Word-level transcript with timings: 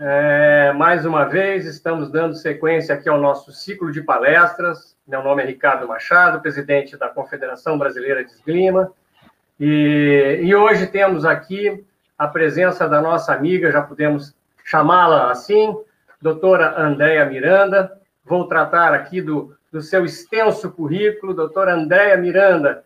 É, 0.00 0.72
mais 0.72 1.04
uma 1.04 1.24
vez, 1.24 1.66
estamos 1.66 2.10
dando 2.10 2.34
sequência 2.34 2.94
aqui 2.94 3.08
ao 3.08 3.20
nosso 3.20 3.52
ciclo 3.52 3.92
de 3.92 4.00
palestras. 4.00 4.96
Meu 5.06 5.22
nome 5.22 5.42
é 5.42 5.46
Ricardo 5.46 5.86
Machado, 5.86 6.40
presidente 6.40 6.96
da 6.96 7.08
Confederação 7.08 7.78
Brasileira 7.78 8.24
de 8.24 8.30
Esgrima. 8.32 8.90
E, 9.60 10.40
e 10.42 10.54
hoje 10.54 10.86
temos 10.86 11.24
aqui 11.24 11.84
a 12.16 12.26
presença 12.26 12.88
da 12.88 13.02
nossa 13.02 13.34
amiga, 13.34 13.70
já 13.70 13.82
podemos 13.82 14.34
chamá-la 14.64 15.30
assim, 15.30 15.76
doutora 16.20 16.80
Andréa 16.80 17.26
Miranda. 17.26 17.92
Vou 18.24 18.48
tratar 18.48 18.94
aqui 18.94 19.20
do, 19.20 19.54
do 19.70 19.82
seu 19.82 20.04
extenso 20.06 20.70
currículo, 20.70 21.34
doutora 21.34 21.74
Andréa 21.74 22.16
Miranda. 22.16 22.82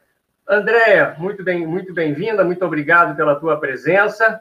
Andréa, 0.48 1.14
muito 1.18 1.44
bem, 1.44 1.66
muito 1.66 1.94
bem-vinda, 1.94 2.44
muito 2.44 2.64
obrigado 2.64 3.16
pela 3.16 3.36
tua 3.36 3.58
presença. 3.58 4.40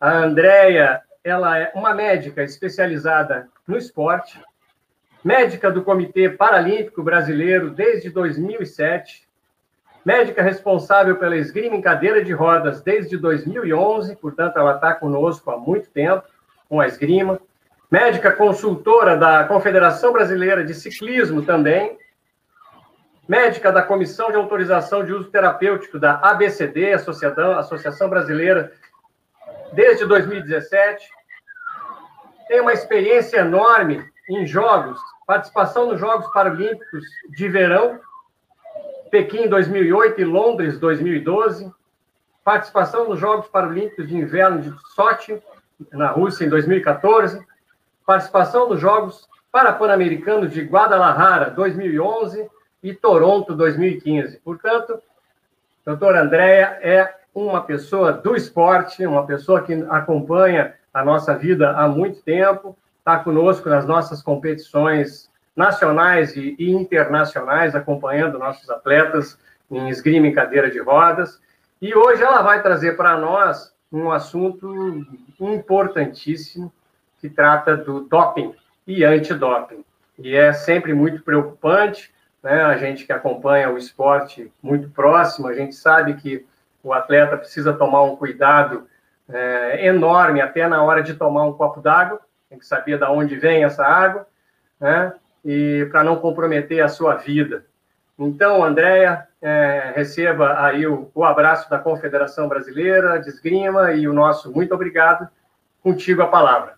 A 0.00 0.10
Andréia, 0.10 1.02
ela 1.24 1.58
é 1.58 1.72
uma 1.74 1.94
médica 1.94 2.42
especializada 2.42 3.48
no 3.66 3.76
esporte, 3.76 4.40
médica 5.24 5.70
do 5.70 5.82
Comitê 5.82 6.28
Paralímpico 6.28 7.02
Brasileiro 7.02 7.70
desde 7.70 8.10
2007, 8.10 9.28
médica 10.04 10.42
responsável 10.42 11.16
pela 11.16 11.36
esgrima 11.36 11.76
em 11.76 11.80
cadeira 11.80 12.24
de 12.24 12.32
rodas 12.32 12.82
desde 12.82 13.16
2011, 13.16 14.16
portanto, 14.16 14.56
ela 14.58 14.74
está 14.74 14.94
conosco 14.94 15.50
há 15.50 15.56
muito 15.56 15.88
tempo 15.90 16.24
com 16.68 16.80
a 16.80 16.86
esgrima. 16.86 17.40
Médica 17.90 18.32
consultora 18.32 19.16
da 19.16 19.44
Confederação 19.44 20.12
Brasileira 20.12 20.64
de 20.64 20.74
Ciclismo 20.74 21.42
também. 21.42 21.98
Médica 23.28 23.70
da 23.70 23.82
Comissão 23.82 24.30
de 24.30 24.36
Autorização 24.36 25.04
de 25.04 25.12
Uso 25.12 25.30
Terapêutico 25.30 25.98
da 25.98 26.14
ABCD, 26.14 26.92
Associação, 26.92 28.08
Brasileira, 28.08 28.72
desde 29.72 30.06
2017. 30.06 31.08
Tem 32.48 32.60
uma 32.60 32.72
experiência 32.72 33.38
enorme 33.38 34.04
em 34.28 34.46
jogos, 34.46 35.00
participação 35.26 35.86
nos 35.86 35.98
Jogos 35.98 36.30
Paralímpicos 36.32 37.04
de 37.30 37.48
Verão, 37.48 37.98
Pequim 39.10 39.48
2008 39.48 40.20
e 40.20 40.24
Londres 40.24 40.78
2012, 40.78 41.70
participação 42.44 43.08
nos 43.08 43.18
Jogos 43.18 43.48
Paralímpicos 43.48 44.08
de 44.08 44.16
Inverno 44.16 44.60
de 44.62 44.74
Sochi, 44.94 45.42
na 45.92 46.08
Rússia, 46.10 46.44
em 46.44 46.48
2014, 46.48 47.44
participação 48.06 48.68
nos 48.68 48.80
Jogos 48.80 49.28
Parapan-Americanos 49.50 50.52
de 50.52 50.62
Guadalajara 50.62 51.50
2011 51.50 52.48
e 52.82 52.94
Toronto 52.94 53.54
2015. 53.54 54.38
Portanto, 54.38 55.00
doutora 55.84 56.22
Andréia 56.22 56.78
é 56.80 57.21
uma 57.34 57.62
pessoa 57.62 58.12
do 58.12 58.36
esporte, 58.36 59.06
uma 59.06 59.26
pessoa 59.26 59.62
que 59.62 59.72
acompanha 59.88 60.74
a 60.92 61.04
nossa 61.04 61.36
vida 61.36 61.70
há 61.70 61.88
muito 61.88 62.20
tempo, 62.22 62.76
está 62.98 63.18
conosco 63.18 63.68
nas 63.68 63.86
nossas 63.86 64.22
competições 64.22 65.30
nacionais 65.56 66.36
e, 66.36 66.56
internacionais, 66.58 67.74
acompanhando 67.74 68.38
nossos 68.38 68.68
atletas 68.70 69.38
em 69.70 69.88
esgrima 69.88 70.26
em 70.26 70.34
cadeira 70.34 70.70
de 70.70 70.78
rodas. 70.80 71.40
E 71.80 71.94
hoje 71.94 72.22
ela 72.22 72.42
vai 72.42 72.62
trazer 72.62 72.96
para 72.96 73.16
nós 73.16 73.72
um 73.90 74.10
assunto 74.10 75.04
importantíssimo 75.40 76.72
que 77.20 77.28
trata 77.28 77.76
do 77.76 78.00
doping 78.00 78.54
e 78.86 79.04
antidoping. 79.04 79.84
E 80.18 80.34
é 80.34 80.52
sempre 80.52 80.94
muito 80.94 81.22
preocupante, 81.22 82.12
né? 82.42 82.62
A 82.62 82.76
gente 82.76 83.04
que 83.06 83.12
acompanha 83.12 83.70
o 83.70 83.78
esporte 83.78 84.52
muito 84.62 84.88
próximo, 84.90 85.48
a 85.48 85.54
gente 85.54 85.74
sabe 85.74 86.14
que 86.14 86.46
o 86.82 86.92
atleta 86.92 87.36
precisa 87.36 87.72
tomar 87.72 88.02
um 88.02 88.16
cuidado 88.16 88.86
é, 89.28 89.86
enorme 89.86 90.40
até 90.40 90.66
na 90.66 90.82
hora 90.82 91.02
de 91.02 91.14
tomar 91.14 91.44
um 91.44 91.52
copo 91.52 91.80
d'água, 91.80 92.20
tem 92.48 92.58
que 92.58 92.66
saber 92.66 92.98
de 92.98 93.04
onde 93.04 93.36
vem 93.36 93.64
essa 93.64 93.84
água, 93.84 94.26
né? 94.80 95.14
e 95.44 95.88
para 95.90 96.04
não 96.04 96.16
comprometer 96.16 96.82
a 96.82 96.88
sua 96.88 97.16
vida. 97.16 97.64
Então, 98.18 98.62
Andréia, 98.62 99.26
é, 99.40 99.92
receba 99.96 100.64
aí 100.64 100.86
o, 100.86 101.10
o, 101.14 101.24
abraço 101.24 101.68
da 101.68 101.78
Confederação 101.78 102.48
Brasileira 102.48 103.18
de 103.18 103.28
Esgrima 103.28 103.92
e 103.92 104.06
o 104.06 104.12
nosso 104.12 104.52
muito 104.52 104.74
obrigado. 104.74 105.28
Contigo 105.82 106.22
a 106.22 106.28
palavra. 106.28 106.74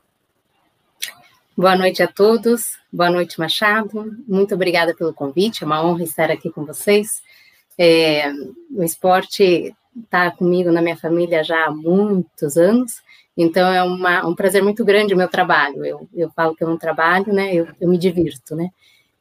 Boa 1.56 1.76
noite 1.76 2.02
a 2.02 2.08
todos. 2.08 2.78
Boa 2.90 3.10
noite, 3.10 3.38
Machado. 3.38 4.16
Muito 4.26 4.54
obrigada 4.54 4.94
pelo 4.94 5.12
convite. 5.12 5.62
É 5.62 5.66
uma 5.66 5.84
honra 5.84 6.04
estar 6.04 6.30
aqui 6.30 6.50
com 6.50 6.64
vocês. 6.64 7.22
É, 7.76 8.32
o 8.70 8.82
esporte 8.82 9.74
está 10.02 10.30
comigo 10.30 10.70
na 10.70 10.82
minha 10.82 10.96
família 10.96 11.44
já 11.44 11.66
há 11.66 11.70
muitos 11.70 12.56
anos 12.56 13.02
então 13.36 13.68
é 13.72 13.82
uma, 13.82 14.26
um 14.26 14.34
prazer 14.34 14.62
muito 14.62 14.84
grande 14.84 15.14
o 15.14 15.16
meu 15.16 15.28
trabalho. 15.28 15.84
Eu, 15.84 16.08
eu 16.14 16.30
falo 16.30 16.54
que 16.54 16.62
eu 16.62 16.68
não 16.68 16.78
trabalho, 16.78 17.32
né? 17.32 17.52
Eu, 17.52 17.68
eu 17.80 17.88
me 17.88 17.98
divirto, 17.98 18.54
né? 18.54 18.70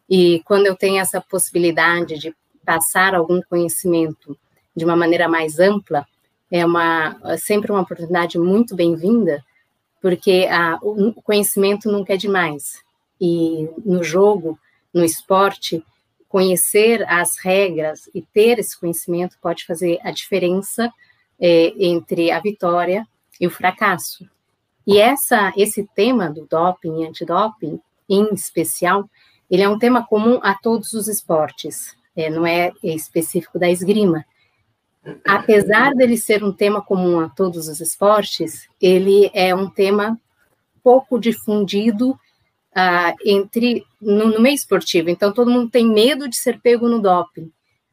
E 0.09 0.41
quando 0.45 0.67
eu 0.67 0.75
tenho 0.75 0.99
essa 0.99 1.19
possibilidade 1.19 2.19
de 2.19 2.35
passar 2.63 3.15
algum 3.15 3.41
conhecimento 3.41 4.37
de 4.75 4.85
uma 4.85 4.95
maneira 4.95 5.27
mais 5.27 5.59
ampla, 5.59 6.05
é 6.51 6.65
uma 6.65 7.19
é 7.25 7.37
sempre 7.37 7.71
uma 7.71 7.81
oportunidade 7.81 8.37
muito 8.37 8.75
bem-vinda, 8.75 9.43
porque 10.01 10.47
a, 10.49 10.77
o 10.83 11.13
conhecimento 11.13 11.91
nunca 11.91 12.13
é 12.13 12.17
demais. 12.17 12.83
E 13.19 13.67
no 13.83 14.03
jogo, 14.03 14.59
no 14.93 15.03
esporte, 15.03 15.83
conhecer 16.33 17.07
as 17.07 17.37
regras 17.37 18.09
e 18.11 18.19
ter 18.19 18.57
esse 18.57 18.79
conhecimento 18.79 19.37
pode 19.39 19.67
fazer 19.67 19.99
a 20.01 20.09
diferença 20.09 20.91
é, 21.39 21.71
entre 21.77 22.31
a 22.31 22.39
vitória 22.39 23.07
e 23.39 23.45
o 23.45 23.51
fracasso. 23.51 24.27
E 24.85 24.97
essa, 24.97 25.53
esse 25.55 25.87
tema 25.93 26.31
do 26.31 26.47
doping 26.49 27.03
e 27.03 27.05
antidoping, 27.05 27.79
em 28.09 28.33
especial, 28.33 29.07
ele 29.47 29.61
é 29.61 29.69
um 29.69 29.77
tema 29.77 30.07
comum 30.07 30.39
a 30.41 30.55
todos 30.55 30.93
os 30.93 31.07
esportes, 31.07 31.95
é, 32.15 32.31
não 32.31 32.47
é 32.47 32.71
específico 32.83 33.59
da 33.59 33.69
esgrima. 33.69 34.25
Apesar 35.23 35.93
dele 35.93 36.17
ser 36.17 36.43
um 36.43 36.51
tema 36.51 36.81
comum 36.81 37.19
a 37.19 37.29
todos 37.29 37.67
os 37.67 37.79
esportes, 37.79 38.67
ele 38.81 39.29
é 39.35 39.53
um 39.53 39.69
tema 39.69 40.19
pouco 40.83 41.19
difundido 41.19 42.19
ah, 42.75 43.13
entre 43.25 43.85
no, 44.01 44.29
no, 44.29 44.41
meio 44.41 44.55
esportivo. 44.55 45.09
Então 45.09 45.31
todo 45.31 45.51
mundo 45.51 45.69
tem 45.69 45.87
medo 45.87 46.27
de 46.27 46.35
ser 46.35 46.59
pego 46.59 46.89
no 46.89 47.01
doping, 47.01 47.51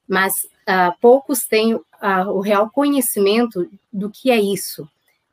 mas 0.08 0.46
ah, 0.66 0.94
poucos 1.00 1.46
têm 1.46 1.78
ah, 2.00 2.30
o 2.30 2.41
real 2.41 2.70
conhecimento 2.70 3.68
do 3.92 4.10
que 4.10 4.30
é 4.30 4.41
isso 4.41 4.88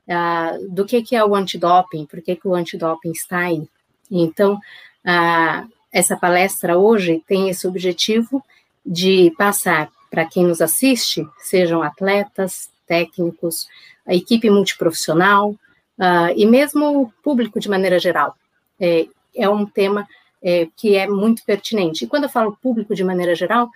uh, 0.07 0.69
do 0.69 0.85
que, 0.85 1.01
que 1.01 1.15
é 1.15 1.23
o 1.23 1.35
antidoping, 1.35 2.05
por 2.05 2.21
que, 2.21 2.35
que 2.35 2.47
o 2.47 2.55
antidoping 2.55 3.11
está 3.11 3.39
aí. 3.39 3.67
Então, 4.09 4.55
uh, 4.55 5.69
essa 5.91 6.15
palestra 6.15 6.77
hoje 6.77 7.23
tem 7.27 7.49
esse 7.49 7.67
objetivo 7.67 8.43
de 8.85 9.33
passar 9.37 9.89
para 10.09 10.25
quem 10.25 10.45
nos 10.45 10.61
assiste, 10.61 11.27
sejam 11.39 11.83
atletas, 11.83 12.69
técnicos, 12.87 13.67
a 14.05 14.15
equipe 14.15 14.49
multiprofissional 14.49 15.51
uh, 15.51 16.31
e 16.35 16.45
mesmo 16.45 17.01
o 17.01 17.11
público 17.21 17.59
de 17.59 17.69
maneira 17.69 17.99
geral. 17.99 18.35
É, 18.79 19.07
é 19.37 19.49
um 19.49 19.65
tema 19.65 20.07
é, 20.41 20.67
que 20.75 20.95
é 20.95 21.07
muito 21.07 21.43
pertinente. 21.43 22.03
E 22.03 22.07
quando 22.07 22.23
eu 22.23 22.29
falo 22.29 22.57
público 22.61 22.95
de 22.95 23.03
maneira 23.03 23.35
geral, 23.35 23.69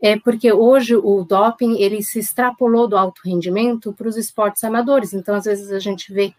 é 0.00 0.18
porque 0.18 0.52
hoje 0.52 0.94
o 0.94 1.24
doping 1.24 1.78
ele 1.78 2.02
se 2.02 2.18
extrapolou 2.18 2.86
do 2.86 2.96
alto 2.96 3.22
rendimento 3.24 3.92
para 3.92 4.08
os 4.08 4.16
esportes 4.16 4.62
amadores. 4.64 5.12
Então, 5.12 5.34
às 5.34 5.44
vezes 5.44 5.70
a 5.70 5.78
gente 5.78 6.12
vê 6.12 6.34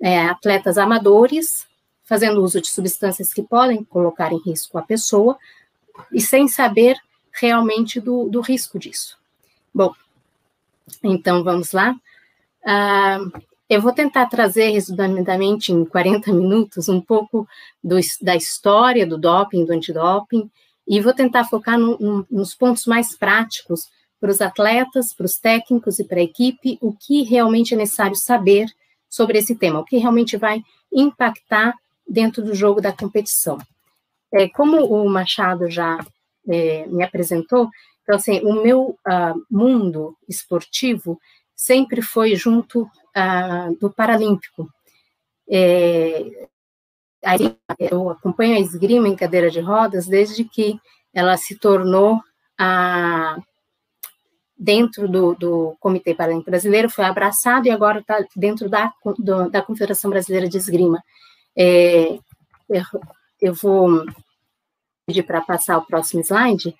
é, 0.00 0.26
atletas 0.26 0.78
amadores 0.78 1.66
fazendo 2.04 2.42
uso 2.42 2.60
de 2.60 2.68
substâncias 2.68 3.32
que 3.32 3.42
podem 3.42 3.84
colocar 3.84 4.32
em 4.32 4.38
risco 4.38 4.76
a 4.76 4.82
pessoa 4.82 5.38
e 6.12 6.20
sem 6.20 6.48
saber 6.48 6.96
realmente 7.32 8.00
do, 8.00 8.28
do 8.28 8.40
risco 8.40 8.78
disso. 8.78 9.18
Bom, 9.74 9.94
então 11.02 11.44
vamos 11.44 11.72
lá. 11.72 11.94
Ah, 12.64 13.18
eu 13.72 13.80
vou 13.80 13.92
tentar 13.92 14.26
trazer, 14.26 14.70
resumidamente, 14.70 15.72
em 15.72 15.84
40 15.84 16.30
minutos, 16.32 16.90
um 16.90 17.00
pouco 17.00 17.48
do, 17.82 17.96
da 18.20 18.36
história 18.36 19.06
do 19.06 19.16
doping, 19.16 19.64
do 19.64 19.72
antidoping, 19.72 20.50
e 20.86 21.00
vou 21.00 21.14
tentar 21.14 21.44
focar 21.44 21.78
no, 21.78 21.96
no, 21.98 22.26
nos 22.30 22.54
pontos 22.54 22.84
mais 22.86 23.16
práticos 23.16 23.88
para 24.20 24.30
os 24.30 24.42
atletas, 24.42 25.14
para 25.14 25.24
os 25.24 25.38
técnicos 25.38 25.98
e 25.98 26.04
para 26.04 26.18
a 26.18 26.22
equipe, 26.22 26.76
o 26.82 26.92
que 26.92 27.22
realmente 27.22 27.72
é 27.72 27.76
necessário 27.76 28.14
saber 28.14 28.66
sobre 29.08 29.38
esse 29.38 29.54
tema, 29.54 29.80
o 29.80 29.84
que 29.84 29.96
realmente 29.96 30.36
vai 30.36 30.62
impactar 30.92 31.74
dentro 32.06 32.42
do 32.42 32.54
jogo 32.54 32.80
da 32.80 32.92
competição. 32.92 33.56
É, 34.34 34.48
como 34.50 34.84
o 34.84 35.08
Machado 35.08 35.70
já 35.70 35.98
é, 36.46 36.86
me 36.88 37.02
apresentou, 37.02 37.70
então, 38.02 38.16
assim, 38.16 38.40
o 38.40 38.62
meu 38.62 38.98
uh, 39.06 39.46
mundo 39.50 40.16
esportivo 40.28 41.18
sempre 41.54 42.02
foi 42.02 42.34
junto 42.34 42.86
do 43.80 43.90
Paralímpico. 43.90 44.68
É, 45.50 46.48
eu 47.78 48.10
acompanho 48.10 48.56
a 48.56 48.60
esgrima 48.60 49.08
em 49.08 49.16
cadeira 49.16 49.50
de 49.50 49.60
rodas 49.60 50.06
desde 50.06 50.44
que 50.44 50.78
ela 51.14 51.36
se 51.36 51.56
tornou 51.56 52.20
a 52.58 53.36
dentro 54.62 55.08
do, 55.08 55.34
do 55.34 55.76
Comitê 55.80 56.14
Paralímpico 56.14 56.50
Brasileiro, 56.50 56.88
foi 56.88 57.04
abraçado 57.04 57.66
e 57.66 57.70
agora 57.70 57.98
está 57.98 58.24
dentro 58.36 58.68
da, 58.68 58.92
do, 59.18 59.50
da 59.50 59.60
Confederação 59.60 60.08
Brasileira 60.08 60.48
de 60.48 60.56
Esgrima. 60.56 61.02
É, 61.56 62.16
eu, 62.68 62.84
eu, 63.40 63.54
vou 63.54 64.04
pedir 65.04 65.24
para 65.24 65.40
passar 65.40 65.78
o 65.78 65.84
próximo 65.84 66.22
slide, 66.22 66.76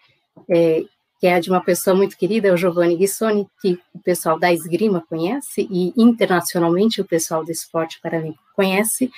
é, 0.49 0.85
que 1.23 1.29
é 1.29 1.39
de 1.39 1.51
uma 1.51 1.61
pessoa 1.61 1.95
muito 1.95 2.19
querida, 2.19 2.53
o 2.53 2.57
Giovanni 2.57 2.97
Guissoni, 2.97 3.47
que 3.61 3.79
o 3.95 4.01
pessoal 4.01 4.41
da 4.41 4.53
esgrima 4.53 5.05
conhece, 5.09 5.69
e 5.71 5.93
internacionalmente 5.97 7.01
o 7.01 7.05
pessoal 7.05 7.45
do 7.45 7.53
esporte 7.53 8.01
paralímpico 8.01 8.43
conhece, 8.57 9.09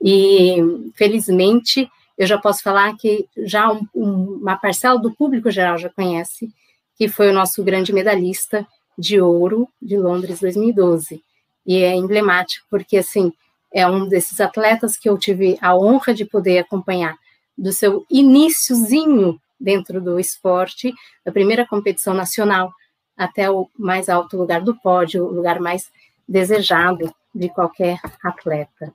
e 0.00 0.54
felizmente 0.94 1.90
eu 2.16 2.28
já 2.28 2.38
posso 2.38 2.62
falar 2.62 2.96
que 2.96 3.26
já 3.38 3.72
um, 3.72 4.38
uma 4.40 4.56
parcela 4.56 5.00
do 5.00 5.12
público 5.12 5.50
geral 5.50 5.76
já 5.76 5.88
conhece, 5.88 6.48
que 6.96 7.08
foi 7.08 7.28
o 7.28 7.34
nosso 7.34 7.64
grande 7.64 7.92
medalhista 7.92 8.64
de 8.96 9.20
ouro 9.20 9.68
de 9.82 9.98
Londres 9.98 10.38
2012. 10.38 11.20
E 11.66 11.82
é 11.82 11.92
emblemático, 11.92 12.68
porque, 12.70 12.98
assim, 12.98 13.32
é 13.74 13.84
um 13.84 14.06
desses 14.06 14.40
atletas 14.40 14.96
que 14.96 15.08
eu 15.08 15.18
tive 15.18 15.58
a 15.60 15.76
honra 15.76 16.14
de 16.14 16.24
poder 16.24 16.60
acompanhar 16.60 17.16
do 17.56 17.72
seu 17.72 18.06
iníciozinho 18.08 19.40
dentro 19.60 20.00
do 20.00 20.18
esporte, 20.18 20.94
da 21.24 21.32
primeira 21.32 21.66
competição 21.66 22.14
nacional 22.14 22.72
até 23.16 23.50
o 23.50 23.68
mais 23.76 24.08
alto 24.08 24.36
lugar 24.36 24.60
do 24.60 24.76
pódio, 24.76 25.24
o 25.24 25.32
lugar 25.32 25.58
mais 25.58 25.90
desejado 26.26 27.12
de 27.34 27.48
qualquer 27.48 27.98
atleta. 28.22 28.94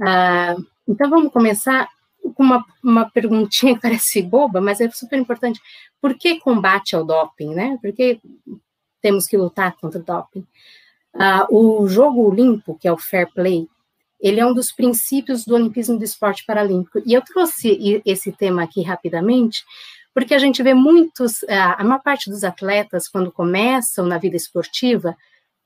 Ah, 0.00 0.54
então, 0.86 1.10
vamos 1.10 1.32
começar 1.32 1.88
com 2.34 2.42
uma, 2.42 2.64
uma 2.82 3.10
perguntinha 3.10 3.74
que 3.74 3.80
parece 3.82 4.22
boba, 4.22 4.60
mas 4.60 4.80
é 4.80 4.88
super 4.90 5.18
importante. 5.18 5.60
Por 6.00 6.14
que 6.14 6.38
combate 6.38 6.94
ao 6.94 7.04
doping, 7.04 7.54
né? 7.54 7.78
Por 7.82 7.92
que 7.92 8.20
temos 9.02 9.26
que 9.26 9.36
lutar 9.36 9.76
contra 9.76 10.00
o 10.00 10.04
doping? 10.04 10.46
Ah, 11.12 11.46
o 11.50 11.86
jogo 11.88 12.32
limpo, 12.32 12.76
que 12.78 12.88
é 12.88 12.92
o 12.92 12.98
fair 12.98 13.30
play, 13.32 13.68
ele 14.20 14.40
é 14.40 14.46
um 14.46 14.54
dos 14.54 14.72
princípios 14.72 15.44
do 15.44 15.54
olimpismo 15.54 15.98
do 15.98 16.04
esporte 16.04 16.44
paralímpico. 16.46 17.02
E 17.04 17.12
eu 17.12 17.22
trouxe 17.22 18.02
esse 18.04 18.32
tema 18.32 18.62
aqui 18.62 18.82
rapidamente, 18.82 19.64
porque 20.14 20.34
a 20.34 20.38
gente 20.38 20.62
vê 20.62 20.72
muitos, 20.74 21.44
a 21.48 21.82
maior 21.84 22.02
parte 22.02 22.30
dos 22.30 22.44
atletas, 22.44 23.08
quando 23.08 23.32
começam 23.32 24.06
na 24.06 24.16
vida 24.16 24.36
esportiva, 24.36 25.16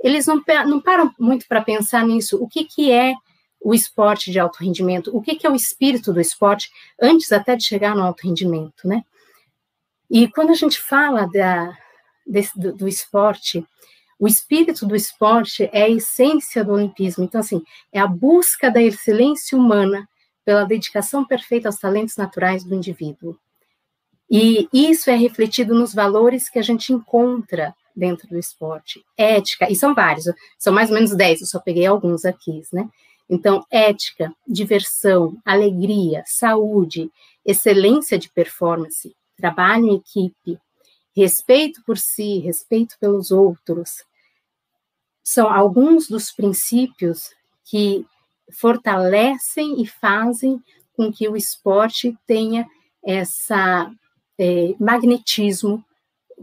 eles 0.02 0.26
não, 0.26 0.42
não 0.66 0.80
param 0.80 1.12
muito 1.18 1.46
para 1.46 1.62
pensar 1.62 2.06
nisso. 2.06 2.42
O 2.42 2.48
que, 2.48 2.64
que 2.64 2.90
é 2.90 3.14
o 3.60 3.74
esporte 3.74 4.30
de 4.30 4.38
alto 4.38 4.62
rendimento, 4.62 5.14
o 5.16 5.20
que, 5.20 5.34
que 5.34 5.46
é 5.46 5.50
o 5.50 5.54
espírito 5.54 6.12
do 6.12 6.20
esporte, 6.20 6.70
antes 7.00 7.32
até 7.32 7.56
de 7.56 7.64
chegar 7.64 7.94
no 7.94 8.02
alto 8.02 8.26
rendimento, 8.26 8.86
né? 8.86 9.02
E 10.10 10.28
quando 10.28 10.50
a 10.50 10.54
gente 10.54 10.80
fala 10.80 11.26
da, 11.26 11.76
desse, 12.26 12.58
do, 12.58 12.72
do, 12.72 12.88
esporte, 12.88 13.64
o 14.18 14.26
espírito 14.26 14.84
do 14.86 14.96
esporte 14.96 15.68
é 15.72 15.84
a 15.84 15.88
essência 15.88 16.64
do 16.64 16.72
olimpismo. 16.72 17.24
Então, 17.24 17.40
assim, 17.40 17.62
é 17.92 18.00
a 18.00 18.06
busca 18.06 18.70
da 18.70 18.82
excelência 18.82 19.56
humana 19.56 20.08
pela 20.44 20.64
dedicação 20.64 21.24
perfeita 21.24 21.68
aos 21.68 21.78
talentos 21.78 22.16
naturais 22.16 22.64
do 22.64 22.74
indivíduo. 22.74 23.38
E 24.30 24.68
isso 24.72 25.10
é 25.10 25.14
refletido 25.14 25.74
nos 25.74 25.94
valores 25.94 26.50
que 26.50 26.58
a 26.58 26.62
gente 26.62 26.92
encontra 26.92 27.74
dentro 27.94 28.28
do 28.28 28.38
esporte. 28.38 29.04
Ética, 29.16 29.70
e 29.70 29.76
são 29.76 29.94
vários, 29.94 30.26
são 30.58 30.72
mais 30.72 30.88
ou 30.90 30.94
menos 30.94 31.14
10, 31.14 31.40
eu 31.40 31.46
só 31.46 31.58
peguei 31.58 31.86
alguns 31.86 32.24
aqui, 32.24 32.62
né? 32.72 32.88
Então, 33.28 33.64
ética, 33.70 34.32
diversão, 34.46 35.36
alegria, 35.44 36.22
saúde, 36.26 37.10
excelência 37.44 38.18
de 38.18 38.30
performance, 38.30 39.14
trabalho 39.36 39.86
em 39.86 39.96
equipe, 39.96 40.58
respeito 41.14 41.82
por 41.84 41.98
si, 41.98 42.38
respeito 42.38 42.96
pelos 42.98 43.30
outros, 43.30 44.04
são 45.30 45.52
alguns 45.52 46.08
dos 46.08 46.32
princípios 46.32 47.34
que 47.62 48.06
fortalecem 48.58 49.82
e 49.82 49.86
fazem 49.86 50.58
com 50.96 51.12
que 51.12 51.28
o 51.28 51.36
esporte 51.36 52.16
tenha 52.26 52.66
essa 53.04 53.92
é, 54.38 54.74
magnetismo 54.80 55.84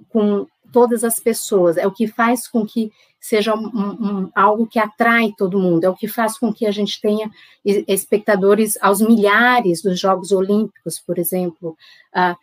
com 0.07 0.45
todas 0.71 1.03
as 1.03 1.19
pessoas, 1.19 1.77
é 1.77 1.87
o 1.87 1.91
que 1.91 2.05
faz 2.05 2.47
com 2.47 2.63
que 2.63 2.91
seja 3.19 3.55
um, 3.55 3.65
um, 3.65 4.31
algo 4.35 4.67
que 4.67 4.77
atrai 4.77 5.33
todo 5.35 5.59
mundo, 5.59 5.85
é 5.85 5.89
o 5.89 5.95
que 5.95 6.07
faz 6.07 6.37
com 6.37 6.53
que 6.53 6.67
a 6.67 6.71
gente 6.71 7.01
tenha 7.01 7.31
espectadores 7.65 8.77
aos 8.83 9.01
milhares 9.01 9.81
dos 9.81 9.99
Jogos 9.99 10.31
Olímpicos, 10.31 10.99
por 10.99 11.17
exemplo, 11.17 11.75
uh, 12.15 12.37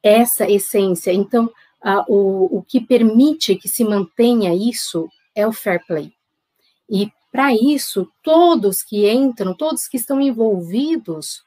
essa 0.00 0.48
essência. 0.48 1.12
Então, 1.12 1.46
uh, 1.84 2.04
o, 2.06 2.58
o 2.58 2.62
que 2.62 2.80
permite 2.80 3.56
que 3.56 3.68
se 3.68 3.82
mantenha 3.82 4.54
isso 4.54 5.10
é 5.40 5.46
o 5.46 5.52
fair 5.52 5.84
play. 5.86 6.12
E 6.88 7.10
para 7.30 7.54
isso, 7.54 8.10
todos 8.22 8.82
que 8.82 9.08
entram, 9.10 9.54
todos 9.54 9.86
que 9.86 9.96
estão 9.96 10.20
envolvidos 10.20 11.42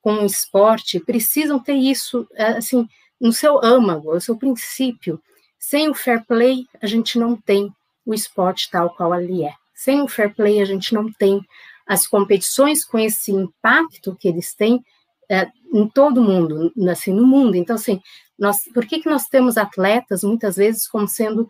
com 0.00 0.16
o 0.16 0.26
esporte, 0.26 1.00
precisam 1.00 1.58
ter 1.58 1.74
isso, 1.74 2.28
assim, 2.36 2.86
no 3.20 3.32
seu 3.32 3.64
âmago, 3.64 4.14
no 4.14 4.20
seu 4.20 4.36
princípio. 4.36 5.20
Sem 5.58 5.88
o 5.88 5.94
fair 5.94 6.24
play, 6.26 6.66
a 6.80 6.86
gente 6.86 7.18
não 7.18 7.36
tem 7.36 7.72
o 8.04 8.12
esporte 8.12 8.70
tal 8.70 8.94
qual 8.94 9.18
ele 9.18 9.44
é. 9.44 9.54
Sem 9.74 10.02
o 10.02 10.08
fair 10.08 10.34
play, 10.34 10.60
a 10.60 10.64
gente 10.64 10.94
não 10.94 11.10
tem 11.12 11.40
as 11.86 12.06
competições 12.06 12.84
com 12.84 12.98
esse 12.98 13.32
impacto 13.32 14.14
que 14.14 14.28
eles 14.28 14.54
têm 14.54 14.84
é, 15.28 15.50
em 15.72 15.88
todo 15.88 16.22
mundo, 16.22 16.72
assim, 16.90 17.12
no 17.12 17.26
mundo. 17.26 17.56
Então, 17.56 17.76
assim, 17.76 18.00
nós, 18.38 18.64
por 18.72 18.86
que, 18.86 19.00
que 19.00 19.08
nós 19.08 19.26
temos 19.26 19.56
atletas, 19.56 20.22
muitas 20.22 20.56
vezes, 20.56 20.86
como 20.86 21.08
sendo 21.08 21.48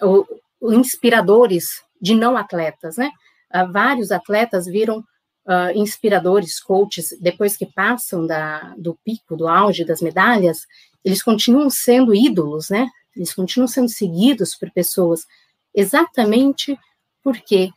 o 0.00 0.26
inspiradores 0.62 1.82
de 2.00 2.14
não 2.14 2.36
atletas, 2.36 2.96
né? 2.96 3.10
Uh, 3.54 3.70
vários 3.72 4.10
atletas 4.10 4.66
viram 4.66 4.98
uh, 4.98 5.76
inspiradores, 5.76 6.60
coaches, 6.60 7.16
depois 7.20 7.56
que 7.56 7.66
passam 7.66 8.26
da, 8.26 8.74
do 8.76 8.98
pico, 9.04 9.36
do 9.36 9.48
auge 9.48 9.84
das 9.84 10.00
medalhas, 10.00 10.66
eles 11.04 11.22
continuam 11.22 11.68
sendo 11.68 12.14
ídolos, 12.14 12.70
né? 12.70 12.88
Eles 13.14 13.34
continuam 13.34 13.68
sendo 13.68 13.88
seguidos 13.88 14.54
por 14.54 14.70
pessoas, 14.70 15.26
exatamente 15.74 16.78
porque 17.22 17.70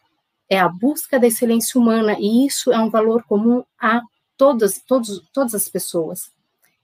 é 0.49 0.59
a 0.59 0.69
busca 0.69 1.19
da 1.19 1.27
excelência 1.27 1.79
humana, 1.79 2.15
e 2.19 2.45
isso 2.45 2.71
é 2.71 2.79
um 2.79 2.89
valor 2.89 3.23
comum 3.23 3.63
a 3.79 4.01
todas, 4.37 4.81
todos, 4.85 5.21
todas 5.33 5.55
as 5.55 5.67
pessoas. 5.67 6.31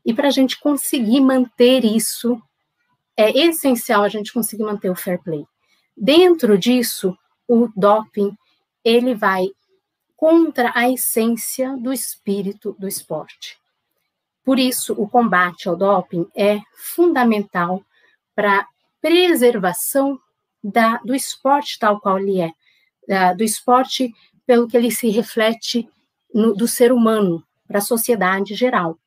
E 0.05 0.13
para 0.13 0.27
a 0.27 0.31
gente 0.31 0.59
conseguir 0.59 1.21
manter 1.21 1.85
isso, 1.85 2.41
é 3.15 3.29
essencial 3.45 4.03
a 4.03 4.09
gente 4.09 4.33
conseguir 4.33 4.63
manter 4.63 4.89
o 4.89 4.95
fair 4.95 5.21
play. 5.21 5.45
Dentro 6.03 6.57
disso, 6.57 7.15
o 7.47 7.69
doping, 7.75 8.35
ele 8.83 9.13
vai 9.13 9.51
contra 10.17 10.71
a 10.73 10.89
essência 10.89 11.77
do 11.77 11.93
espírito 11.93 12.75
do 12.79 12.87
esporte. 12.87 13.59
Por 14.43 14.57
isso, 14.57 14.93
o 14.93 15.07
combate 15.07 15.69
ao 15.69 15.75
doping 15.75 16.25
é 16.35 16.59
fundamental 16.75 17.85
para 18.33 18.67
preservação 18.99 20.19
da, 20.63 20.97
do 21.05 21.13
esporte 21.13 21.77
tal 21.77 21.99
qual 21.99 22.17
ele 22.17 22.41
é, 22.41 22.51
da, 23.07 23.33
do 23.33 23.43
esporte 23.43 24.11
pelo 24.43 24.67
que 24.67 24.75
ele 24.75 24.89
se 24.89 25.07
reflete 25.09 25.87
no, 26.33 26.55
do 26.55 26.67
ser 26.67 26.91
humano 26.91 27.45
para 27.67 27.77
a 27.77 27.81
sociedade 27.81 28.55
geral, 28.55 28.97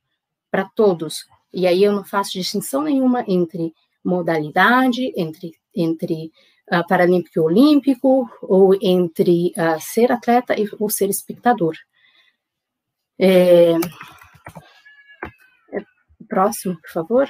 para 0.49 0.65
todos. 0.77 1.27
E 1.53 1.67
aí 1.67 1.83
eu 1.83 1.91
não 1.91 2.05
faço 2.05 2.35
distinção 2.35 2.83
nenhuma 2.83 3.25
entre 3.27 3.75
modalidade, 4.05 5.13
entre, 5.17 5.59
entre 5.75 6.31
uh, 6.73 6.87
paralímpico 6.89 7.39
e 7.39 7.41
olímpico, 7.41 8.31
ou 8.43 8.75
entre 8.81 9.53
uh, 9.57 9.81
ser 9.81 10.13
atleta 10.13 10.59
e, 10.59 10.69
ou 10.79 10.89
ser 10.89 11.11
espectador. 11.11 11.75
É... 13.19 13.73
é 13.73 13.77
próximo, 16.29 16.81
por 16.81 16.91
favor. 16.91 17.29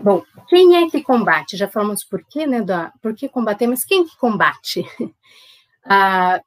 Bom, 0.00 0.24
quem 0.48 0.76
é 0.76 0.90
que 0.90 1.02
combate? 1.02 1.56
Já 1.56 1.68
falamos 1.68 2.02
por 2.02 2.24
quê, 2.24 2.44
né? 2.44 2.60
Da, 2.60 2.92
por 3.00 3.14
que 3.14 3.28
combater, 3.28 3.68
mas 3.68 3.84
quem 3.84 4.06
que 4.06 4.16
combate? 4.16 4.84
Ah, 5.84 6.40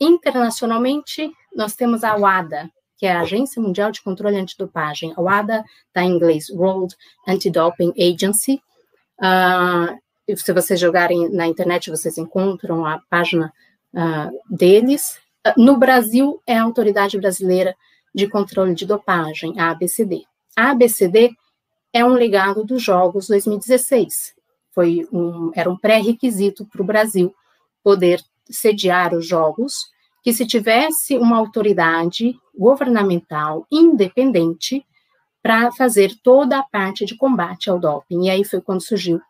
internacionalmente, 0.00 1.32
nós 1.54 1.76
temos 1.76 2.02
a 2.02 2.16
WADA, 2.16 2.68
que 2.96 3.06
é 3.06 3.12
a 3.12 3.20
Agência 3.20 3.60
Mundial 3.60 3.92
de 3.92 4.02
Controle 4.02 4.36
Antidopagem. 4.36 5.12
A 5.16 5.20
WADA 5.20 5.64
está 5.88 6.02
em 6.02 6.12
inglês, 6.12 6.48
World 6.50 6.94
Anti-Doping 7.28 7.92
Agency. 7.98 8.60
Uh, 9.18 10.36
se 10.36 10.52
vocês 10.52 10.80
jogarem 10.80 11.28
na 11.30 11.46
internet, 11.46 11.90
vocês 11.90 12.18
encontram 12.18 12.84
a 12.84 13.00
página 13.10 13.52
uh, 13.94 14.56
deles. 14.56 15.18
Uh, 15.46 15.62
no 15.62 15.76
Brasil, 15.76 16.40
é 16.46 16.56
a 16.56 16.62
Autoridade 16.62 17.18
Brasileira 17.18 17.76
de 18.14 18.26
Controle 18.26 18.74
de 18.74 18.86
Dopagem, 18.86 19.58
a 19.60 19.70
ABCD. 19.70 20.24
A 20.56 20.70
ABCD 20.70 21.32
é 21.92 22.04
um 22.04 22.14
legado 22.14 22.64
dos 22.64 22.82
Jogos 22.82 23.28
2016. 23.28 24.34
Foi 24.72 25.06
um, 25.12 25.50
era 25.54 25.70
um 25.70 25.76
pré-requisito 25.76 26.64
para 26.66 26.82
o 26.82 26.84
Brasil 26.84 27.34
poder 27.82 28.22
sediar 28.48 29.14
os 29.14 29.26
Jogos 29.26 29.90
que 30.26 30.32
se 30.32 30.44
tivesse 30.44 31.16
uma 31.16 31.36
autoridade 31.36 32.36
governamental 32.52 33.64
independente 33.70 34.84
para 35.40 35.70
fazer 35.70 36.16
toda 36.20 36.58
a 36.58 36.64
parte 36.64 37.06
de 37.06 37.16
combate 37.16 37.70
ao 37.70 37.78
doping. 37.78 38.24
E 38.24 38.30
aí 38.30 38.42
foi 38.42 38.60
quando 38.60 38.80
surgiu 38.80 39.20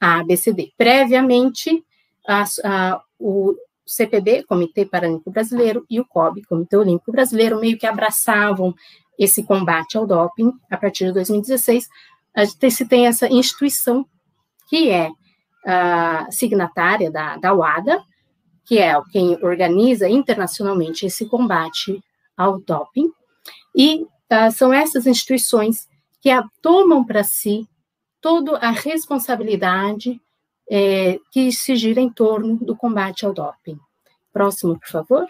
a 0.00 0.18
ABCD. 0.18 0.72
Previamente, 0.76 1.84
a, 2.26 2.42
a, 2.64 3.00
o 3.20 3.54
CPB, 3.86 4.42
Comitê 4.48 4.84
Paralímpico 4.84 5.30
Brasileiro, 5.30 5.86
e 5.88 6.00
o 6.00 6.04
COB, 6.04 6.42
Comitê 6.42 6.76
Olímpico 6.76 7.12
Brasileiro, 7.12 7.60
meio 7.60 7.78
que 7.78 7.86
abraçavam 7.86 8.74
esse 9.16 9.44
combate 9.44 9.96
ao 9.96 10.08
doping 10.08 10.50
a 10.68 10.76
partir 10.76 11.04
de 11.04 11.12
2016. 11.12 11.88
A 12.34 12.44
gente 12.44 12.68
se 12.72 12.84
tem 12.84 13.06
essa 13.06 13.28
instituição 13.28 14.04
que 14.68 14.90
é 14.90 15.08
signatária 16.32 17.12
da, 17.12 17.36
da 17.36 17.54
UADA, 17.54 18.02
que 18.70 18.78
é 18.78 18.94
quem 19.10 19.36
organiza 19.42 20.08
internacionalmente 20.08 21.04
esse 21.04 21.26
combate 21.26 22.00
ao 22.36 22.60
doping, 22.60 23.10
e 23.74 24.04
uh, 24.04 24.52
são 24.54 24.72
essas 24.72 25.08
instituições 25.08 25.88
que 26.20 26.30
a, 26.30 26.44
tomam 26.62 27.04
para 27.04 27.24
si 27.24 27.68
toda 28.20 28.58
a 28.58 28.70
responsabilidade 28.70 30.20
é, 30.70 31.18
que 31.32 31.50
se 31.50 31.74
gira 31.74 32.00
em 32.00 32.08
torno 32.08 32.58
do 32.58 32.76
combate 32.76 33.26
ao 33.26 33.34
doping. 33.34 33.76
Próximo, 34.32 34.78
por 34.78 34.88
favor. 34.88 35.26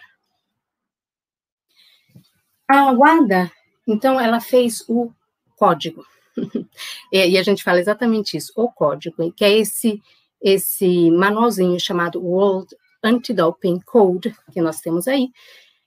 A 2.69 2.93
WADA, 2.93 3.51
então, 3.89 4.21
ela 4.21 4.39
fez 4.43 4.85
o 4.87 5.11
código. 5.57 6.05
e 7.11 7.39
a 7.39 7.43
gente 7.43 7.65
fala 7.65 7.81
exatamente 7.81 8.37
isso, 8.37 8.53
o 8.55 8.71
código, 8.71 9.33
que 9.33 9.47
é 9.47 9.57
esse, 9.57 10.03
esse 10.43 11.11
manualzinho 11.11 11.81
chamado 11.81 12.23
World 12.23 12.77
Anti-Doping 13.03 13.81
Code, 13.81 14.35
que 14.53 14.61
nós 14.61 14.81
temos 14.81 15.09
aí, 15.09 15.29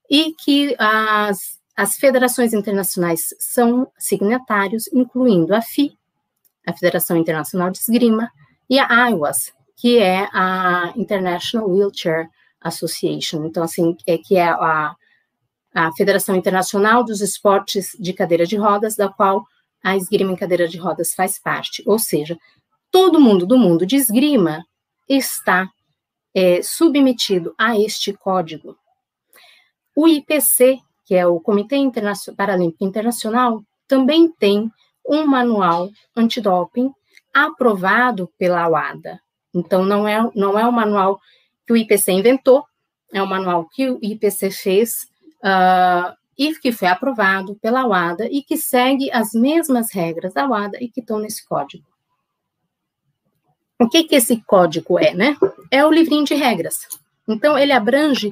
e 0.10 0.34
que 0.34 0.76
as, 0.78 1.60
as 1.76 1.96
federações 1.96 2.54
internacionais 2.54 3.34
são 3.40 3.92
signatários, 3.98 4.88
incluindo 4.94 5.56
a 5.56 5.62
FI, 5.62 5.98
a 6.66 6.74
Federação 6.74 7.18
Internacional 7.18 7.70
de 7.72 7.80
Esgrima, 7.80 8.30
e 8.70 8.80
a 8.80 9.10
IWAS, 9.12 9.54
que 9.76 9.98
é 9.98 10.28
a 10.32 10.94
International 10.96 11.70
Wheelchair 11.70 12.30
Association. 12.62 13.46
Então, 13.46 13.64
assim, 13.64 13.96
é 14.08 14.18
que 14.18 14.36
é 14.36 14.48
a, 14.48 14.96
a 15.74 15.92
Federação 15.94 16.36
Internacional 16.36 17.04
dos 17.04 17.22
Esportes 17.22 17.96
de 18.00 18.14
Cadeira 18.14 18.46
de 18.46 18.56
Rodas, 18.56 18.96
da 18.96 19.10
qual 19.10 19.44
a 19.84 19.98
esgrima 19.98 20.32
em 20.32 20.36
cadeira 20.36 20.68
de 20.68 20.78
rodas 20.78 21.14
faz 21.14 21.38
parte. 21.38 21.84
Ou 21.86 22.00
seja, 22.00 22.38
todo 22.90 23.20
mundo 23.20 23.46
do 23.46 23.58
mundo 23.58 23.86
de 23.86 23.98
esgrima 23.98 24.64
está 25.10 25.70
é, 26.34 26.62
submetido 26.62 27.54
a 27.58 27.78
este 27.78 28.14
código. 28.14 28.78
O 29.96 30.08
IPC, 30.08 30.80
que 31.06 31.16
é 31.16 31.28
o 31.28 31.40
Comitê 31.40 31.78
Paralímpico 32.36 32.84
Internacional, 32.84 33.64
também 33.88 34.32
tem 34.32 34.72
um 35.08 35.26
manual 35.26 35.90
antidoping 36.16 36.92
aprovado 37.34 38.30
pela 38.38 38.68
UADA. 38.68 39.20
Então, 39.54 39.86
não 39.86 40.08
é, 40.08 40.30
não 40.36 40.58
é 40.58 40.66
um 40.68 40.72
manual 40.72 41.20
que 41.66 41.74
o 41.74 41.78
IPC 41.78 42.12
inventou, 42.12 42.66
é 43.14 43.22
um 43.22 43.28
manual 43.28 43.68
que 43.70 43.90
o 43.90 44.00
IPC 44.02 44.50
fez 44.50 45.08
uh, 45.44 46.16
e 46.38 46.56
que 46.56 46.72
foi 46.72 46.88
aprovado 46.88 47.56
pela 47.56 47.86
UADA 47.86 48.28
e 48.32 48.42
que 48.42 48.58
segue 48.58 49.12
as 49.12 49.34
mesmas 49.34 49.92
regras 49.92 50.34
da 50.34 50.48
UADA 50.48 50.78
e 50.82 50.90
que 50.90 51.00
estão 51.00 51.20
nesse 51.20 51.48
código. 51.48 51.86
O 53.80 53.90
que, 53.90 54.04
que 54.04 54.16
esse 54.16 54.42
código 54.46 55.00
é, 55.00 55.14
né? 55.14 55.36
É 55.72 55.86
o 55.86 55.92
livrinho 55.92 56.26
de 56.26 56.36
regras. 56.36 56.88
Então, 57.28 57.58
ele 57.58 57.72
abrange 57.72 58.30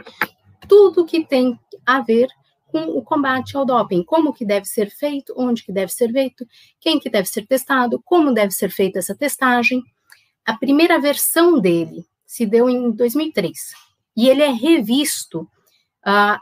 tudo 0.67 1.05
que 1.05 1.25
tem 1.25 1.59
a 1.85 2.01
ver 2.01 2.27
com 2.67 2.83
o 2.83 3.01
combate 3.01 3.57
ao 3.57 3.65
doping, 3.65 4.03
como 4.03 4.33
que 4.33 4.45
deve 4.45 4.65
ser 4.65 4.89
feito, 4.89 5.33
onde 5.35 5.63
que 5.63 5.73
deve 5.73 5.91
ser 5.91 6.11
feito, 6.11 6.47
quem 6.79 6.99
que 6.99 7.09
deve 7.09 7.27
ser 7.27 7.45
testado, 7.45 8.01
como 8.05 8.33
deve 8.33 8.51
ser 8.51 8.69
feita 8.69 8.99
essa 8.99 9.13
testagem. 9.13 9.83
A 10.45 10.53
primeira 10.53 10.97
versão 10.99 11.59
dele 11.59 12.05
se 12.25 12.45
deu 12.45 12.69
em 12.69 12.91
2003 12.91 13.73
e 14.15 14.29
ele 14.29 14.41
é 14.41 14.51
revisto. 14.51 15.41
Uh, 16.05 16.39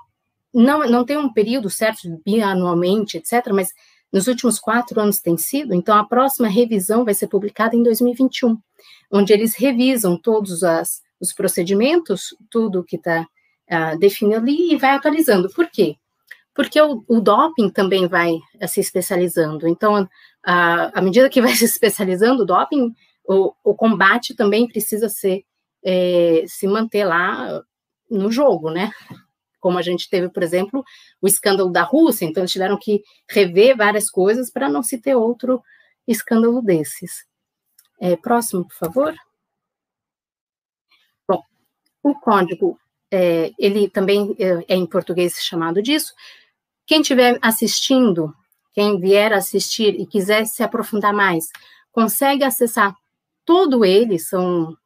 não, 0.53 0.88
não 0.88 1.03
tem 1.03 1.18
um 1.18 1.34
período 1.34 1.70
certo, 1.70 2.22
bianualmente, 2.24 3.18
etc., 3.18 3.48
mas 3.51 3.70
nos 4.12 4.28
últimos 4.28 4.60
quatro 4.60 5.00
anos 5.00 5.20
tem 5.20 5.38
sido, 5.38 5.74
então 5.74 5.96
a 5.96 6.04
próxima 6.04 6.48
revisão 6.48 7.06
vai 7.06 7.13
ser 7.13 7.28
publicada 7.28 7.75
em 7.75 7.84
2021, 7.84 8.58
onde 9.12 9.34
eles 9.34 9.56
revisam 9.56 10.18
todos 10.18 10.63
as, 10.63 11.01
os 11.20 11.32
procedimentos, 11.34 12.36
tudo 12.50 12.84
que 12.84 12.96
está 12.96 13.22
uh, 13.22 13.25
ah, 13.70 13.96
definido 13.96 14.42
ali 14.42 14.74
e 14.74 14.78
vai 14.78 14.92
atualizando. 14.92 15.50
Por 15.50 15.70
quê? 15.70 15.96
Porque 16.56 16.82
o, 16.82 17.04
o 17.08 17.22
doping 17.22 17.70
também 17.70 18.08
vai 18.08 18.34
uh, 18.34 18.68
se 18.68 18.80
especializando. 18.80 19.68
Então, 19.68 20.04
uh, 20.04 20.08
à 20.94 21.01
medida 21.01 21.30
que 21.30 21.42
vai 21.42 21.54
se 21.56 21.66
especializando 21.66 22.44
o 22.44 22.46
doping, 22.46 22.94
o, 23.28 23.54
o 23.63 23.75
combate 23.75 24.34
também 24.34 24.68
precisa 24.68 25.08
ser 25.08 25.44
é, 25.86 26.44
se 26.48 26.68
manter 26.68 27.06
lá 27.06 27.62
no 28.10 28.32
jogo, 28.32 28.72
né? 28.72 28.92
Como 29.60 29.78
a 29.78 29.82
gente 29.82 30.10
teve, 30.10 30.30
por 30.30 30.44
exemplo, 30.44 30.84
o 31.22 31.28
escândalo 31.28 31.72
da 31.72 31.84
Rússia, 31.84 32.25
então 32.25 32.42
eles 32.42 32.51
tiveram 32.51 32.78
que 32.78 33.01
rever 33.30 33.75
várias 33.75 34.10
coisas 34.10 34.51
para 34.51 34.70
não 34.70 34.82
se 34.82 35.00
ter 35.00 35.16
outro 35.16 35.62
escândalo 36.08 36.62
desses. 36.62 37.25
É, 38.00 38.16
próximo, 38.16 38.66
por 38.66 38.75
favor. 38.75 39.16
Bom, 41.28 41.42
o 42.01 42.16
código, 42.16 42.80
é, 43.12 43.51
ele 43.60 43.89
também 43.89 44.36
é, 44.39 44.74
é 44.74 44.75
em 44.75 44.86
português 44.86 45.36
chamado 45.44 45.82
disso. 45.82 46.13
Quem 46.88 47.01
estiver 47.01 47.38
assistindo, 47.42 48.34
quem 48.74 49.00
vier 49.00 49.34
assistir 49.34 50.00
e 50.00 50.08
quiser 50.08 50.46
se 50.46 50.63
aprofundar 50.63 51.13
mais, 51.13 51.50
consegue 51.92 52.44
acessar 52.44 52.96
todo 53.46 53.84
ele, 53.84 54.18
são 54.18 54.78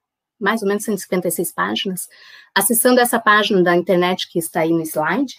mais 0.43 0.61
ou 0.61 0.67
menos 0.67 0.83
156 0.83 1.53
páginas, 1.53 2.09
acessando 2.53 2.99
essa 2.99 3.17
página 3.19 3.63
da 3.63 3.75
internet 3.75 4.29
que 4.29 4.37
está 4.37 4.59
aí 4.59 4.71
no 4.71 4.81
slide. 4.81 5.35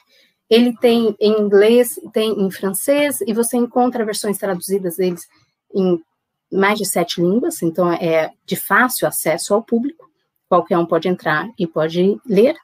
Ele 0.49 0.75
tem 0.79 1.15
em 1.21 1.41
inglês, 1.41 2.01
tem 2.13 2.33
em 2.41 2.51
francês, 2.51 3.21
e 3.21 3.33
você 3.35 3.57
encontra 3.57 4.05
versões 4.05 4.39
traduzidas 4.39 4.97
deles 4.97 5.29
em 5.75 6.03
mais 6.51 6.79
de 6.79 6.87
sete 6.87 7.21
línguas, 7.21 7.63
então 7.63 7.93
é 7.93 8.31
de 8.47 8.57
fácil 8.57 9.07
acesso 9.07 9.53
ao 9.53 9.63
público, 9.63 10.09
qualquer 10.49 10.79
um 10.79 10.87
pode 10.87 11.09
entrar 11.09 11.49
e 11.59 11.67
pode 11.67 12.19
ler. 12.25 12.55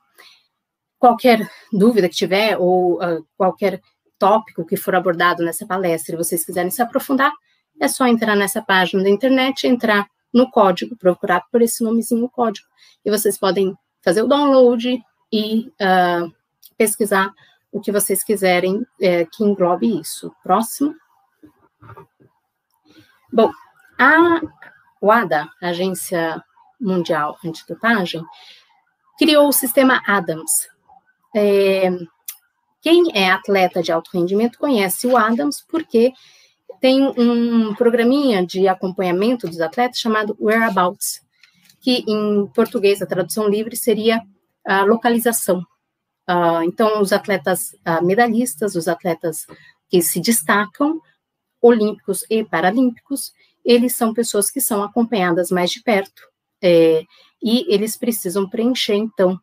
Qualquer 0.99 1.51
dúvida 1.73 2.09
que 2.09 2.15
tiver, 2.15 2.57
ou 2.59 3.03
uh, 3.03 3.27
qualquer 3.37 3.81
tópico 4.19 4.65
que 4.65 4.77
for 4.77 4.95
abordado 4.95 5.43
nessa 5.43 5.67
palestra 5.67 6.15
e 6.15 6.19
vocês 6.19 6.45
quiserem 6.45 6.71
se 6.71 6.81
aprofundar, 6.83 7.33
é 7.81 7.89
só 7.89 8.07
entrar 8.07 8.37
nessa 8.37 8.63
página 8.63 9.03
da 9.03 9.11
internet, 9.11 9.67
entrar 9.67 10.07
no 10.33 10.51
código, 10.51 10.97
procurar 10.97 11.43
por 11.51 11.63
esse 11.63 11.83
nomezinho 11.83 12.29
código. 12.29 12.67
E 13.05 13.11
vocês 13.11 13.39
podem 13.39 13.77
fazer 14.03 14.23
o 14.23 14.29
download 14.29 15.03
e 15.33 15.69
uh, 15.69 16.33
pesquisar 16.77 17.33
o 17.73 17.81
que 17.81 17.93
vocês 17.93 18.25
quiserem 18.25 18.85
é, 19.01 19.25
que 19.25 19.45
englobe 19.45 20.01
isso. 20.01 20.35
Próximo. 20.43 20.95
Bom, 23.33 23.51
a 23.99 24.41
WADA, 25.01 25.49
Agência 25.63 26.43
Mundial 26.81 27.39
Antidopagem, 27.45 28.25
criou 29.19 29.49
o 29.49 29.53
sistema 29.53 30.03
ADAMS. 30.07 30.69
É, 31.37 31.91
quem 32.81 33.11
é 33.15 33.31
atleta 33.31 33.83
de 33.83 33.93
alto 33.93 34.11
rendimento 34.13 34.59
conhece 34.59 35.07
o 35.07 35.17
ADAMS 35.17 35.65
porque 35.69 36.13
tem 36.81 37.03
um 37.03 37.75
programinha 37.75 38.45
de 38.45 38.67
acompanhamento 38.67 39.47
dos 39.47 39.61
atletas 39.61 39.99
chamado 39.99 40.37
Whereabouts, 40.41 41.21
que 41.81 42.05
em 42.07 42.47
português 42.55 43.03
a 43.03 43.07
tradução 43.07 43.49
livre 43.49 43.77
seria 43.77 44.23
a 44.67 44.83
localização. 44.83 45.61
Uh, 46.29 46.63
então, 46.65 47.01
os 47.01 47.13
atletas 47.13 47.73
uh, 47.87 48.05
medalhistas, 48.05 48.75
os 48.77 48.89
atletas 48.89 49.47
que 49.89 50.01
se 50.01 50.21
destacam, 50.21 51.01
olímpicos 51.61 52.25
e 52.31 52.45
paralímpicos, 52.45 53.33
eles 53.65 53.95
são 53.95 54.15
pessoas 54.15 54.51
que 54.51 54.61
são 54.61 54.83
acompanhadas 54.83 55.51
mais 55.51 55.71
de 55.71 55.83
perto, 55.83 56.23
é, 56.63 57.03
e 57.43 57.73
eles 57.73 57.97
precisam 57.97 58.49
preencher, 58.49 58.95
então, 58.95 59.39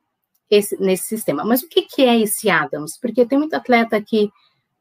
esse, 0.50 0.80
nesse 0.82 1.04
sistema. 1.06 1.44
Mas 1.44 1.62
o 1.62 1.68
que, 1.68 1.84
que 1.84 2.04
é 2.04 2.20
esse 2.20 2.50
Adams? 2.50 2.98
Porque 3.00 3.26
tem 3.26 3.38
muito 3.38 3.54
atleta 3.54 4.02
que 4.02 4.30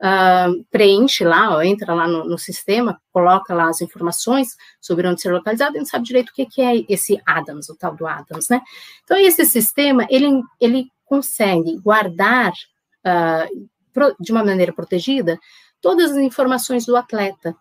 uh, 0.03 0.65
preenche 0.71 1.25
lá, 1.25 1.57
ó, 1.57 1.63
entra 1.63 1.95
lá 1.95 2.07
no, 2.07 2.25
no, 2.25 2.39
sistema, 2.39 3.01
coloca 3.13 3.55
lá 3.55 3.69
as 3.69 3.81
informações 3.81 4.57
sobre 4.81 5.07
onde 5.09 5.21
ser 5.21 5.33
localizado 5.33 5.77
e 5.77 5.79
não 5.79 5.87
sabe 5.87 6.05
direito 6.05 6.31
o 6.31 6.33
que, 6.35 6.47
que 6.47 6.63
é 6.63 6.85
esse 6.89 7.21
Adams, 7.27 7.69
o 7.69 7.77
tal 7.77 7.95
do 7.95 8.07
Adams, 8.07 8.49
né? 8.49 8.61
Então, 9.05 9.17
esse 9.17 9.45
sistema, 9.45 10.07
ele, 10.11 10.43
ele 10.61 10.91
consegue 11.05 11.79
guardar 11.79 12.53
uh, 12.53 13.69
pro, 13.93 14.15
de 14.21 14.33
uma 14.33 14.45
maneira 14.45 14.73
protegida 14.73 15.39
todas 15.81 16.11
as 16.13 16.17
informações 16.19 16.85
do 16.85 16.97
atleta, 16.97 17.55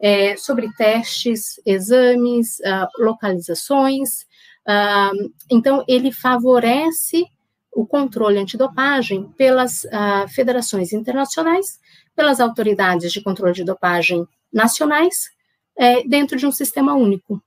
é, 0.00 0.36
sobre 0.36 0.72
testes, 0.74 1.60
exames, 1.66 2.60
uh, 2.60 2.86
localizações. 3.02 4.24
Então, 5.50 5.84
ele 5.88 6.12
favorece 6.12 7.24
o 7.74 7.86
controle 7.86 8.38
antidopagem 8.38 9.24
pelas 9.36 9.84
uh, 9.84 10.28
federações 10.28 10.92
internacionais, 10.92 11.80
pelas 12.14 12.40
autoridades 12.40 13.12
de 13.12 13.22
controle 13.22 13.54
de 13.54 13.64
dopagem 13.64 14.26
nacionais, 14.52 15.30
é, 15.76 16.06
dentro 16.06 16.36
de 16.36 16.46
um 16.46 16.52
sistema 16.52 16.94
único. 16.94 17.42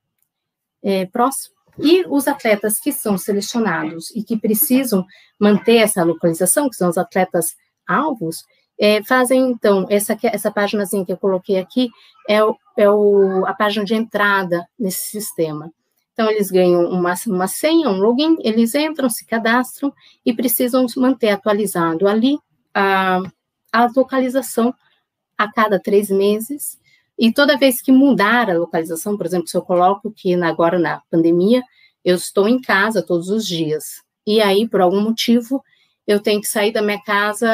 É, 0.84 1.06
próximo. 1.06 1.56
E 1.78 2.06
os 2.08 2.28
atletas 2.28 2.80
que 2.80 2.92
são 2.92 3.18
selecionados 3.18 4.12
e 4.16 4.24
que 4.24 4.38
precisam 4.38 5.06
manter 5.40 5.78
essa 5.78 6.04
localização, 6.04 6.70
que 6.70 6.76
são 6.76 6.90
os 6.90 6.98
atletas 6.98 7.56
alvos, 7.88 8.46
é, 8.80 9.04
fazem, 9.04 9.52
então, 9.52 9.86
essa, 9.90 10.18
essa 10.24 10.52
páginazinha 10.52 11.06
que 11.06 11.12
eu 11.12 11.18
coloquei 11.18 11.58
aqui 11.58 11.90
é, 12.28 12.44
o, 12.44 12.56
é 12.78 12.90
o, 12.90 13.46
a 13.46 13.54
página 13.54 13.86
de 13.86 13.96
entrada 13.96 14.66
nesse 14.78 15.10
sistema. 15.10 15.72
Então, 16.16 16.32
eles 16.32 16.50
ganham 16.50 16.90
uma, 16.90 17.14
uma 17.28 17.48
senha, 17.48 17.90
um 17.90 18.00
login, 18.00 18.38
eles 18.40 18.74
entram, 18.74 19.10
se 19.10 19.26
cadastram 19.26 19.94
e 20.26 20.34
precisam 20.34 20.86
manter 20.96 21.28
atualizado 21.28 22.08
ali 22.08 22.40
a, 22.74 23.20
a 23.70 23.92
localização 23.94 24.74
a 25.38 25.52
cada 25.52 25.78
três 25.78 26.10
meses. 26.10 26.80
E 27.20 27.34
toda 27.34 27.58
vez 27.58 27.82
que 27.82 27.92
mudar 27.92 28.50
a 28.50 28.58
localização, 28.58 29.18
por 29.18 29.26
exemplo, 29.26 29.50
se 29.50 29.58
eu 29.58 29.62
coloco 29.62 30.10
que 30.10 30.34
agora 30.36 30.80
na 30.80 31.02
pandemia 31.12 31.62
eu 32.04 32.16
estou 32.16 32.48
em 32.48 32.62
casa 32.62 33.06
todos 33.06 33.30
os 33.30 33.46
dias, 33.46 34.06
e 34.26 34.42
aí, 34.42 34.68
por 34.68 34.80
algum 34.80 35.02
motivo, 35.02 35.62
eu 36.08 36.22
tenho 36.22 36.40
que 36.40 36.48
sair 36.48 36.72
da 36.72 36.82
minha 36.82 37.02
casa 37.02 37.48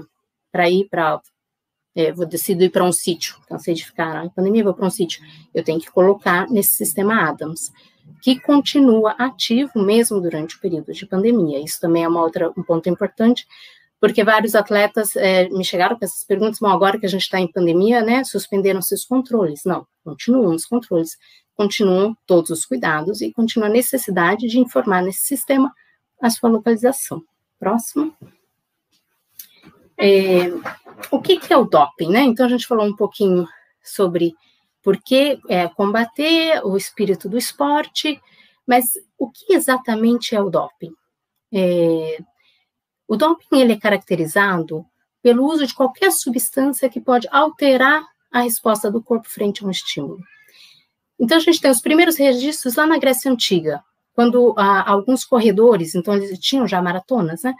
uh, 0.00 0.06
para 0.52 0.68
ir 0.68 0.86
para. 0.88 1.20
É, 1.94 2.10
vou 2.12 2.24
decidir 2.24 2.66
ir 2.66 2.70
para 2.70 2.84
um 2.84 2.92
sítio, 2.92 3.36
cansei 3.46 3.74
de 3.74 3.84
ficar 3.84 4.14
na 4.14 4.30
pandemia, 4.30 4.64
vou 4.64 4.74
para 4.74 4.86
um 4.86 4.90
sítio. 4.90 5.22
Eu 5.54 5.64
tenho 5.64 5.80
que 5.80 5.90
colocar 5.90 6.48
nesse 6.48 6.76
sistema 6.76 7.28
Adams, 7.28 7.70
que 8.20 8.38
continua 8.40 9.12
ativo 9.12 9.72
mesmo 9.76 10.20
durante 10.20 10.56
o 10.56 10.60
período 10.60 10.92
de 10.92 11.06
pandemia. 11.06 11.60
Isso 11.60 11.80
também 11.80 12.04
é 12.04 12.08
uma 12.08 12.22
outra, 12.22 12.50
um 12.56 12.62
ponto 12.62 12.88
importante, 12.88 13.46
porque 14.00 14.24
vários 14.24 14.54
atletas 14.54 15.14
é, 15.16 15.48
me 15.48 15.64
chegaram 15.64 15.96
com 15.96 16.04
essas 16.04 16.24
perguntas, 16.24 16.58
bom, 16.58 16.68
agora 16.68 16.98
que 16.98 17.06
a 17.06 17.08
gente 17.08 17.22
está 17.22 17.38
em 17.38 17.50
pandemia, 17.50 18.02
né, 18.02 18.24
suspenderam 18.24 18.82
seus 18.82 19.04
controles. 19.04 19.64
Não, 19.64 19.86
continuam 20.04 20.54
os 20.54 20.66
controles, 20.66 21.16
continuam 21.54 22.16
todos 22.26 22.50
os 22.50 22.64
cuidados 22.64 23.20
e 23.20 23.32
continua 23.32 23.68
a 23.68 23.72
necessidade 23.72 24.48
de 24.48 24.58
informar 24.58 25.02
nesse 25.02 25.22
sistema 25.22 25.72
a 26.20 26.30
sua 26.30 26.50
localização. 26.50 27.22
Próximo. 27.58 28.12
É, 29.96 30.48
o 31.10 31.20
que, 31.20 31.38
que, 31.38 31.52
é 31.52 31.56
o 31.56 31.64
doping, 31.64 32.10
né? 32.10 32.22
Então, 32.22 32.46
a 32.46 32.48
gente 32.48 32.66
falou 32.66 32.84
um 32.84 32.96
pouquinho 32.96 33.46
sobre 33.84 34.34
por 34.82 35.00
que 35.00 35.38
é, 35.48 35.68
combater 35.68 36.60
o 36.64 36.76
espírito 36.76 37.28
do 37.28 37.38
esporte, 37.38 38.20
mas 38.66 38.84
o 39.18 39.30
que 39.30 39.54
exatamente 39.54 40.34
é 40.34 40.40
o 40.40 40.50
doping? 40.50 40.92
É, 41.52 42.18
o 43.06 43.16
doping 43.16 43.60
ele 43.60 43.74
é 43.74 43.78
caracterizado 43.78 44.84
pelo 45.22 45.46
uso 45.46 45.66
de 45.66 45.74
qualquer 45.74 46.10
substância 46.10 46.88
que 46.88 47.00
pode 47.00 47.28
alterar 47.30 48.04
a 48.30 48.40
resposta 48.40 48.90
do 48.90 49.02
corpo 49.02 49.28
frente 49.28 49.62
a 49.62 49.66
um 49.66 49.70
estímulo. 49.70 50.20
Então, 51.18 51.36
a 51.36 51.40
gente 51.40 51.60
tem 51.60 51.70
os 51.70 51.80
primeiros 51.80 52.16
registros 52.16 52.74
lá 52.74 52.86
na 52.86 52.98
Grécia 52.98 53.30
Antiga, 53.30 53.82
quando 54.14 54.54
ah, 54.58 54.90
alguns 54.90 55.24
corredores, 55.24 55.94
então 55.94 56.14
eles 56.14 56.38
tinham 56.38 56.66
já 56.66 56.82
maratonas, 56.82 57.42
né? 57.42 57.54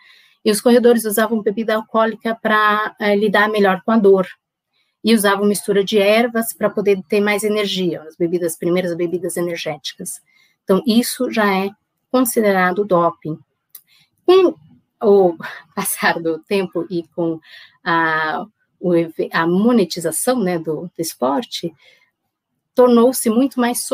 E 0.44 0.50
os 0.50 0.60
corredores 0.60 1.04
usavam 1.04 1.40
bebida 1.40 1.76
alcoólica 1.76 2.34
para 2.34 2.96
eh, 3.00 3.14
lidar 3.14 3.48
melhor 3.48 3.80
com 3.84 3.92
a 3.92 3.98
dor. 3.98 4.26
E 5.04 5.14
usavam 5.14 5.46
mistura 5.46 5.82
de 5.82 5.98
ervas 5.98 6.52
para 6.52 6.70
poder 6.70 7.02
ter 7.08 7.20
mais 7.20 7.42
energia, 7.42 8.02
as 8.02 8.16
bebidas, 8.16 8.56
primeiras 8.56 8.94
bebidas 8.94 9.36
energéticas. 9.36 10.20
Então, 10.64 10.82
isso 10.86 11.30
já 11.30 11.52
é 11.52 11.70
considerado 12.10 12.84
doping. 12.84 13.38
Com 14.24 14.54
o 15.02 15.36
passar 15.74 16.20
do 16.20 16.38
tempo 16.38 16.86
e 16.88 17.02
com 17.14 17.40
a, 17.84 18.46
a 19.32 19.46
monetização 19.46 20.40
né, 20.40 20.58
do, 20.58 20.82
do 20.82 21.00
esporte, 21.00 21.72
tornou-se 22.74 23.28
muito 23.28 23.60
mais 23.60 23.86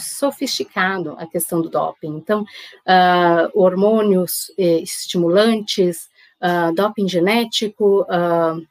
sofisticado 0.00 1.14
a 1.18 1.26
questão 1.26 1.60
do 1.60 1.68
doping. 1.68 2.16
Então, 2.16 2.42
uh, 2.42 3.50
hormônios 3.54 4.52
eh, 4.58 4.80
estimulantes, 4.80 6.08
uh, 6.40 6.74
doping 6.74 7.08
genético, 7.08 8.02
uh, 8.02 8.66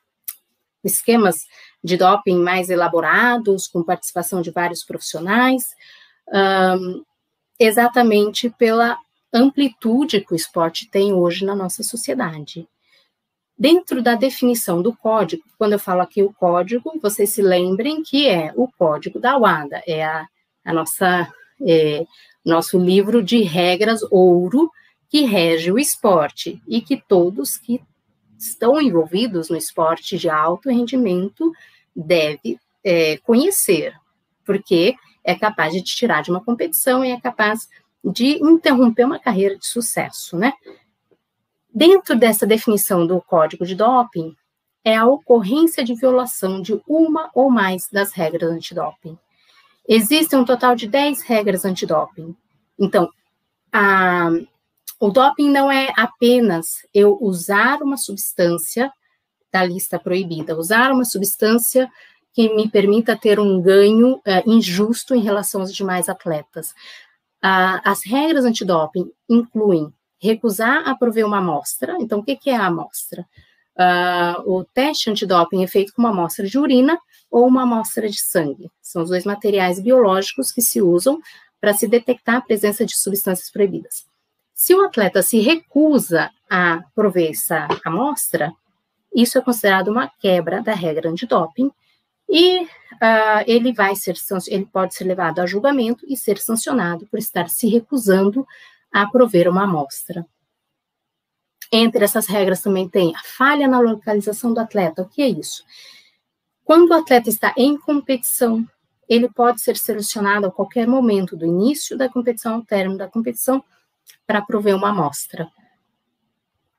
esquemas 0.83 1.45
de 1.83 1.97
doping 1.97 2.37
mais 2.37 2.69
elaborados, 2.69 3.67
com 3.67 3.83
participação 3.83 4.41
de 4.41 4.51
vários 4.51 4.83
profissionais, 4.83 5.63
exatamente 7.59 8.49
pela 8.49 8.97
amplitude 9.33 10.21
que 10.21 10.33
o 10.33 10.35
esporte 10.35 10.89
tem 10.89 11.13
hoje 11.13 11.45
na 11.45 11.55
nossa 11.55 11.83
sociedade. 11.83 12.67
Dentro 13.57 14.01
da 14.01 14.15
definição 14.15 14.81
do 14.81 14.95
código, 14.95 15.43
quando 15.57 15.73
eu 15.73 15.79
falo 15.79 16.01
aqui 16.01 16.23
o 16.23 16.33
código, 16.33 16.99
vocês 17.01 17.29
se 17.29 17.41
lembrem 17.41 18.01
que 18.01 18.27
é 18.27 18.51
o 18.55 18.67
código 18.67 19.19
da 19.19 19.37
WADA, 19.37 19.83
é 19.85 20.03
a, 20.03 20.27
a 20.65 20.73
nossa 20.73 21.31
é, 21.63 22.03
nosso 22.43 22.79
livro 22.79 23.21
de 23.21 23.41
regras 23.43 24.01
ouro 24.09 24.71
que 25.09 25.21
rege 25.21 25.71
o 25.71 25.77
esporte 25.77 26.61
e 26.67 26.81
que 26.81 26.97
todos 26.97 27.57
que 27.57 27.81
estão 28.41 28.81
envolvidos 28.81 29.49
no 29.49 29.57
esporte 29.57 30.17
de 30.17 30.29
alto 30.29 30.69
rendimento 30.69 31.51
devem 31.95 32.59
é, 32.83 33.17
conhecer, 33.17 33.93
porque 34.45 34.95
é 35.23 35.35
capaz 35.35 35.73
de 35.73 35.81
te 35.81 35.95
tirar 35.95 36.21
de 36.21 36.31
uma 36.31 36.43
competição 36.43 37.05
e 37.05 37.11
é 37.11 37.19
capaz 37.19 37.69
de 38.03 38.43
interromper 38.43 39.05
uma 39.05 39.19
carreira 39.19 39.57
de 39.57 39.67
sucesso, 39.67 40.37
né? 40.37 40.53
Dentro 41.73 42.15
dessa 42.15 42.47
definição 42.47 43.05
do 43.05 43.21
código 43.21 43.65
de 43.65 43.75
doping, 43.75 44.35
é 44.83 44.95
a 44.95 45.05
ocorrência 45.05 45.83
de 45.83 45.93
violação 45.93 46.61
de 46.61 46.81
uma 46.87 47.29
ou 47.35 47.51
mais 47.51 47.87
das 47.91 48.11
regras 48.11 48.49
antidoping. 48.49 49.17
Existem 49.87 50.39
um 50.39 50.45
total 50.45 50.75
de 50.75 50.87
10 50.87 51.21
regras 51.21 51.63
antidoping. 51.63 52.35
Então, 52.79 53.09
a, 53.71 54.29
o 55.01 55.09
doping 55.09 55.49
não 55.49 55.71
é 55.71 55.91
apenas 55.97 56.85
eu 56.93 57.17
usar 57.19 57.81
uma 57.81 57.97
substância 57.97 58.93
da 59.51 59.65
lista 59.65 59.97
proibida, 59.97 60.55
usar 60.55 60.91
uma 60.91 61.03
substância 61.03 61.89
que 62.31 62.53
me 62.53 62.69
permita 62.69 63.17
ter 63.17 63.39
um 63.39 63.59
ganho 63.59 64.17
uh, 64.17 64.21
injusto 64.45 65.15
em 65.15 65.21
relação 65.21 65.61
aos 65.61 65.73
demais 65.73 66.07
atletas. 66.07 66.73
As 67.41 68.05
regras 68.05 68.45
antidoping 68.45 69.11
incluem 69.27 69.91
recusar 70.21 70.87
a 70.87 70.95
prover 70.95 71.25
uma 71.25 71.39
amostra. 71.39 71.97
Então, 71.99 72.19
o 72.19 72.23
que, 72.23 72.35
que 72.35 72.51
é 72.51 72.55
a 72.55 72.67
amostra? 72.67 73.25
Uh, 73.75 74.57
o 74.59 74.63
teste 74.63 75.09
antidoping 75.09 75.63
é 75.63 75.67
feito 75.67 75.93
com 75.93 76.03
uma 76.03 76.11
amostra 76.11 76.45
de 76.45 76.59
urina 76.59 76.99
ou 77.31 77.47
uma 77.47 77.63
amostra 77.63 78.07
de 78.07 78.21
sangue. 78.21 78.69
São 78.79 79.01
os 79.01 79.09
dois 79.09 79.25
materiais 79.25 79.79
biológicos 79.79 80.51
que 80.51 80.61
se 80.61 80.79
usam 80.79 81.19
para 81.59 81.73
se 81.73 81.87
detectar 81.87 82.35
a 82.35 82.41
presença 82.41 82.85
de 82.85 82.95
substâncias 82.95 83.49
proibidas. 83.49 84.10
Se 84.63 84.75
o 84.75 84.85
atleta 84.85 85.23
se 85.23 85.39
recusa 85.39 86.29
a 86.47 86.83
prover 86.93 87.31
essa 87.31 87.67
amostra, 87.83 88.53
isso 89.11 89.39
é 89.39 89.41
considerado 89.41 89.87
uma 89.87 90.07
quebra 90.07 90.61
da 90.61 90.75
regra 90.75 91.09
antidoping 91.09 91.71
e 92.29 92.61
uh, 92.61 93.41
ele 93.47 93.73
vai 93.73 93.95
ser 93.95 94.13
ele 94.49 94.67
pode 94.67 94.93
ser 94.93 95.05
levado 95.05 95.39
a 95.39 95.47
julgamento 95.47 96.05
e 96.07 96.15
ser 96.15 96.37
sancionado 96.37 97.07
por 97.07 97.17
estar 97.17 97.49
se 97.49 97.67
recusando 97.67 98.45
a 98.93 99.07
prover 99.07 99.49
uma 99.49 99.63
amostra. 99.63 100.27
Entre 101.71 102.05
essas 102.05 102.27
regras 102.27 102.61
também 102.61 102.87
tem 102.87 103.15
a 103.15 103.21
falha 103.23 103.67
na 103.67 103.79
localização 103.79 104.53
do 104.53 104.59
atleta. 104.59 105.01
O 105.01 105.09
que 105.09 105.23
é 105.23 105.27
isso? 105.27 105.63
Quando 106.63 106.91
o 106.91 106.93
atleta 106.93 107.29
está 107.29 107.51
em 107.57 107.79
competição, 107.79 108.63
ele 109.09 109.27
pode 109.27 109.59
ser 109.59 109.75
selecionado 109.75 110.45
a 110.45 110.51
qualquer 110.51 110.87
momento, 110.87 111.35
do 111.35 111.47
início 111.47 111.97
da 111.97 112.07
competição 112.07 112.53
ao 112.53 112.61
término 112.61 112.99
da 112.99 113.07
competição, 113.07 113.63
para 114.25 114.41
prover 114.41 114.75
uma 114.75 114.89
amostra. 114.89 115.49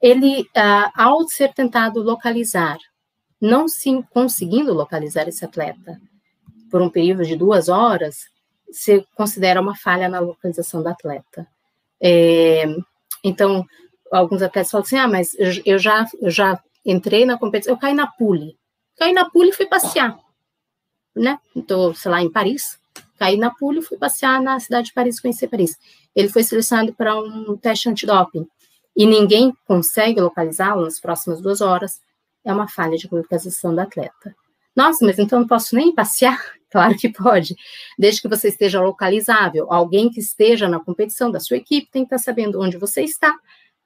Ele, 0.00 0.42
uh, 0.42 0.90
ao 0.94 1.28
ser 1.28 1.52
tentado 1.52 2.02
localizar, 2.02 2.78
não 3.40 3.68
se 3.68 4.02
conseguindo 4.10 4.72
localizar 4.72 5.28
esse 5.28 5.44
atleta 5.44 6.00
por 6.70 6.80
um 6.80 6.88
período 6.88 7.24
de 7.24 7.36
duas 7.36 7.68
horas, 7.68 8.20
se 8.70 9.06
considera 9.14 9.60
uma 9.60 9.76
falha 9.76 10.08
na 10.08 10.18
localização 10.18 10.82
do 10.82 10.88
atleta. 10.88 11.46
É, 12.00 12.64
então, 13.22 13.64
alguns 14.10 14.42
atletas 14.42 14.70
falam 14.70 14.84
assim, 14.84 14.96
ah, 14.96 15.08
mas 15.08 15.36
eu 15.64 15.78
já, 15.78 16.06
eu 16.20 16.30
já 16.30 16.60
entrei 16.84 17.24
na 17.24 17.38
competição, 17.38 17.74
eu 17.74 17.78
caí 17.78 17.94
na 17.94 18.06
pule. 18.06 18.56
Caí 18.96 19.12
na 19.12 19.28
pule 19.28 19.50
e 19.50 19.52
fui 19.52 19.66
passear, 19.66 20.18
né? 21.14 21.38
Então, 21.54 21.94
sei 21.94 22.10
lá, 22.10 22.22
em 22.22 22.30
Paris, 22.30 22.78
caí 23.22 23.36
na 23.36 23.50
pule 23.50 23.78
e 23.78 23.82
fui 23.82 23.96
passear 23.96 24.42
na 24.42 24.58
cidade 24.58 24.88
de 24.88 24.92
Paris, 24.92 25.20
conhecer 25.20 25.46
Paris. 25.46 25.78
Ele 26.12 26.28
foi 26.28 26.42
selecionado 26.42 26.92
para 26.92 27.16
um 27.16 27.56
teste 27.56 27.88
antidoping 27.88 28.44
e 28.96 29.06
ninguém 29.06 29.52
consegue 29.64 30.20
localizá-lo 30.20 30.82
nas 30.82 30.98
próximas 30.98 31.40
duas 31.40 31.60
horas, 31.60 32.00
é 32.44 32.52
uma 32.52 32.66
falha 32.66 32.98
de 32.98 33.08
localização 33.08 33.72
do 33.72 33.80
atleta. 33.80 34.34
Nossa, 34.74 35.06
mas 35.06 35.20
então 35.20 35.38
não 35.38 35.46
posso 35.46 35.76
nem 35.76 35.94
passear? 35.94 36.38
Claro 36.72 36.96
que 36.96 37.10
pode, 37.10 37.54
desde 37.98 38.22
que 38.22 38.28
você 38.28 38.48
esteja 38.48 38.80
localizável. 38.80 39.70
Alguém 39.70 40.08
que 40.08 40.20
esteja 40.20 40.66
na 40.70 40.80
competição 40.80 41.30
da 41.30 41.38
sua 41.38 41.58
equipe 41.58 41.90
tem 41.92 42.02
que 42.02 42.14
estar 42.14 42.32
sabendo 42.32 42.58
onde 42.62 42.78
você 42.78 43.02
está 43.02 43.30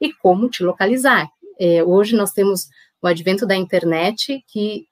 e 0.00 0.12
como 0.12 0.48
te 0.48 0.62
localizar. 0.62 1.28
É, 1.58 1.82
hoje 1.82 2.14
nós 2.14 2.30
temos 2.30 2.68
o 3.02 3.08
advento 3.08 3.44
da 3.44 3.56
internet 3.56 4.40
que 4.46 4.86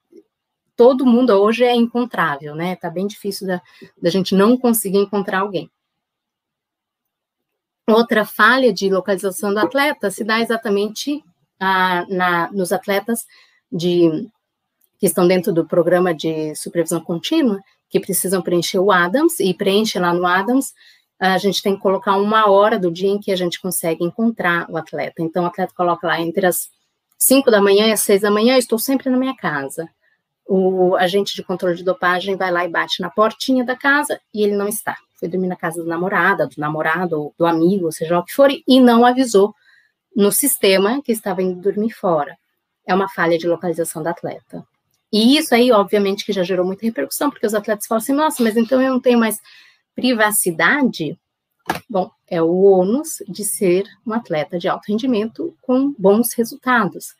todo 0.75 1.05
mundo 1.05 1.31
hoje 1.31 1.63
é 1.63 1.75
encontrável, 1.75 2.55
né? 2.55 2.75
Tá 2.75 2.89
bem 2.89 3.07
difícil 3.07 3.47
da, 3.47 3.61
da 4.01 4.09
gente 4.09 4.35
não 4.35 4.57
conseguir 4.57 4.97
encontrar 4.97 5.39
alguém. 5.39 5.69
outra 7.87 8.25
falha 8.25 8.73
de 8.73 8.89
localização 8.89 9.53
do 9.53 9.59
atleta 9.59 10.09
se 10.09 10.23
dá 10.23 10.39
exatamente 10.41 11.23
ah, 11.59 12.05
na, 12.09 12.51
nos 12.51 12.71
atletas 12.71 13.25
de, 13.71 14.27
que 14.99 15.05
estão 15.05 15.27
dentro 15.27 15.53
do 15.53 15.65
programa 15.65 16.13
de 16.13 16.55
supervisão 16.55 16.99
contínua, 16.99 17.59
que 17.89 17.99
precisam 17.99 18.41
preencher 18.41 18.79
o 18.79 18.91
Adams, 18.91 19.39
e 19.39 19.53
preenche 19.53 19.99
lá 19.99 20.13
no 20.13 20.25
Adams, 20.25 20.73
a 21.19 21.37
gente 21.37 21.61
tem 21.61 21.75
que 21.75 21.81
colocar 21.81 22.17
uma 22.17 22.49
hora 22.49 22.77
do 22.77 22.91
dia 22.91 23.09
em 23.09 23.19
que 23.19 23.31
a 23.31 23.35
gente 23.35 23.61
consegue 23.61 24.03
encontrar 24.03 24.69
o 24.69 24.77
atleta. 24.77 25.21
Então, 25.21 25.43
o 25.43 25.47
atleta 25.47 25.73
coloca 25.75 26.05
lá 26.05 26.19
entre 26.19 26.45
as 26.45 26.69
5 27.17 27.49
da 27.49 27.61
manhã 27.61 27.87
e 27.87 27.91
as 27.93 28.01
6 28.01 28.21
da 28.21 28.31
manhã, 28.31 28.55
eu 28.55 28.59
estou 28.59 28.77
sempre 28.77 29.09
na 29.09 29.17
minha 29.17 29.35
casa. 29.35 29.89
O 30.47 30.95
agente 30.95 31.35
de 31.35 31.43
controle 31.43 31.75
de 31.75 31.83
dopagem 31.83 32.35
vai 32.35 32.51
lá 32.51 32.65
e 32.65 32.69
bate 32.69 33.01
na 33.01 33.09
portinha 33.09 33.63
da 33.63 33.75
casa 33.75 34.19
e 34.33 34.43
ele 34.43 34.55
não 34.55 34.67
está. 34.67 34.95
Foi 35.19 35.27
dormir 35.27 35.47
na 35.47 35.55
casa 35.55 35.83
da 35.83 35.89
namorada, 35.89 36.45
do 36.45 36.53
namorado, 36.57 37.33
do 37.37 37.45
amigo, 37.45 37.91
seja 37.91 38.19
o 38.19 38.23
que 38.23 38.33
for, 38.33 38.49
e 38.51 38.79
não 38.79 39.05
avisou 39.05 39.55
no 40.15 40.31
sistema 40.31 41.01
que 41.01 41.11
estava 41.11 41.41
indo 41.41 41.59
dormir 41.59 41.91
fora. 41.91 42.37
É 42.85 42.93
uma 42.93 43.09
falha 43.09 43.37
de 43.37 43.47
localização 43.47 44.03
da 44.03 44.11
atleta. 44.11 44.63
E 45.11 45.37
isso 45.37 45.55
aí, 45.55 45.71
obviamente, 45.71 46.25
que 46.25 46.33
já 46.33 46.43
gerou 46.43 46.65
muita 46.65 46.85
repercussão, 46.85 47.29
porque 47.29 47.45
os 47.45 47.53
atletas 47.53 47.87
falam 47.87 48.01
assim, 48.01 48.13
nossa, 48.13 48.43
mas 48.43 48.55
então 48.57 48.81
eu 48.81 48.91
não 48.91 48.99
tenho 48.99 49.19
mais 49.19 49.39
privacidade? 49.95 51.17
Bom, 51.89 52.11
é 52.27 52.41
o 52.41 52.53
ônus 52.63 53.23
de 53.27 53.43
ser 53.43 53.85
um 54.05 54.13
atleta 54.13 54.59
de 54.59 54.67
alto 54.67 54.85
rendimento 54.87 55.55
com 55.61 55.93
bons 55.97 56.33
resultados. 56.33 57.15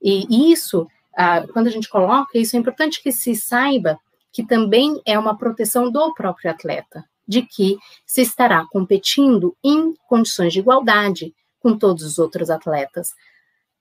E 0.00 0.52
isso, 0.52 0.86
ah, 1.20 1.44
quando 1.52 1.66
a 1.66 1.70
gente 1.70 1.88
coloca 1.88 2.38
isso, 2.38 2.54
é 2.54 2.60
importante 2.60 3.02
que 3.02 3.10
se 3.10 3.34
saiba 3.34 3.98
que 4.32 4.44
também 4.44 5.02
é 5.04 5.18
uma 5.18 5.36
proteção 5.36 5.90
do 5.90 6.14
próprio 6.14 6.48
atleta, 6.48 7.04
de 7.26 7.42
que 7.42 7.76
se 8.06 8.22
estará 8.22 8.64
competindo 8.70 9.56
em 9.64 9.94
condições 10.06 10.52
de 10.52 10.60
igualdade 10.60 11.34
com 11.58 11.76
todos 11.76 12.04
os 12.04 12.20
outros 12.20 12.50
atletas. 12.50 13.14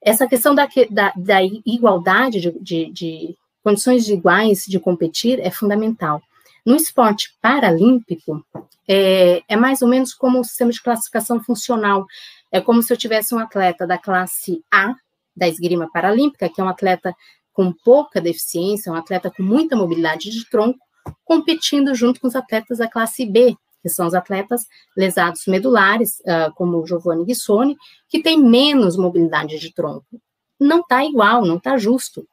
Essa 0.01 0.27
questão 0.27 0.55
da, 0.55 0.67
da, 0.89 1.13
da 1.15 1.43
igualdade 1.63 2.39
de, 2.39 2.51
de, 2.59 2.91
de 2.91 3.37
condições 3.63 4.09
iguais 4.09 4.65
de 4.67 4.79
competir 4.79 5.39
é 5.39 5.51
fundamental. 5.51 6.19
No 6.65 6.75
esporte 6.75 7.35
paralímpico, 7.39 8.43
é, 8.87 9.43
é 9.47 9.55
mais 9.55 9.83
ou 9.83 9.87
menos 9.87 10.11
como 10.11 10.39
o 10.39 10.43
sistema 10.43 10.71
de 10.71 10.81
classificação 10.81 11.39
funcional. 11.43 12.07
É 12.51 12.59
como 12.59 12.81
se 12.81 12.91
eu 12.91 12.97
tivesse 12.97 13.35
um 13.35 13.39
atleta 13.39 13.85
da 13.85 13.99
classe 13.99 14.63
A, 14.73 14.95
da 15.37 15.47
esgrima 15.47 15.89
paralímpica, 15.93 16.49
que 16.49 16.59
é 16.59 16.63
um 16.63 16.69
atleta 16.69 17.15
com 17.53 17.71
pouca 17.71 18.19
deficiência, 18.19 18.91
um 18.91 18.95
atleta 18.95 19.31
com 19.31 19.43
muita 19.43 19.75
mobilidade 19.75 20.31
de 20.31 20.49
tronco, 20.49 20.79
competindo 21.23 21.95
junto 21.95 22.19
com 22.19 22.27
os 22.27 22.35
atletas 22.35 22.79
da 22.79 22.89
classe 22.89 23.25
B, 23.25 23.55
que 23.81 23.89
são 23.89 24.07
os 24.07 24.13
atletas 24.13 24.65
lesados 24.95 25.45
medulares, 25.47 26.19
uh, 26.21 26.51
como 26.55 26.77
o 26.77 26.85
Giovanni 26.85 27.25
Guissoni, 27.25 27.77
que 28.09 28.21
tem 28.21 28.41
menos 28.41 28.97
mobilidade 28.97 29.59
de 29.59 29.73
tronco. 29.73 30.05
Não 30.59 30.81
está 30.81 31.05
igual, 31.05 31.45
não 31.45 31.57
está 31.57 31.77
justo. 31.77 32.27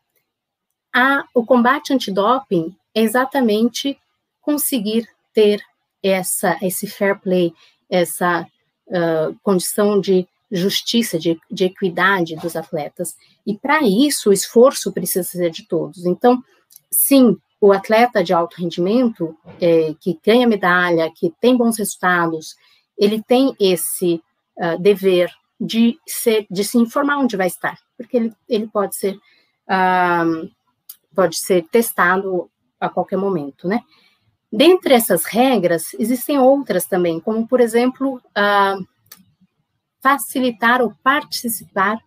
A, 0.92 1.24
o 1.34 1.44
combate 1.44 1.92
antidoping 1.92 2.74
é 2.94 3.02
exatamente 3.02 3.98
conseguir 4.40 5.08
ter 5.32 5.62
essa, 6.02 6.58
esse 6.62 6.86
fair 6.86 7.20
play, 7.20 7.52
essa 7.90 8.46
uh, 8.88 9.38
condição 9.42 10.00
de 10.00 10.26
justiça, 10.54 11.18
de, 11.18 11.38
de 11.50 11.64
equidade 11.64 12.36
dos 12.36 12.56
atletas. 12.56 13.16
E 13.46 13.58
para 13.58 13.82
isso, 13.82 14.30
o 14.30 14.32
esforço 14.32 14.92
precisa 14.92 15.28
ser 15.28 15.50
de 15.50 15.66
todos. 15.66 16.06
Então, 16.06 16.42
sim, 16.90 17.36
o 17.60 17.72
atleta 17.72 18.22
de 18.22 18.32
alto 18.32 18.60
rendimento, 18.60 19.36
é, 19.60 19.94
que 20.00 20.18
ganha 20.24 20.46
medalha, 20.46 21.10
que 21.14 21.32
tem 21.40 21.56
bons 21.56 21.78
resultados, 21.78 22.54
ele 22.96 23.22
tem 23.22 23.54
esse 23.58 24.22
uh, 24.56 24.80
dever 24.80 25.30
de, 25.60 25.98
ser, 26.06 26.46
de 26.50 26.62
se 26.62 26.78
informar 26.78 27.18
onde 27.18 27.36
vai 27.36 27.46
estar, 27.46 27.78
porque 27.96 28.16
ele, 28.16 28.32
ele 28.48 28.66
pode 28.68 28.94
ser 28.94 29.16
uh, 29.16 30.50
pode 31.14 31.38
ser 31.38 31.64
testado 31.70 32.50
a 32.78 32.88
qualquer 32.88 33.16
momento, 33.16 33.66
né? 33.68 33.80
Dentre 34.52 34.94
essas 34.94 35.24
regras, 35.24 35.94
existem 35.94 36.38
outras 36.38 36.86
também, 36.86 37.18
como, 37.18 37.46
por 37.46 37.60
exemplo, 37.60 38.16
uh, 38.16 38.86
facilitar 40.04 40.82
ou 40.82 40.92
participar 41.02 41.98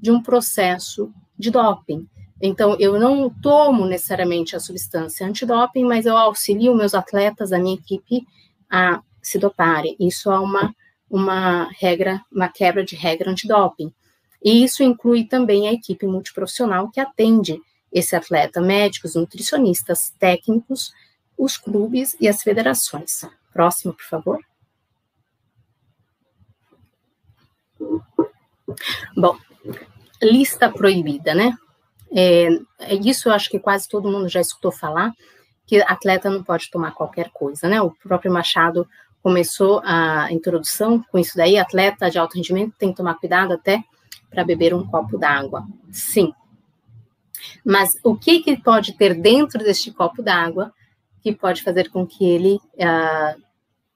de 0.00 0.12
um 0.12 0.22
processo 0.22 1.12
de 1.36 1.50
doping. 1.50 2.06
Então, 2.40 2.76
eu 2.78 2.98
não 2.98 3.28
tomo 3.28 3.84
necessariamente 3.84 4.54
a 4.54 4.60
substância 4.60 5.26
antidoping, 5.26 5.84
mas 5.84 6.06
eu 6.06 6.16
auxilio 6.16 6.76
meus 6.76 6.94
atletas, 6.94 7.52
a 7.52 7.58
minha 7.58 7.74
equipe, 7.74 8.24
a 8.70 9.02
se 9.20 9.36
doparem. 9.36 9.96
Isso 9.98 10.30
é 10.30 10.38
uma, 10.38 10.72
uma 11.10 11.68
regra, 11.76 12.20
uma 12.32 12.48
quebra 12.48 12.84
de 12.84 12.94
regra 12.94 13.30
antidoping. 13.30 13.92
E 14.42 14.62
isso 14.62 14.84
inclui 14.84 15.24
também 15.24 15.66
a 15.66 15.72
equipe 15.72 16.06
multiprofissional 16.06 16.88
que 16.88 17.00
atende 17.00 17.60
esse 17.92 18.14
atleta, 18.14 18.60
médicos, 18.60 19.16
nutricionistas, 19.16 20.14
técnicos, 20.20 20.92
os 21.36 21.56
clubes 21.56 22.16
e 22.20 22.28
as 22.28 22.42
federações. 22.42 23.22
Próximo, 23.52 23.92
por 23.92 24.04
favor. 24.04 24.49
Bom, 29.16 29.36
lista 30.22 30.70
proibida, 30.70 31.34
né? 31.34 31.54
É, 32.12 32.48
é, 32.80 32.94
isso 32.94 33.28
eu 33.28 33.32
acho 33.32 33.48
que 33.48 33.58
quase 33.58 33.88
todo 33.88 34.10
mundo 34.10 34.28
já 34.28 34.40
escutou 34.40 34.72
falar, 34.72 35.12
que 35.66 35.80
atleta 35.82 36.28
não 36.28 36.42
pode 36.42 36.70
tomar 36.70 36.92
qualquer 36.92 37.30
coisa, 37.30 37.68
né? 37.68 37.80
O 37.80 37.90
próprio 37.90 38.32
Machado 38.32 38.86
começou 39.22 39.80
a 39.84 40.32
introdução 40.32 41.04
com 41.10 41.18
isso 41.18 41.36
daí, 41.36 41.58
atleta 41.58 42.10
de 42.10 42.18
alto 42.18 42.36
rendimento 42.36 42.74
tem 42.78 42.90
que 42.90 42.96
tomar 42.96 43.14
cuidado 43.16 43.52
até 43.52 43.82
para 44.28 44.44
beber 44.44 44.74
um 44.74 44.86
copo 44.86 45.18
d'água. 45.18 45.64
Sim. 45.90 46.32
Mas 47.64 47.90
o 48.02 48.16
que, 48.16 48.40
que 48.40 48.56
pode 48.56 48.94
ter 48.94 49.14
dentro 49.14 49.62
deste 49.62 49.90
copo 49.90 50.22
d'água 50.22 50.72
que 51.22 51.32
pode 51.32 51.62
fazer 51.62 51.90
com 51.90 52.06
que 52.06 52.24
ele 52.24 52.58
uh, 52.74 53.42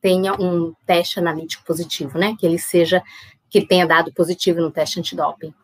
tenha 0.00 0.34
um 0.34 0.74
teste 0.84 1.18
analítico 1.18 1.64
positivo, 1.64 2.18
né? 2.18 2.36
Que 2.38 2.44
ele 2.44 2.58
seja, 2.58 3.02
que 3.60 3.64
tenha 3.64 3.86
dado 3.86 4.12
positivo 4.12 4.60
no 4.60 4.68
teste 4.68 4.98
antidoping. 4.98 5.54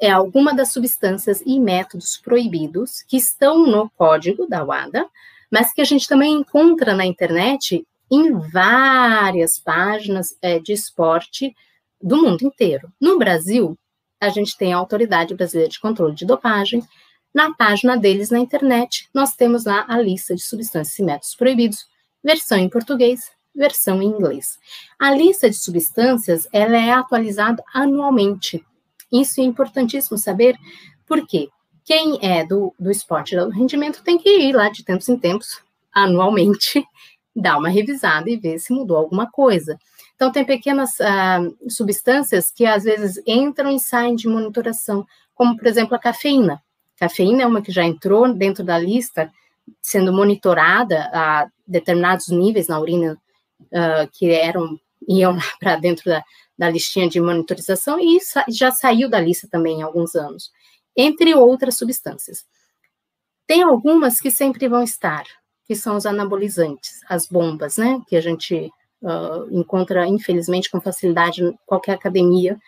É 0.00 0.10
alguma 0.10 0.52
das 0.52 0.72
substâncias 0.72 1.40
e 1.46 1.60
métodos 1.60 2.16
proibidos 2.16 3.04
que 3.04 3.16
estão 3.16 3.64
no 3.64 3.88
código 3.90 4.44
da 4.48 4.64
WADA, 4.64 5.08
mas 5.48 5.72
que 5.72 5.80
a 5.80 5.84
gente 5.84 6.08
também 6.08 6.32
encontra 6.32 6.94
na 6.94 7.06
internet 7.06 7.86
em 8.10 8.32
várias 8.32 9.56
páginas 9.56 10.36
é, 10.42 10.58
de 10.58 10.72
esporte 10.72 11.54
do 12.02 12.20
mundo 12.20 12.42
inteiro. 12.42 12.92
No 13.00 13.16
Brasil, 13.20 13.78
a 14.20 14.28
gente 14.28 14.56
tem 14.58 14.72
a 14.72 14.78
Autoridade 14.78 15.32
Brasileira 15.36 15.70
de 15.70 15.78
Controle 15.78 16.16
de 16.16 16.26
Dopagem, 16.26 16.82
na 17.32 17.54
página 17.54 17.96
deles 17.96 18.30
na 18.30 18.40
internet, 18.40 19.08
nós 19.14 19.36
temos 19.36 19.64
lá 19.64 19.84
a 19.88 19.96
lista 19.96 20.34
de 20.34 20.42
substâncias 20.42 20.98
e 20.98 21.04
métodos 21.04 21.36
proibidos, 21.36 21.86
versão 22.22 22.58
em 22.58 22.68
português, 22.68 23.30
versão 23.54 24.02
em 24.02 24.06
inglês. 24.06 24.58
A 24.98 25.14
lista 25.14 25.48
de 25.48 25.56
substâncias, 25.56 26.48
ela 26.52 26.76
é 26.76 26.90
atualizada 26.90 27.62
anualmente. 27.72 28.64
Isso 29.12 29.40
é 29.40 29.44
importantíssimo 29.44 30.16
saber, 30.16 30.56
porque 31.06 31.48
quem 31.84 32.18
é 32.22 32.44
do, 32.44 32.74
do 32.78 32.90
esporte 32.90 33.36
do 33.36 33.50
rendimento 33.50 34.02
tem 34.02 34.18
que 34.18 34.28
ir 34.28 34.54
lá 34.54 34.68
de 34.68 34.84
tempos 34.84 35.08
em 35.08 35.18
tempos, 35.18 35.62
anualmente, 35.92 36.84
dar 37.34 37.58
uma 37.58 37.68
revisada 37.68 38.30
e 38.30 38.36
ver 38.36 38.58
se 38.58 38.72
mudou 38.72 38.96
alguma 38.96 39.30
coisa. 39.30 39.78
Então, 40.14 40.30
tem 40.30 40.44
pequenas 40.44 40.92
uh, 41.00 41.70
substâncias 41.70 42.52
que 42.52 42.64
às 42.64 42.84
vezes 42.84 43.20
entram 43.26 43.74
e 43.74 43.80
saem 43.80 44.14
de 44.14 44.28
monitoração, 44.28 45.04
como, 45.34 45.56
por 45.56 45.66
exemplo, 45.66 45.96
a 45.96 45.98
cafeína. 45.98 46.62
Cafeína 46.96 47.42
é 47.42 47.46
uma 47.46 47.60
que 47.60 47.72
já 47.72 47.84
entrou 47.84 48.32
dentro 48.32 48.62
da 48.62 48.78
lista, 48.78 49.32
sendo 49.80 50.12
monitorada 50.12 51.10
a 51.12 51.48
determinados 51.66 52.28
níveis 52.28 52.68
na 52.68 52.78
urina 52.78 53.20
uh, 53.72 54.08
que 54.12 54.30
eram 54.30 54.78
iam 55.08 55.36
para 55.60 55.76
dentro 55.76 56.04
da, 56.06 56.22
da 56.58 56.70
listinha 56.70 57.08
de 57.08 57.20
monitorização 57.20 57.98
e 58.00 58.18
já 58.48 58.70
saiu 58.70 59.08
da 59.08 59.20
lista 59.20 59.48
também 59.50 59.82
há 59.82 59.86
alguns 59.86 60.14
anos, 60.14 60.50
entre 60.96 61.34
outras 61.34 61.76
substâncias. 61.76 62.44
Tem 63.46 63.62
algumas 63.62 64.20
que 64.20 64.30
sempre 64.30 64.68
vão 64.68 64.82
estar, 64.82 65.24
que 65.66 65.74
são 65.74 65.96
os 65.96 66.06
anabolizantes, 66.06 67.00
as 67.08 67.26
bombas, 67.26 67.76
né, 67.76 68.00
que 68.06 68.16
a 68.16 68.20
gente 68.20 68.70
uh, 69.02 69.48
encontra, 69.50 70.06
infelizmente, 70.06 70.70
com 70.70 70.80
facilidade 70.80 71.42
em 71.42 71.56
qualquer 71.66 71.92
academia 71.92 72.58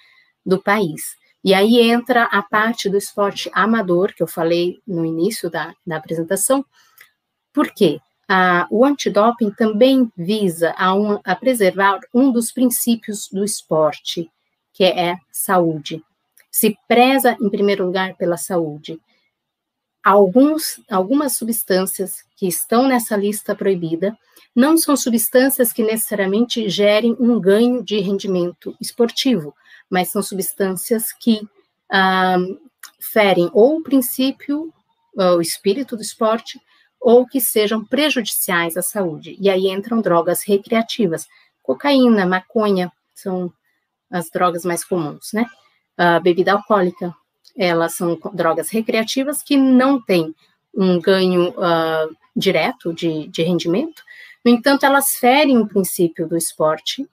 do 0.45 0.61
país. 0.61 1.17
E 1.43 1.53
aí 1.53 1.79
entra 1.79 2.25
a 2.25 2.43
parte 2.43 2.89
do 2.89 2.97
esporte 2.97 3.51
amador, 3.53 4.15
que 4.15 4.23
eu 4.23 4.27
falei 4.27 4.81
no 4.87 5.05
início 5.05 5.51
da, 5.51 5.75
da 5.87 5.97
apresentação. 5.97 6.65
Por 7.53 7.71
quê? 7.73 8.01
Ah, 8.29 8.67
o 8.71 8.85
antidoping 8.85 9.51
também 9.51 10.11
visa 10.17 10.75
a, 10.77 10.95
um, 10.95 11.21
a 11.25 11.37
preservar 11.37 12.01
um 12.13 12.33
dos 12.33 12.51
princípios 12.51 13.29
do 13.31 13.45
esporte, 13.45 14.31
que 14.73 14.85
é 14.85 15.17
saúde. 15.31 16.03
Se 16.51 16.77
preza, 16.89 17.37
em 17.41 17.51
primeiro 17.51 17.85
lugar, 17.85 18.15
pela 18.17 18.37
saúde. 18.37 18.99
Alguns, 20.03 20.81
algumas 20.91 21.37
substâncias 21.37 22.25
que 22.37 22.47
estão 22.47 22.87
nessa 22.87 23.17
lista 23.17 23.55
proibida 23.55 24.17
não 24.55 24.77
são 24.77 24.97
substâncias 24.97 25.73
que 25.73 25.83
necessariamente 25.83 26.69
gerem 26.69 27.17
um 27.19 27.41
ganho 27.41 27.83
de 27.83 27.99
rendimento 27.99 28.77
esportivo, 28.81 29.55
mas 29.91 30.11
são 30.11 30.23
substâncias 30.23 31.13
que 31.13 31.47
ah, 31.91 32.39
ferem 33.01 33.51
ou 33.53 33.79
o 33.79 33.83
princípio, 33.83 34.73
o 35.17 35.41
espírito 35.41 35.97
do 35.97 36.03
esporte, 36.03 36.61
ou 37.05 37.27
que 37.27 37.41
sejam 37.41 37.85
prejudiciais 37.85 38.77
à 38.77 38.83
saúde. 38.83 39.37
E 39.39 39.51
aí 39.51 39.69
entram 39.69 40.01
drogas 40.01 40.43
recreativas. 40.43 41.27
Cocaína, 41.63 42.25
maconha 42.25 42.91
são 43.15 43.53
as 44.11 44.31
drogas 44.31 44.65
mais 44.65 44.85
comuns, 44.85 45.33
né? 45.33 45.47
A 45.97 46.19
bebida 46.19 46.53
alcoólica, 46.53 47.15
elas 47.57 47.95
são 47.95 48.19
drogas 48.33 48.71
recreativas 48.71 49.43
que 49.43 49.57
não 49.57 50.01
têm 50.01 50.35
um 50.75 51.01
ganho 51.01 51.51
uh, 51.51 52.17
direto 52.35 52.93
de, 52.93 53.29
de 53.29 53.43
rendimento, 53.43 54.03
no 54.45 54.51
entanto, 54.51 54.85
elas 54.85 55.13
ferem 55.13 55.57
o 55.57 55.67
princípio 55.67 56.29
do 56.29 56.37
esporte, 56.37 57.09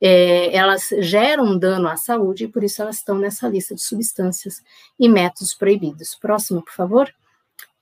é, 0.00 0.52
elas 0.52 0.88
geram 0.98 1.56
dano 1.56 1.86
à 1.86 1.96
saúde 1.96 2.44
e 2.44 2.48
por 2.48 2.64
isso 2.64 2.82
elas 2.82 2.96
estão 2.96 3.16
nessa 3.16 3.46
lista 3.46 3.72
de 3.72 3.80
substâncias 3.80 4.60
e 4.98 5.08
métodos 5.08 5.54
proibidos. 5.54 6.16
Próximo, 6.16 6.60
por 6.60 6.72
favor. 6.72 7.14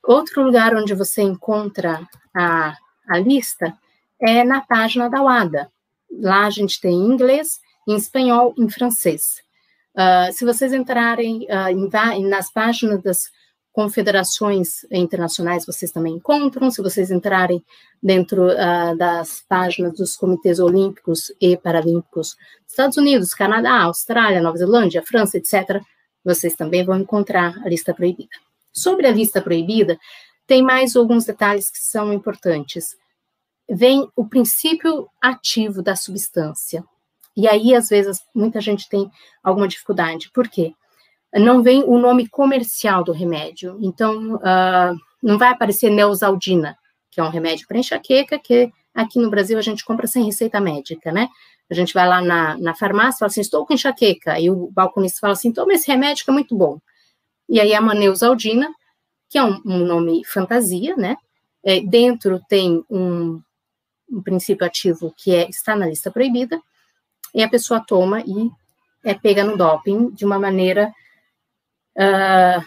Outro 0.03 0.43
lugar 0.43 0.75
onde 0.75 0.93
você 0.93 1.21
encontra 1.21 2.07
a, 2.35 2.75
a 3.07 3.19
lista 3.19 3.77
é 4.19 4.43
na 4.43 4.61
página 4.61 5.09
da 5.09 5.21
UADA. 5.21 5.71
Lá 6.11 6.45
a 6.45 6.49
gente 6.49 6.79
tem 6.81 6.93
em 6.93 7.11
inglês, 7.11 7.59
em 7.87 7.95
espanhol, 7.95 8.53
em 8.57 8.69
francês. 8.69 9.41
Uh, 9.95 10.31
se 10.31 10.45
vocês 10.45 10.73
entrarem 10.73 11.45
uh, 11.49 11.69
em, 11.69 12.27
nas 12.27 12.51
páginas 12.51 13.01
das 13.01 13.29
confederações 13.71 14.85
internacionais, 14.91 15.65
vocês 15.65 15.91
também 15.91 16.15
encontram. 16.15 16.69
Se 16.69 16.81
vocês 16.81 17.09
entrarem 17.09 17.63
dentro 18.01 18.47
uh, 18.47 18.97
das 18.97 19.43
páginas 19.47 19.93
dos 19.93 20.15
comitês 20.15 20.59
olímpicos 20.59 21.31
e 21.39 21.55
paralímpicos 21.55 22.35
dos 22.63 22.71
Estados 22.71 22.97
Unidos, 22.97 23.33
Canadá, 23.33 23.83
Austrália, 23.83 24.41
Nova 24.41 24.57
Zelândia, 24.57 25.03
França, 25.03 25.37
etc., 25.37 25.81
vocês 26.23 26.55
também 26.55 26.83
vão 26.83 26.99
encontrar 26.99 27.57
a 27.63 27.69
lista 27.69 27.93
proibida. 27.93 28.29
Sobre 28.73 29.07
a 29.07 29.11
lista 29.11 29.41
proibida, 29.41 29.97
tem 30.47 30.61
mais 30.61 30.95
alguns 30.95 31.25
detalhes 31.25 31.69
que 31.69 31.79
são 31.79 32.11
importantes. 32.11 32.95
Vem 33.69 34.07
o 34.15 34.27
princípio 34.27 35.07
ativo 35.21 35.81
da 35.81 35.95
substância. 35.95 36.83
E 37.35 37.47
aí, 37.47 37.73
às 37.73 37.89
vezes, 37.89 38.19
muita 38.35 38.59
gente 38.59 38.89
tem 38.89 39.09
alguma 39.43 39.67
dificuldade. 39.67 40.29
Por 40.33 40.47
quê? 40.49 40.73
Não 41.33 41.63
vem 41.63 41.83
o 41.83 41.97
nome 41.97 42.27
comercial 42.27 43.03
do 43.03 43.13
remédio. 43.13 43.77
Então, 43.81 44.35
uh, 44.35 44.95
não 45.23 45.37
vai 45.37 45.49
aparecer 45.49 45.89
Neosaldina, 45.89 46.77
que 47.09 47.21
é 47.21 47.23
um 47.23 47.29
remédio 47.29 47.65
para 47.67 47.77
enxaqueca, 47.77 48.37
que 48.37 48.69
aqui 48.93 49.19
no 49.19 49.29
Brasil 49.29 49.57
a 49.57 49.61
gente 49.61 49.85
compra 49.85 50.07
sem 50.07 50.25
receita 50.25 50.59
médica, 50.59 51.11
né? 51.11 51.29
A 51.69 51.73
gente 51.73 51.93
vai 51.93 52.05
lá 52.05 52.21
na, 52.21 52.57
na 52.57 52.75
farmácia 52.75 53.15
e 53.15 53.19
fala 53.19 53.27
assim, 53.27 53.39
estou 53.39 53.65
com 53.65 53.73
enxaqueca. 53.73 54.37
E 54.37 54.49
o 54.49 54.69
balconista 54.71 55.19
fala 55.21 55.33
assim, 55.33 55.53
toma 55.53 55.71
esse 55.73 55.87
remédio 55.89 56.25
que 56.25 56.31
é 56.31 56.33
muito 56.33 56.53
bom. 56.53 56.79
E 57.51 57.59
aí 57.59 57.73
a 57.73 57.81
Maneusaldina, 57.81 58.73
que 59.29 59.37
é 59.37 59.43
um, 59.43 59.61
um 59.65 59.85
nome 59.85 60.23
fantasia, 60.23 60.95
né? 60.95 61.17
É, 61.61 61.81
dentro 61.81 62.41
tem 62.47 62.81
um, 62.89 63.41
um, 64.09 64.21
princípio 64.23 64.65
ativo 64.65 65.13
que 65.17 65.35
é, 65.35 65.49
está 65.49 65.75
na 65.75 65.85
lista 65.85 66.09
proibida, 66.09 66.61
e 67.35 67.43
a 67.43 67.49
pessoa 67.49 67.83
toma 67.85 68.21
e 68.21 68.49
é 69.03 69.13
pega 69.13 69.43
no 69.43 69.57
doping 69.57 70.11
de 70.11 70.23
uma 70.23 70.39
maneira 70.39 70.93
uh, 71.97 72.65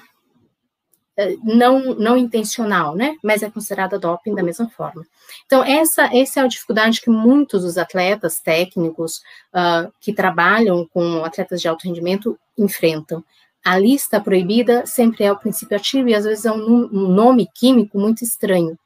não, 1.42 1.94
não 1.94 2.16
intencional, 2.18 2.94
né? 2.94 3.16
Mas 3.22 3.42
é 3.42 3.50
considerada 3.50 3.98
doping 3.98 4.34
da 4.34 4.42
mesma 4.42 4.68
forma. 4.68 5.06
Então, 5.46 5.64
essa, 5.64 6.14
essa 6.14 6.40
é 6.40 6.42
a 6.42 6.46
dificuldade 6.46 7.00
que 7.00 7.08
muitos 7.08 7.62
dos 7.62 7.78
atletas 7.78 8.38
técnicos 8.38 9.22
uh, 9.54 9.90
que 9.98 10.12
trabalham 10.12 10.86
com 10.92 11.24
atletas 11.24 11.62
de 11.62 11.68
alto 11.68 11.84
rendimento 11.84 12.38
enfrentam 12.58 13.24
a 13.64 13.78
lista 13.78 14.20
proibida 14.20 14.84
sempre 14.84 15.24
é 15.24 15.32
o 15.32 15.38
princípio 15.38 15.76
ativo 15.76 16.08
e 16.08 16.14
às 16.14 16.24
vezes 16.24 16.44
é 16.44 16.52
um, 16.52 16.84
um 16.92 17.08
nome 17.08 17.48
químico 17.54 17.98
muito 17.98 18.22
estranho. 18.22 18.78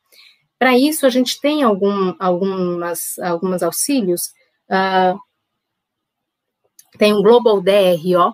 Para 0.59 0.79
isso, 0.79 1.05
a 1.05 1.09
gente 1.09 1.41
tem 1.41 1.63
algum, 1.63 2.15
algumas, 2.19 3.19
alguns 3.19 3.63
auxílios. 3.63 4.23
Uh, 4.69 5.19
tem 6.97 7.13
o 7.13 7.23
Global 7.23 7.61
DRO, 7.61 8.33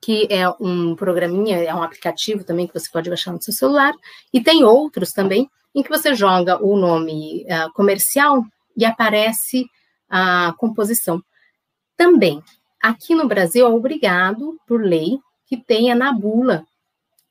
que 0.00 0.26
é 0.30 0.48
um 0.60 0.94
programinha, 0.94 1.58
é 1.58 1.74
um 1.74 1.82
aplicativo 1.82 2.44
também 2.44 2.66
que 2.66 2.78
você 2.78 2.88
pode 2.90 3.08
baixar 3.08 3.32
no 3.32 3.42
seu 3.42 3.52
celular, 3.52 3.92
e 4.32 4.42
tem 4.42 4.64
outros 4.64 5.12
também, 5.12 5.48
em 5.74 5.82
que 5.82 5.90
você 5.90 6.14
joga 6.14 6.62
o 6.62 6.76
nome 6.76 7.44
uh, 7.44 7.72
comercial 7.74 8.42
e 8.76 8.84
aparece 8.84 9.66
a 10.08 10.54
composição. 10.56 11.22
Também, 11.96 12.42
aqui 12.80 13.14
no 13.14 13.26
Brasil 13.26 13.66
é 13.66 13.68
obrigado, 13.68 14.56
por 14.66 14.82
lei, 14.82 15.18
que 15.48 15.56
tenha 15.56 15.94
na 15.94 16.12
bula 16.12 16.64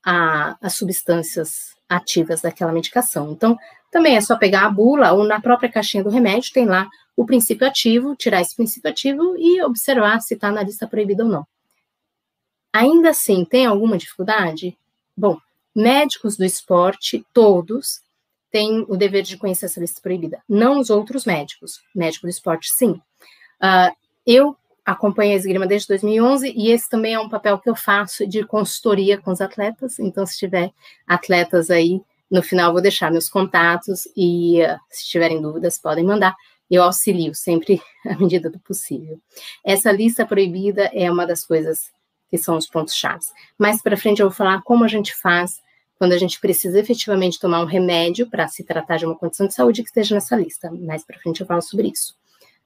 a, 0.04 0.56
as 0.60 0.74
substâncias 0.74 1.76
ativas 1.88 2.40
daquela 2.42 2.72
medicação. 2.72 3.30
Então, 3.30 3.56
também 3.90 4.16
é 4.16 4.20
só 4.20 4.36
pegar 4.36 4.66
a 4.66 4.70
bula 4.70 5.12
ou 5.12 5.24
na 5.24 5.40
própria 5.40 5.70
caixinha 5.70 6.04
do 6.04 6.10
remédio, 6.10 6.52
tem 6.52 6.66
lá 6.66 6.88
o 7.16 7.24
princípio 7.24 7.66
ativo, 7.66 8.14
tirar 8.14 8.40
esse 8.40 8.54
princípio 8.54 8.90
ativo 8.90 9.36
e 9.38 9.62
observar 9.62 10.20
se 10.20 10.34
está 10.34 10.50
na 10.50 10.62
lista 10.62 10.86
proibida 10.86 11.24
ou 11.24 11.30
não. 11.30 11.46
Ainda 12.72 13.10
assim, 13.10 13.44
tem 13.44 13.66
alguma 13.66 13.96
dificuldade? 13.96 14.76
Bom, 15.16 15.38
médicos 15.74 16.36
do 16.36 16.44
esporte, 16.44 17.24
todos, 17.32 18.02
têm 18.50 18.84
o 18.88 18.96
dever 18.96 19.22
de 19.22 19.36
conhecer 19.36 19.66
essa 19.66 19.80
lista 19.80 20.00
proibida. 20.00 20.42
Não 20.48 20.78
os 20.78 20.90
outros 20.90 21.24
médicos. 21.24 21.80
Médico 21.94 22.26
do 22.26 22.30
esporte, 22.30 22.68
sim. 22.72 23.00
Uh, 23.60 23.94
eu 24.26 24.56
acompanho 24.92 25.32
a 25.32 25.36
esgrima 25.36 25.66
desde 25.66 25.88
2011 25.88 26.52
e 26.56 26.70
esse 26.70 26.88
também 26.88 27.12
é 27.12 27.20
um 27.20 27.28
papel 27.28 27.58
que 27.58 27.68
eu 27.68 27.76
faço 27.76 28.26
de 28.26 28.42
consultoria 28.46 29.18
com 29.18 29.30
os 29.30 29.40
atletas. 29.40 29.98
Então, 29.98 30.24
se 30.24 30.38
tiver 30.38 30.72
atletas 31.06 31.70
aí, 31.70 32.00
no 32.30 32.42
final 32.42 32.72
vou 32.72 32.80
deixar 32.80 33.10
meus 33.10 33.28
contatos 33.28 34.08
e 34.16 34.62
uh, 34.62 34.78
se 34.88 35.06
tiverem 35.06 35.42
dúvidas 35.42 35.78
podem 35.78 36.04
mandar. 36.04 36.34
Eu 36.70 36.82
auxilio 36.82 37.34
sempre 37.34 37.82
à 38.06 38.16
medida 38.16 38.48
do 38.48 38.58
possível. 38.60 39.20
Essa 39.64 39.92
lista 39.92 40.24
proibida 40.24 40.90
é 40.94 41.10
uma 41.10 41.26
das 41.26 41.44
coisas 41.44 41.90
que 42.30 42.38
são 42.38 42.56
os 42.56 42.66
pontos 42.66 42.94
chaves. 42.94 43.30
Mais 43.58 43.82
para 43.82 43.96
frente 43.96 44.20
eu 44.20 44.28
vou 44.28 44.36
falar 44.36 44.62
como 44.62 44.84
a 44.84 44.88
gente 44.88 45.14
faz 45.14 45.60
quando 45.98 46.12
a 46.12 46.18
gente 46.18 46.40
precisa 46.40 46.78
efetivamente 46.78 47.38
tomar 47.38 47.60
um 47.60 47.66
remédio 47.66 48.30
para 48.30 48.48
se 48.48 48.64
tratar 48.64 48.96
de 48.96 49.04
uma 49.04 49.16
condição 49.16 49.46
de 49.46 49.52
saúde 49.52 49.82
que 49.82 49.88
esteja 49.88 50.14
nessa 50.14 50.34
lista. 50.34 50.70
Mais 50.70 51.04
para 51.04 51.18
frente 51.18 51.42
eu 51.42 51.46
falo 51.46 51.60
sobre 51.60 51.88
isso. 51.88 52.14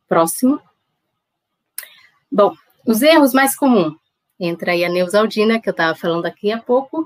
Próximo. 0.06 0.60
Bom, 2.32 2.54
os 2.86 3.02
erros 3.02 3.34
mais 3.34 3.54
comuns. 3.54 3.94
Entra 4.40 4.72
aí 4.72 4.84
a 4.84 4.88
neusaldina, 4.88 5.60
que 5.60 5.68
eu 5.68 5.72
estava 5.72 5.94
falando 5.94 6.24
aqui 6.24 6.50
há 6.50 6.58
pouco, 6.58 7.04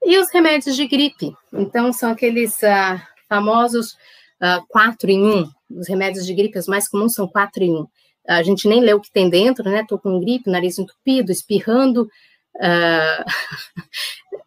e 0.00 0.16
os 0.16 0.30
remédios 0.30 0.76
de 0.76 0.86
gripe. 0.86 1.34
Então, 1.52 1.92
são 1.92 2.12
aqueles 2.12 2.54
uh, 2.62 3.00
famosos 3.28 3.94
uh, 4.40 4.64
4 4.68 5.10
em 5.10 5.22
1. 5.22 5.50
Os 5.70 5.88
remédios 5.88 6.24
de 6.24 6.32
gripe, 6.32 6.58
os 6.58 6.68
mais 6.68 6.88
comuns 6.88 7.14
são 7.14 7.26
4 7.26 7.64
em 7.64 7.72
1. 7.72 7.86
A 8.28 8.42
gente 8.44 8.68
nem 8.68 8.80
lê 8.80 8.94
o 8.94 9.00
que 9.00 9.10
tem 9.10 9.28
dentro, 9.28 9.68
né? 9.68 9.80
Estou 9.80 9.98
com 9.98 10.20
gripe, 10.20 10.48
nariz 10.48 10.78
entupido, 10.78 11.32
espirrando. 11.32 12.08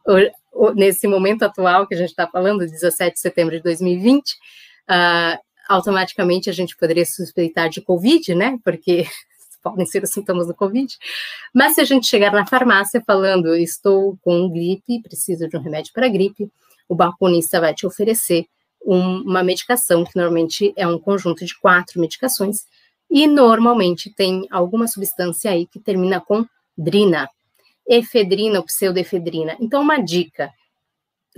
Uh, 0.07 0.73
nesse 0.73 1.05
momento 1.05 1.43
atual 1.43 1.85
que 1.85 1.93
a 1.93 1.97
gente 1.97 2.11
está 2.11 2.25
falando, 2.25 2.65
17 2.65 3.15
de 3.15 3.19
setembro 3.19 3.57
de 3.57 3.61
2020, 3.61 4.31
uh, 4.31 5.37
automaticamente 5.67 6.49
a 6.49 6.53
gente 6.53 6.77
poderia 6.77 7.05
suspeitar 7.05 7.69
de 7.69 7.81
Covid, 7.81 8.33
né? 8.33 8.57
Porque 8.63 9.05
podem 9.61 9.85
ser 9.85 10.03
os 10.03 10.09
sintomas 10.09 10.47
do 10.47 10.55
Covid. 10.55 10.97
Mas 11.53 11.75
se 11.75 11.81
a 11.81 11.83
gente 11.83 12.07
chegar 12.07 12.31
na 12.31 12.45
farmácia 12.45 13.01
falando, 13.05 13.55
estou 13.55 14.17
com 14.21 14.49
gripe, 14.49 15.01
preciso 15.01 15.47
de 15.47 15.57
um 15.57 15.61
remédio 15.61 15.93
para 15.93 16.07
gripe, 16.07 16.51
o 16.87 16.95
balconista 16.95 17.59
vai 17.59 17.73
te 17.73 17.85
oferecer 17.85 18.45
um, 18.85 19.21
uma 19.21 19.43
medicação, 19.43 20.05
que 20.05 20.15
normalmente 20.15 20.73
é 20.75 20.87
um 20.87 20.99
conjunto 20.99 21.45
de 21.45 21.57
quatro 21.59 21.99
medicações, 21.99 22.65
e 23.09 23.27
normalmente 23.27 24.13
tem 24.13 24.47
alguma 24.49 24.87
substância 24.87 25.51
aí 25.51 25.65
que 25.65 25.79
termina 25.79 26.19
com 26.21 26.45
drina, 26.77 27.29
efedrina 27.87 28.59
ou 28.59 28.65
pseudoefedrina. 28.65 29.57
Então, 29.59 29.81
uma 29.81 29.97
dica: 29.97 30.51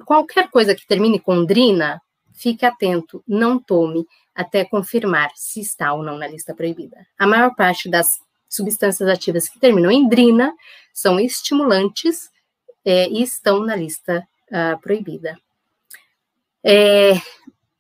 qualquer 0.06 0.50
coisa 0.50 0.76
que 0.76 0.86
termine 0.86 1.20
com 1.20 1.46
drina, 1.46 2.02
fique 2.40 2.66
atento, 2.66 3.22
não 3.28 3.60
tome 3.60 4.08
até 4.34 4.64
confirmar 4.64 5.30
se 5.36 5.60
está 5.60 5.94
ou 5.94 6.02
não 6.02 6.18
na 6.18 6.26
lista 6.26 6.56
proibida. 6.56 7.06
A 7.18 7.28
maior 7.28 7.54
parte 7.54 7.90
das 7.90 8.08
substâncias 8.48 9.08
ativas 9.10 9.50
que 9.50 9.60
terminam 9.60 9.92
em 9.92 10.08
drina 10.08 10.54
são 10.94 11.20
estimulantes 11.20 12.30
é, 12.86 13.10
e 13.10 13.22
estão 13.22 13.60
na 13.60 13.76
lista 13.76 14.26
uh, 14.48 14.80
proibida. 14.80 15.38
É, 16.64 17.14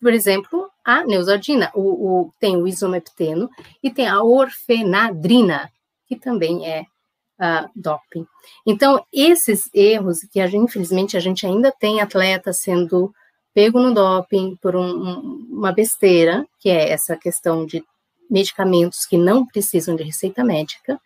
por 0.02 0.13
exemplo, 0.13 0.69
a 0.84 1.06
neusaldina, 1.06 1.72
o, 1.74 1.82
o, 1.82 2.34
tem 2.39 2.58
o 2.58 2.67
isomepteno 2.67 3.50
e 3.82 3.89
tem 3.89 4.08
a 4.08 4.22
orfenadrina, 4.22 5.72
que 6.08 6.17
também 6.17 6.67
é 6.67 6.82
uh, 6.82 7.69
doping. 7.74 8.28
Então, 8.65 9.06
esses 9.12 9.69
erros 9.74 10.19
que 10.32 10.41
a 10.41 10.48
gente, 10.48 10.65
infelizmente 10.65 11.15
a 11.15 11.19
gente 11.19 11.45
ainda 11.45 11.72
tem 11.72 12.02
atletas 12.02 12.58
sendo 12.58 13.13
pego 13.60 13.78
no 13.78 13.93
doping 13.93 14.56
por 14.62 14.74
um, 14.74 14.89
um, 14.89 15.48
uma 15.52 15.74
besteira, 15.74 16.48
que 16.60 16.69
é 16.69 16.91
essa 16.91 17.17
questão 17.17 17.65
de 17.65 17.84
medicamentos 18.32 19.06
que 19.06 19.17
não 19.17 19.45
precisam 19.45 19.98
de 19.98 20.04
receita 20.04 20.45
médica, 20.45 20.98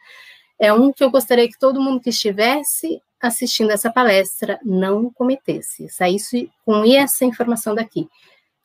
é 0.60 0.72
um 0.72 0.94
que 0.94 1.04
eu 1.04 1.10
gostaria 1.10 1.48
que 1.48 1.58
todo 1.58 1.82
mundo 1.82 2.00
que 2.00 2.12
estivesse 2.12 3.02
assistindo 3.20 3.72
essa 3.72 3.92
palestra 3.92 4.60
não 4.64 5.12
cometesse, 5.12 5.90
saísse 5.90 6.52
com 6.64 6.86
essa 6.86 7.26
informação 7.26 7.74
daqui. 7.74 8.08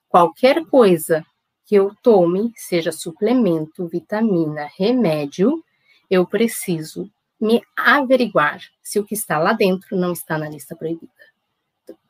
Qualquer 0.06 0.66
coisa 0.66 1.24
que 1.64 1.74
eu 1.74 1.90
tome, 2.02 2.52
seja 2.56 2.92
suplemento, 2.92 3.88
vitamina, 3.88 4.68
remédio, 4.76 5.64
eu 6.10 6.26
preciso 6.26 7.10
me 7.40 7.62
averiguar 7.74 8.60
se 8.82 9.00
o 9.00 9.04
que 9.04 9.14
está 9.14 9.38
lá 9.38 9.54
dentro 9.54 9.96
não 9.96 10.12
está 10.12 10.36
na 10.36 10.50
lista 10.50 10.76
proibida. 10.76 11.17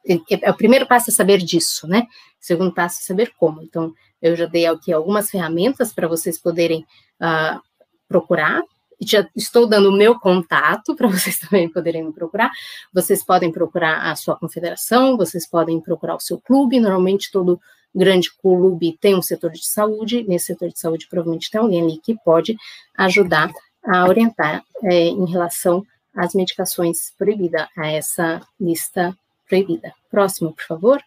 É, 0.06 0.50
o 0.50 0.56
primeiro 0.56 0.86
passo 0.86 1.10
é 1.10 1.12
saber 1.12 1.38
disso, 1.38 1.86
né? 1.86 2.06
O 2.40 2.44
segundo 2.44 2.72
passo 2.72 3.00
é 3.00 3.04
saber 3.04 3.32
como. 3.36 3.62
Então, 3.62 3.92
eu 4.20 4.34
já 4.36 4.46
dei 4.46 4.66
aqui 4.66 4.92
algumas 4.92 5.30
ferramentas 5.30 5.92
para 5.92 6.08
vocês 6.08 6.38
poderem 6.38 6.84
uh, 7.20 7.60
procurar. 8.08 8.62
Já 9.00 9.28
estou 9.36 9.66
dando 9.66 9.90
o 9.90 9.96
meu 9.96 10.18
contato 10.18 10.94
para 10.96 11.06
vocês 11.08 11.38
também 11.38 11.68
poderem 11.68 12.04
me 12.04 12.12
procurar. 12.12 12.50
Vocês 12.92 13.22
podem 13.22 13.52
procurar 13.52 14.10
a 14.10 14.16
sua 14.16 14.36
confederação, 14.36 15.16
vocês 15.16 15.48
podem 15.48 15.80
procurar 15.80 16.16
o 16.16 16.20
seu 16.20 16.40
clube. 16.40 16.80
Normalmente, 16.80 17.30
todo 17.30 17.60
grande 17.94 18.30
clube 18.36 18.96
tem 19.00 19.14
um 19.14 19.22
setor 19.22 19.50
de 19.50 19.66
saúde. 19.66 20.24
Nesse 20.26 20.46
setor 20.46 20.68
de 20.68 20.78
saúde, 20.78 21.06
provavelmente 21.08 21.50
tem 21.50 21.60
alguém 21.60 21.82
ali 21.82 21.98
que 21.98 22.16
pode 22.24 22.56
ajudar 22.96 23.52
a 23.84 24.06
orientar 24.06 24.64
é, 24.82 25.06
em 25.06 25.26
relação 25.26 25.84
às 26.14 26.34
medicações 26.34 27.12
proibidas, 27.16 27.66
a 27.76 27.86
essa 27.86 28.40
lista 28.60 29.16
proibida. 29.48 29.94
Próximo, 30.10 30.52
por 30.52 30.64
favor. 30.64 31.02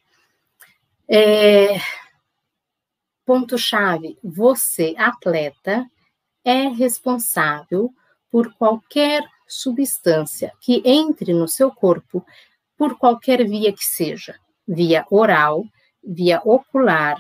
É, 1.08 1.80
Ponto-chave: 3.26 4.18
você, 4.24 4.96
atleta, 4.98 5.86
é 6.44 6.68
responsável 6.68 7.94
por 8.30 8.54
qualquer 8.56 9.24
substância 9.48 10.52
que 10.60 10.82
entre 10.86 11.34
no 11.34 11.48
seu 11.48 11.72
corpo 11.72 12.26
por 12.78 12.98
qualquer 12.98 13.48
via 13.48 13.72
que 13.72 13.84
seja, 13.84 14.36
via 14.68 15.06
oral, 15.12 15.64
via 16.04 16.42
ocular, 16.44 17.18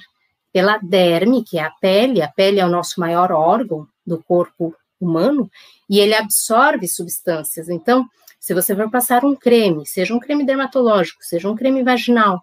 pela 0.52 0.78
derme, 0.80 1.44
que 1.44 1.60
é 1.60 1.64
a 1.64 1.72
pele, 1.72 2.22
a 2.22 2.28
pele 2.28 2.60
é 2.60 2.66
o 2.66 2.70
nosso 2.70 3.00
maior 3.00 3.32
órgão 3.32 3.88
do 4.06 4.22
corpo 4.24 4.76
humano, 5.00 5.50
e 5.90 6.00
ele 6.00 6.16
absorve 6.16 6.88
substâncias. 6.88 7.70
Então, 7.70 8.06
se 8.42 8.56
você 8.56 8.76
for 8.76 8.90
passar 8.90 9.24
um 9.24 9.36
creme, 9.36 9.86
seja 9.86 10.16
um 10.16 10.20
creme 10.20 10.44
dermatológico, 10.44 11.24
seja 11.24 11.48
um 11.48 11.56
creme 11.56 11.84
vaginal, 11.84 12.42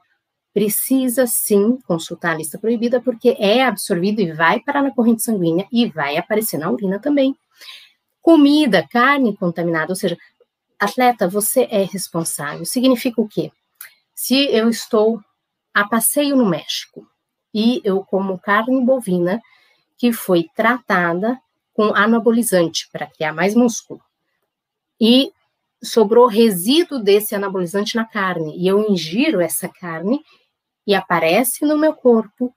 precisa 0.54 1.26
sim 1.26 1.76
consultar 1.88 2.34
a 2.34 2.38
lista 2.38 2.56
proibida, 2.56 3.00
porque 3.00 3.36
é 3.36 3.64
absorvido 3.64 4.20
e 4.20 4.32
vai 4.32 4.60
parar 4.60 4.80
na 4.84 4.94
corrente 4.94 5.24
sanguínea 5.24 5.66
e 5.72 5.86
vai 5.86 6.16
aparecer 6.16 6.56
na 6.56 6.70
urina 6.70 7.00
também. 7.00 7.36
Comida, 8.22 8.86
carne 8.88 9.36
contaminada, 9.36 9.90
ou 9.90 9.96
seja, 9.96 10.16
atleta, 10.78 11.26
você 11.26 11.66
é 11.68 11.82
responsável. 11.82 12.64
Significa 12.64 13.20
o 13.20 13.28
quê? 13.28 13.50
Se 14.14 14.36
eu 14.54 14.70
estou 14.70 15.20
a 15.74 15.84
passeio 15.84 16.36
no 16.36 16.48
México 16.48 17.04
e 17.52 17.80
eu 17.82 18.04
como 18.04 18.38
carne 18.38 18.84
bovina 18.84 19.42
que 19.96 20.12
foi 20.12 20.46
tratada 20.54 21.40
com 21.74 21.92
anabolizante 21.92 22.88
para 22.92 23.08
criar 23.08 23.32
mais 23.32 23.56
músculo 23.56 24.00
e 25.00 25.32
sobrou 25.82 26.26
resíduo 26.26 26.98
desse 26.98 27.34
anabolizante 27.34 27.96
na 27.96 28.04
carne 28.04 28.56
e 28.56 28.66
eu 28.66 28.88
ingiro 28.90 29.40
essa 29.40 29.68
carne 29.68 30.20
e 30.86 30.94
aparece 30.94 31.64
no 31.64 31.78
meu 31.78 31.94
corpo, 31.94 32.54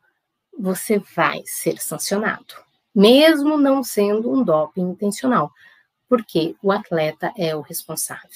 você 0.58 1.00
vai 1.16 1.42
ser 1.46 1.82
sancionado, 1.82 2.56
mesmo 2.94 3.58
não 3.58 3.84
sendo 3.84 4.32
um 4.32 4.44
doping 4.44 4.82
intencional, 4.82 5.52
porque 6.08 6.56
o 6.62 6.72
atleta 6.72 7.32
é 7.38 7.56
o 7.56 7.62
responsável. 7.62 8.30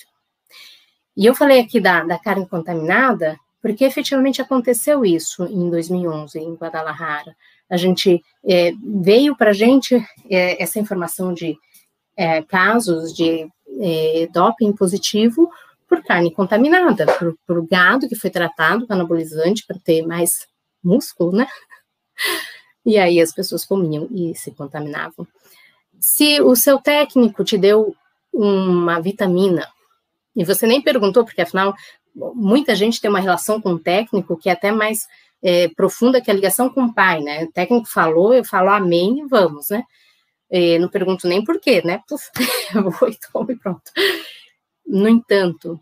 E 1.16 1.26
eu 1.26 1.34
falei 1.34 1.62
aqui 1.62 1.80
da, 1.80 2.04
da 2.04 2.20
carne 2.20 2.48
contaminada, 2.48 3.38
porque 3.62 3.86
efetivamente 3.86 4.42
aconteceu 4.42 5.06
isso 5.06 5.46
em 5.46 5.70
2011, 5.70 6.40
em 6.40 6.54
Guadalajara. 6.56 7.36
A 7.70 7.78
gente 7.78 8.24
é, 8.46 8.74
veio 9.02 9.36
para 9.36 9.52
a 9.52 9.54
gente 9.54 9.96
é, 10.30 10.62
essa 10.62 10.80
informação 10.80 11.34
de 11.34 11.58
é, 12.18 12.42
casos 12.44 13.14
de 13.14 13.50
é, 13.80 14.28
doping 14.32 14.74
positivo 14.74 15.50
por 15.88 16.04
carne 16.04 16.32
contaminada, 16.32 17.06
por, 17.06 17.36
por 17.46 17.68
gado 17.68 18.08
que 18.08 18.16
foi 18.16 18.30
tratado 18.30 18.88
com 18.88 18.94
anabolizante 18.94 19.66
para 19.66 19.78
ter 19.80 20.06
mais 20.06 20.48
músculo, 20.84 21.32
né? 21.32 21.48
E 22.86 22.98
aí 22.98 23.20
as 23.20 23.34
pessoas 23.34 23.66
comiam 23.66 24.08
e 24.12 24.36
se 24.36 24.52
contaminavam. 24.52 25.28
Se 26.00 26.40
o 26.42 26.56
seu 26.56 26.78
técnico 26.80 27.44
te 27.44 27.58
deu 27.58 27.96
uma 28.32 29.00
vitamina 29.00 29.68
e 30.36 30.44
você 30.44 30.68
nem 30.68 30.82
perguntou, 30.82 31.26
porque 31.26 31.42
afinal 31.42 31.74
muita 32.16 32.76
gente 32.76 33.02
tem 33.02 33.10
uma 33.10 33.20
relação 33.20 33.60
com 33.60 33.74
o 33.74 33.80
técnico 33.80 34.38
que 34.38 34.50
é 34.50 34.54
até 34.54 34.72
mais 34.72 35.08
é, 35.42 35.68
profunda 35.70 36.22
que 36.22 36.30
a 36.30 36.34
ligação 36.34 36.70
com 36.70 36.86
o 36.86 36.94
pai, 36.94 37.22
né? 37.22 37.44
O 37.44 37.52
técnico 37.52 37.88
falou, 37.88 38.34
eu 38.34 38.44
falo 38.44 38.70
amém 38.70 39.20
e 39.20 39.26
vamos, 39.28 39.70
né? 39.70 39.84
E 40.50 40.78
não 40.80 40.90
pergunto 40.90 41.28
nem 41.28 41.44
por 41.44 41.60
quê, 41.60 41.82
né? 41.84 42.02
Puf, 42.08 42.30
vou 43.00 43.10
e 43.10 43.18
tomo 43.32 43.52
e 43.52 43.56
pronto. 43.56 43.92
No 44.86 45.10
entanto, 45.10 45.80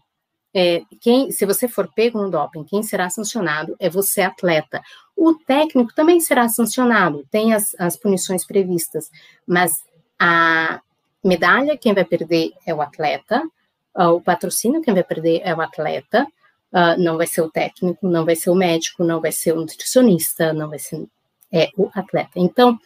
é, 0.54 0.84
quem, 1.02 1.32
se 1.32 1.46
você 1.46 1.68
for 1.68 1.92
pego 1.94 2.22
no 2.22 2.30
doping, 2.30 2.64
quem 2.64 2.84
será 2.84 3.10
sancionado 3.10 3.76
é 3.80 3.90
você, 3.90 4.22
atleta. 4.22 4.82
O 5.16 5.34
técnico 5.34 5.94
também 5.94 6.20
será 6.20 6.48
sancionado, 6.48 7.26
tem 7.32 7.54
as, 7.54 7.76
as 7.80 7.98
punições 7.98 8.46
previstas, 8.46 9.10
mas 9.48 9.72
a 10.20 10.82
medalha, 11.24 11.78
quem 11.78 11.94
vai 11.94 12.06
perder 12.06 12.52
é 12.66 12.74
o 12.74 12.82
atleta, 12.82 13.44
uh, 13.98 14.10
o 14.10 14.22
patrocínio, 14.22 14.82
quem 14.82 14.94
vai 14.94 15.04
perder 15.04 15.42
é 15.44 15.56
o 15.56 15.62
atleta, 15.62 16.28
uh, 16.72 17.02
não 17.02 17.18
vai 17.18 17.26
ser 17.26 17.42
o 17.42 17.50
técnico, 17.50 18.08
não 18.08 18.24
vai 18.24 18.36
ser 18.36 18.52
o 18.52 18.56
médico, 18.56 19.04
não 19.04 19.20
vai 19.20 19.32
ser 19.32 19.54
o 19.54 19.62
nutricionista, 19.62 20.54
não 20.54 20.70
vai 20.70 20.80
ser 20.80 21.04
é, 21.52 21.70
o 21.78 21.90
atleta. 21.94 22.34
Então, 22.36 22.80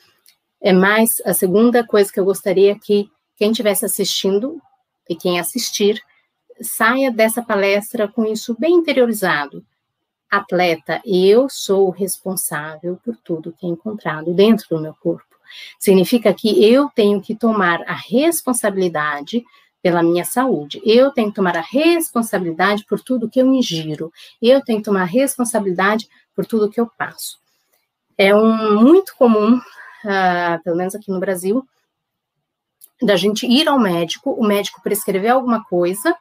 é 0.61 0.73
mais 0.73 1.21
a 1.25 1.33
segunda 1.33 1.85
coisa 1.85 2.11
que 2.11 2.19
eu 2.19 2.25
gostaria 2.25 2.77
que 2.77 3.09
quem 3.35 3.51
estivesse 3.51 3.85
assistindo 3.85 4.59
e 5.09 5.15
quem 5.15 5.39
assistir 5.39 6.01
saia 6.61 7.11
dessa 7.11 7.41
palestra 7.41 8.07
com 8.07 8.25
isso 8.25 8.55
bem 8.59 8.75
interiorizado. 8.75 9.63
Atleta, 10.29 11.01
eu 11.05 11.47
sou 11.47 11.89
responsável 11.89 12.99
por 13.03 13.15
tudo 13.23 13.53
que 13.53 13.65
é 13.65 13.69
encontrado 13.69 14.33
dentro 14.33 14.67
do 14.69 14.81
meu 14.81 14.93
corpo. 14.95 15.23
Significa 15.79 16.33
que 16.33 16.65
eu 16.65 16.89
tenho 16.93 17.21
que 17.21 17.35
tomar 17.35 17.81
a 17.83 17.93
responsabilidade 17.93 19.45
pela 19.81 20.03
minha 20.03 20.25
saúde. 20.25 20.81
Eu 20.83 21.11
tenho 21.11 21.29
que 21.29 21.35
tomar 21.35 21.55
a 21.55 21.61
responsabilidade 21.61 22.83
por 22.85 22.99
tudo 22.99 23.29
que 23.29 23.39
eu 23.39 23.47
ingiro. 23.53 24.11
Eu 24.41 24.61
tenho 24.61 24.79
que 24.79 24.85
tomar 24.85 25.03
a 25.03 25.05
responsabilidade 25.05 26.09
por 26.35 26.45
tudo 26.45 26.69
que 26.69 26.79
eu 26.79 26.87
passo. 26.97 27.39
É 28.17 28.35
um 28.35 28.81
muito 28.81 29.15
comum, 29.15 29.61
uh, 30.03 30.61
pelo 30.63 30.77
menos 30.77 30.95
aqui 30.95 31.11
no 31.11 31.19
Brasil, 31.19 31.67
da 33.01 33.15
gente 33.15 33.45
ir 33.45 33.67
ao 33.67 33.79
médico, 33.79 34.31
o 34.31 34.45
médico 34.45 34.81
prescrever 34.81 35.31
alguma 35.31 35.63
coisa 35.63 36.15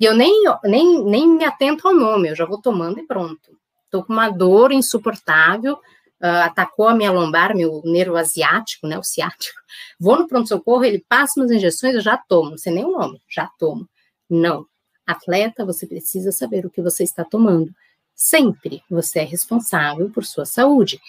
e 0.00 0.04
eu 0.04 0.14
nem, 0.14 0.44
nem, 0.64 1.04
nem 1.04 1.28
me 1.28 1.44
atento 1.44 1.86
ao 1.86 1.94
nome, 1.94 2.30
eu 2.30 2.36
já 2.36 2.46
vou 2.46 2.60
tomando 2.60 2.98
e 2.98 3.06
pronto. 3.06 3.58
Estou 3.84 4.04
com 4.04 4.12
uma 4.12 4.30
dor 4.30 4.72
insuportável, 4.72 5.74
uh, 5.74 6.44
atacou 6.44 6.88
a 6.88 6.94
minha 6.94 7.10
lombar, 7.10 7.54
meu 7.54 7.82
nervo 7.84 8.16
asiático, 8.16 8.86
né, 8.86 8.98
o 8.98 9.02
ciático. 9.02 9.60
Vou 9.98 10.18
no 10.18 10.26
pronto-socorro, 10.26 10.84
ele 10.84 11.04
passa 11.08 11.40
umas 11.40 11.50
injeções, 11.50 11.94
eu 11.94 12.00
já 12.00 12.16
tomo, 12.16 12.50
não 12.50 12.58
sei 12.58 12.72
nem 12.72 12.84
o 12.84 12.92
nome, 12.92 13.20
já 13.28 13.50
tomo. 13.58 13.88
Não. 14.28 14.64
Atleta, 15.06 15.64
você 15.64 15.86
precisa 15.86 16.30
saber 16.30 16.64
o 16.64 16.70
que 16.70 16.80
você 16.80 17.02
está 17.02 17.24
tomando. 17.24 17.74
Sempre 18.14 18.82
você 18.88 19.20
é 19.20 19.24
responsável 19.24 20.08
por 20.10 20.24
sua 20.24 20.46
saúde. 20.46 21.00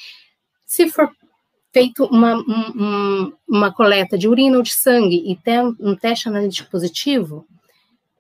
Se 0.66 0.90
for 0.90 1.12
feito 1.72 2.06
uma, 2.06 2.36
um, 2.36 3.34
uma 3.48 3.72
coleta 3.74 4.18
de 4.18 4.28
urina 4.28 4.58
ou 4.58 4.64
de 4.64 4.74
sangue 4.74 5.24
e 5.26 5.36
tem 5.36 5.60
um 5.80 5.96
teste 5.96 6.28
analítico 6.28 6.70
positivo, 6.70 7.46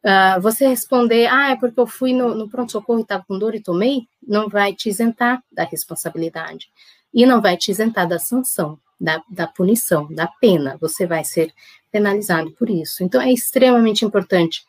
Uh, 0.03 0.41
você 0.41 0.67
responder, 0.67 1.27
ah, 1.27 1.51
é 1.51 1.55
porque 1.55 1.79
eu 1.79 1.85
fui 1.85 2.11
no, 2.11 2.33
no 2.33 2.49
pronto-socorro 2.49 2.99
e 2.99 3.01
estava 3.03 3.23
com 3.23 3.37
dor 3.37 3.53
e 3.53 3.61
tomei, 3.61 4.07
não 4.27 4.49
vai 4.49 4.73
te 4.73 4.89
isentar 4.89 5.43
da 5.51 5.63
responsabilidade. 5.63 6.69
E 7.13 7.25
não 7.25 7.39
vai 7.39 7.55
te 7.55 7.69
isentar 7.69 8.07
da 8.07 8.17
sanção, 8.17 8.79
da, 8.99 9.21
da 9.29 9.45
punição, 9.45 10.07
da 10.11 10.27
pena. 10.27 10.75
Você 10.81 11.05
vai 11.05 11.23
ser 11.23 11.53
penalizado 11.91 12.51
por 12.51 12.69
isso. 12.69 13.03
Então, 13.03 13.21
é 13.21 13.31
extremamente 13.31 14.03
importante 14.03 14.65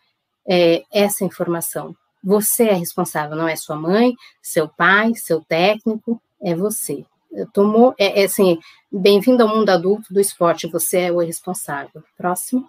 é, 0.47 0.83
essa 0.93 1.25
informação. 1.25 1.97
Você 2.23 2.65
é 2.65 2.75
responsável, 2.75 3.37
não 3.37 3.49
é 3.49 3.57
sua 3.57 3.77
mãe, 3.77 4.15
seu 4.43 4.69
pai, 4.69 5.15
seu 5.15 5.41
técnico, 5.41 6.21
é 6.43 6.55
você. 6.55 7.07
Tomou, 7.53 7.95
é, 7.99 8.21
é 8.21 8.25
assim, 8.25 8.59
bem-vindo 8.91 9.43
ao 9.43 9.49
mundo 9.49 9.71
adulto 9.71 10.13
do 10.13 10.21
esporte, 10.21 10.67
você 10.67 11.01
é 11.01 11.13
o 11.13 11.19
responsável. 11.19 12.03
Próximo. 12.17 12.69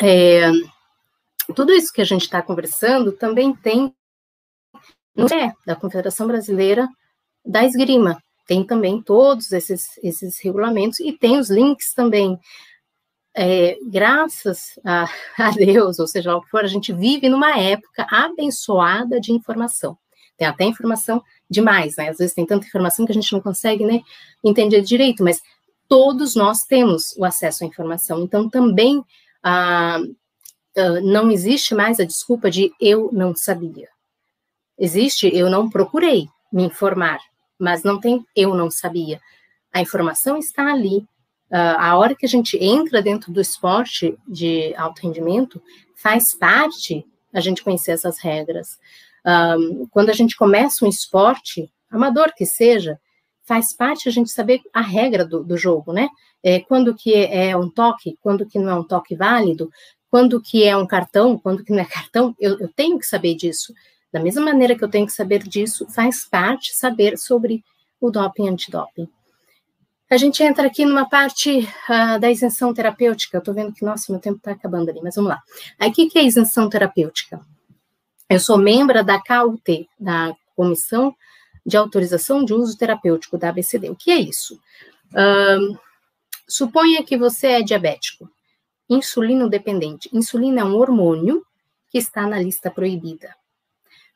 É, 0.00 0.50
tudo 1.54 1.72
isso 1.72 1.92
que 1.92 2.00
a 2.00 2.04
gente 2.04 2.22
está 2.22 2.40
conversando 2.40 3.12
também 3.12 3.54
tem 3.54 3.94
no 5.14 5.26
é 5.26 5.52
da 5.66 5.74
Confederação 5.74 6.26
Brasileira 6.26 6.88
da 7.44 7.64
Esgrima. 7.64 8.22
Tem 8.46 8.64
também 8.64 9.02
todos 9.02 9.52
esses, 9.52 9.98
esses 10.02 10.38
regulamentos 10.40 11.00
e 11.00 11.12
tem 11.12 11.38
os 11.38 11.50
links 11.50 11.92
também. 11.92 12.38
É, 13.34 13.76
graças 13.90 14.78
a, 14.84 15.04
a 15.38 15.50
Deus, 15.50 15.98
ou 15.98 16.06
seja, 16.06 16.34
o 16.36 16.42
que 16.42 16.50
for, 16.50 16.64
a 16.64 16.68
gente 16.68 16.92
vive 16.92 17.28
numa 17.28 17.58
época 17.58 18.06
abençoada 18.10 19.20
de 19.20 19.32
informação. 19.32 19.98
Tem 20.36 20.46
até 20.46 20.64
informação 20.64 21.22
demais, 21.50 21.96
né? 21.96 22.08
Às 22.08 22.18
vezes 22.18 22.34
tem 22.34 22.46
tanta 22.46 22.66
informação 22.66 23.04
que 23.04 23.12
a 23.12 23.14
gente 23.14 23.32
não 23.32 23.40
consegue 23.40 23.84
né, 23.84 24.00
entender 24.44 24.80
direito, 24.82 25.24
mas 25.24 25.42
todos 25.88 26.36
nós 26.36 26.62
temos 26.62 27.14
o 27.18 27.24
acesso 27.24 27.64
à 27.64 27.66
informação. 27.66 28.22
Então, 28.22 28.48
também 28.48 29.04
ah, 29.42 29.98
ah, 30.76 31.00
não 31.02 31.30
existe 31.30 31.74
mais 31.74 31.98
a 31.98 32.04
desculpa 32.04 32.50
de 32.50 32.72
eu 32.80 33.10
não 33.12 33.34
sabia. 33.34 33.88
Existe 34.78 35.28
eu 35.34 35.50
não 35.50 35.68
procurei 35.68 36.28
me 36.52 36.64
informar, 36.64 37.18
mas 37.58 37.82
não 37.82 38.00
tem 38.00 38.24
eu 38.34 38.54
não 38.54 38.70
sabia. 38.70 39.20
A 39.72 39.80
informação 39.80 40.38
está 40.38 40.72
ali. 40.72 40.98
Uh, 41.50 41.76
a 41.78 41.96
hora 41.96 42.14
que 42.14 42.24
a 42.24 42.28
gente 42.28 42.56
entra 42.62 43.02
dentro 43.02 43.32
do 43.32 43.40
esporte 43.40 44.16
de 44.26 44.72
alto 44.76 45.02
rendimento, 45.02 45.60
faz 45.96 46.32
parte 46.38 47.04
a 47.34 47.40
gente 47.40 47.64
conhecer 47.64 47.90
essas 47.90 48.20
regras. 48.20 48.78
Um, 49.26 49.86
quando 49.90 50.10
a 50.10 50.14
gente 50.14 50.36
começa 50.36 50.84
um 50.84 50.88
esporte, 50.88 51.70
amador 51.90 52.32
que 52.34 52.46
seja, 52.46 52.98
faz 53.44 53.74
parte 53.74 54.08
a 54.08 54.12
gente 54.12 54.30
saber 54.30 54.60
a 54.72 54.80
regra 54.80 55.24
do, 55.24 55.42
do 55.42 55.56
jogo, 55.56 55.92
né? 55.92 56.08
É, 56.42 56.60
quando 56.60 56.94
que 56.94 57.14
é 57.14 57.56
um 57.56 57.68
toque, 57.68 58.16
quando 58.22 58.46
que 58.46 58.58
não 58.58 58.70
é 58.70 58.74
um 58.74 58.84
toque 58.84 59.14
válido, 59.14 59.70
quando 60.10 60.40
que 60.40 60.64
é 60.64 60.76
um 60.76 60.86
cartão, 60.86 61.38
quando 61.38 61.64
que 61.64 61.72
não 61.72 61.80
é 61.80 61.84
cartão, 61.84 62.34
eu, 62.38 62.58
eu 62.58 62.68
tenho 62.68 62.98
que 62.98 63.06
saber 63.06 63.34
disso. 63.34 63.72
Da 64.12 64.20
mesma 64.20 64.42
maneira 64.42 64.76
que 64.76 64.82
eu 64.82 64.88
tenho 64.88 65.06
que 65.06 65.12
saber 65.12 65.42
disso, 65.42 65.86
faz 65.88 66.24
parte 66.28 66.74
saber 66.74 67.16
sobre 67.16 67.62
o 68.00 68.10
doping 68.10 68.46
e 68.46 68.48
antidoping. 68.48 69.08
A 70.10 70.16
gente 70.16 70.42
entra 70.42 70.66
aqui 70.66 70.84
numa 70.84 71.08
parte 71.08 71.60
uh, 71.60 72.18
da 72.18 72.28
isenção 72.28 72.74
terapêutica. 72.74 73.36
Eu 73.36 73.42
tô 73.42 73.52
vendo 73.52 73.72
que, 73.72 73.84
nossa, 73.84 74.10
meu 74.10 74.20
tempo 74.20 74.38
está 74.38 74.50
acabando 74.50 74.90
ali, 74.90 75.00
mas 75.00 75.14
vamos 75.14 75.30
lá. 75.30 75.40
Que, 75.94 76.08
que 76.08 76.18
é 76.18 76.24
isenção 76.24 76.68
terapêutica? 76.68 77.40
Eu 78.30 78.38
sou 78.38 78.56
membro 78.56 79.02
da 79.02 79.20
KUT, 79.20 79.88
da 79.98 80.32
Comissão 80.54 81.12
de 81.66 81.76
Autorização 81.76 82.44
de 82.44 82.54
Uso 82.54 82.78
Terapêutico 82.78 83.36
da 83.36 83.48
ABCD. 83.48 83.90
O 83.90 83.96
que 83.96 84.08
é 84.08 84.20
isso? 84.20 84.54
Uh, 85.10 85.76
suponha 86.48 87.02
que 87.02 87.18
você 87.18 87.48
é 87.48 87.62
diabético, 87.62 88.30
insulino 88.88 89.50
dependente. 89.50 90.08
Insulina 90.12 90.60
é 90.60 90.64
um 90.64 90.76
hormônio 90.76 91.44
que 91.90 91.98
está 91.98 92.24
na 92.24 92.38
lista 92.38 92.70
proibida. 92.70 93.34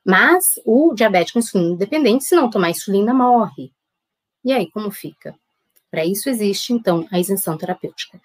Mas 0.06 0.44
o 0.64 0.94
diabético 0.94 1.40
insulino 1.40 1.76
dependente, 1.76 2.22
se 2.22 2.36
não 2.36 2.48
tomar 2.48 2.70
insulina, 2.70 3.12
morre. 3.12 3.72
E 4.44 4.52
aí, 4.52 4.70
como 4.70 4.92
fica? 4.92 5.34
Para 5.90 6.04
isso 6.04 6.28
existe, 6.28 6.72
então, 6.72 7.04
a 7.10 7.18
isenção 7.18 7.58
terapêutica. 7.58 8.20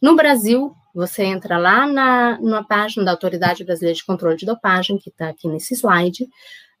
No 0.00 0.16
Brasil, 0.16 0.74
você 0.94 1.24
entra 1.24 1.58
lá 1.58 1.86
na, 1.86 2.40
na 2.40 2.64
página 2.64 3.04
da 3.04 3.10
Autoridade 3.10 3.64
Brasileira 3.64 3.94
de 3.94 4.04
Controle 4.04 4.36
de 4.36 4.46
Dopagem, 4.46 4.98
que 4.98 5.10
está 5.10 5.28
aqui 5.28 5.46
nesse 5.46 5.74
slide, 5.74 6.26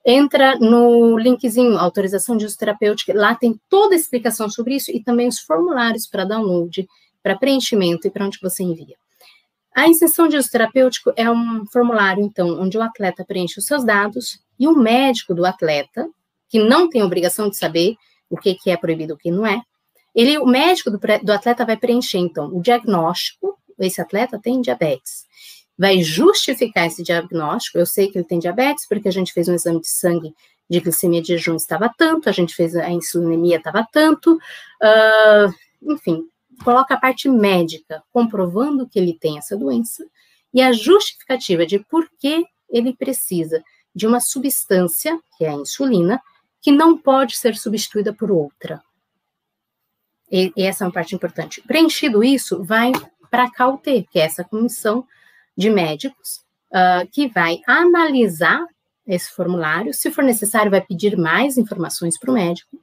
entra 0.04 0.58
no 0.58 1.18
linkzinho 1.18 1.76
autorização 1.76 2.36
de 2.36 2.46
uso 2.46 2.56
terapêutico, 2.56 3.12
lá 3.12 3.34
tem 3.34 3.60
toda 3.68 3.94
a 3.94 3.98
explicação 3.98 4.48
sobre 4.48 4.76
isso 4.76 4.90
e 4.90 5.02
também 5.02 5.28
os 5.28 5.38
formulários 5.38 6.06
para 6.06 6.24
download, 6.24 6.88
para 7.22 7.36
preenchimento 7.36 8.06
e 8.06 8.10
para 8.10 8.24
onde 8.24 8.38
você 8.40 8.62
envia. 8.62 8.96
A 9.74 9.88
isenção 9.88 10.26
de 10.26 10.36
uso 10.36 10.50
terapêutico 10.50 11.12
é 11.14 11.30
um 11.30 11.64
formulário, 11.70 12.24
então, 12.24 12.60
onde 12.60 12.76
o 12.76 12.82
atleta 12.82 13.24
preenche 13.24 13.60
os 13.60 13.66
seus 13.66 13.84
dados 13.84 14.40
e 14.58 14.66
o 14.66 14.74
médico 14.74 15.34
do 15.34 15.44
atleta, 15.44 16.08
que 16.48 16.58
não 16.58 16.88
tem 16.88 17.02
obrigação 17.02 17.48
de 17.48 17.56
saber 17.56 17.94
o 18.28 18.36
que, 18.36 18.54
que 18.54 18.70
é 18.70 18.76
proibido 18.76 19.12
e 19.12 19.14
o 19.14 19.18
que 19.18 19.30
não 19.30 19.46
é, 19.46 19.62
ele, 20.14 20.38
o 20.38 20.46
médico 20.46 20.90
do, 20.90 20.98
do 20.98 21.32
atleta 21.32 21.64
vai 21.64 21.76
preencher, 21.76 22.18
então, 22.18 22.46
o 22.54 22.60
diagnóstico, 22.60 23.58
esse 23.78 24.00
atleta 24.00 24.38
tem 24.38 24.60
diabetes. 24.60 25.24
Vai 25.78 26.02
justificar 26.02 26.86
esse 26.86 27.02
diagnóstico, 27.02 27.78
eu 27.78 27.86
sei 27.86 28.10
que 28.10 28.18
ele 28.18 28.26
tem 28.26 28.38
diabetes, 28.38 28.86
porque 28.86 29.08
a 29.08 29.12
gente 29.12 29.32
fez 29.32 29.48
um 29.48 29.54
exame 29.54 29.80
de 29.80 29.88
sangue 29.88 30.34
de 30.68 30.78
glicemia 30.78 31.20
de 31.20 31.36
jejum 31.36 31.56
estava 31.56 31.92
tanto, 31.98 32.28
a 32.28 32.32
gente 32.32 32.54
fez 32.54 32.76
a 32.76 32.88
insulinemia 32.90 33.56
estava 33.56 33.84
tanto, 33.90 34.34
uh, 34.36 35.92
enfim, 35.92 36.22
coloca 36.62 36.94
a 36.94 37.00
parte 37.00 37.28
médica, 37.28 38.04
comprovando 38.12 38.88
que 38.88 38.98
ele 38.98 39.18
tem 39.18 39.36
essa 39.36 39.56
doença, 39.56 40.04
e 40.54 40.62
a 40.62 40.72
justificativa 40.72 41.66
de 41.66 41.80
por 41.80 42.08
que 42.18 42.44
ele 42.68 42.94
precisa 42.94 43.62
de 43.92 44.06
uma 44.06 44.20
substância, 44.20 45.18
que 45.36 45.44
é 45.44 45.50
a 45.50 45.54
insulina, 45.54 46.22
que 46.62 46.70
não 46.70 46.96
pode 46.96 47.36
ser 47.36 47.56
substituída 47.56 48.12
por 48.12 48.30
outra. 48.30 48.80
E, 50.30 50.52
essa 50.56 50.84
é 50.84 50.86
uma 50.86 50.92
parte 50.92 51.14
importante. 51.14 51.62
Preenchido 51.62 52.22
isso, 52.22 52.62
vai 52.62 52.92
para 53.30 53.44
a 53.44 53.50
CAUT, 53.50 54.06
que 54.10 54.18
é 54.18 54.22
essa 54.22 54.44
comissão 54.44 55.04
de 55.56 55.70
médicos, 55.70 56.40
uh, 56.72 57.06
que 57.10 57.28
vai 57.28 57.60
analisar 57.66 58.64
esse 59.06 59.30
formulário. 59.30 59.92
Se 59.92 60.10
for 60.10 60.22
necessário, 60.22 60.70
vai 60.70 60.80
pedir 60.80 61.16
mais 61.16 61.58
informações 61.58 62.18
para 62.18 62.30
o 62.30 62.34
médico 62.34 62.80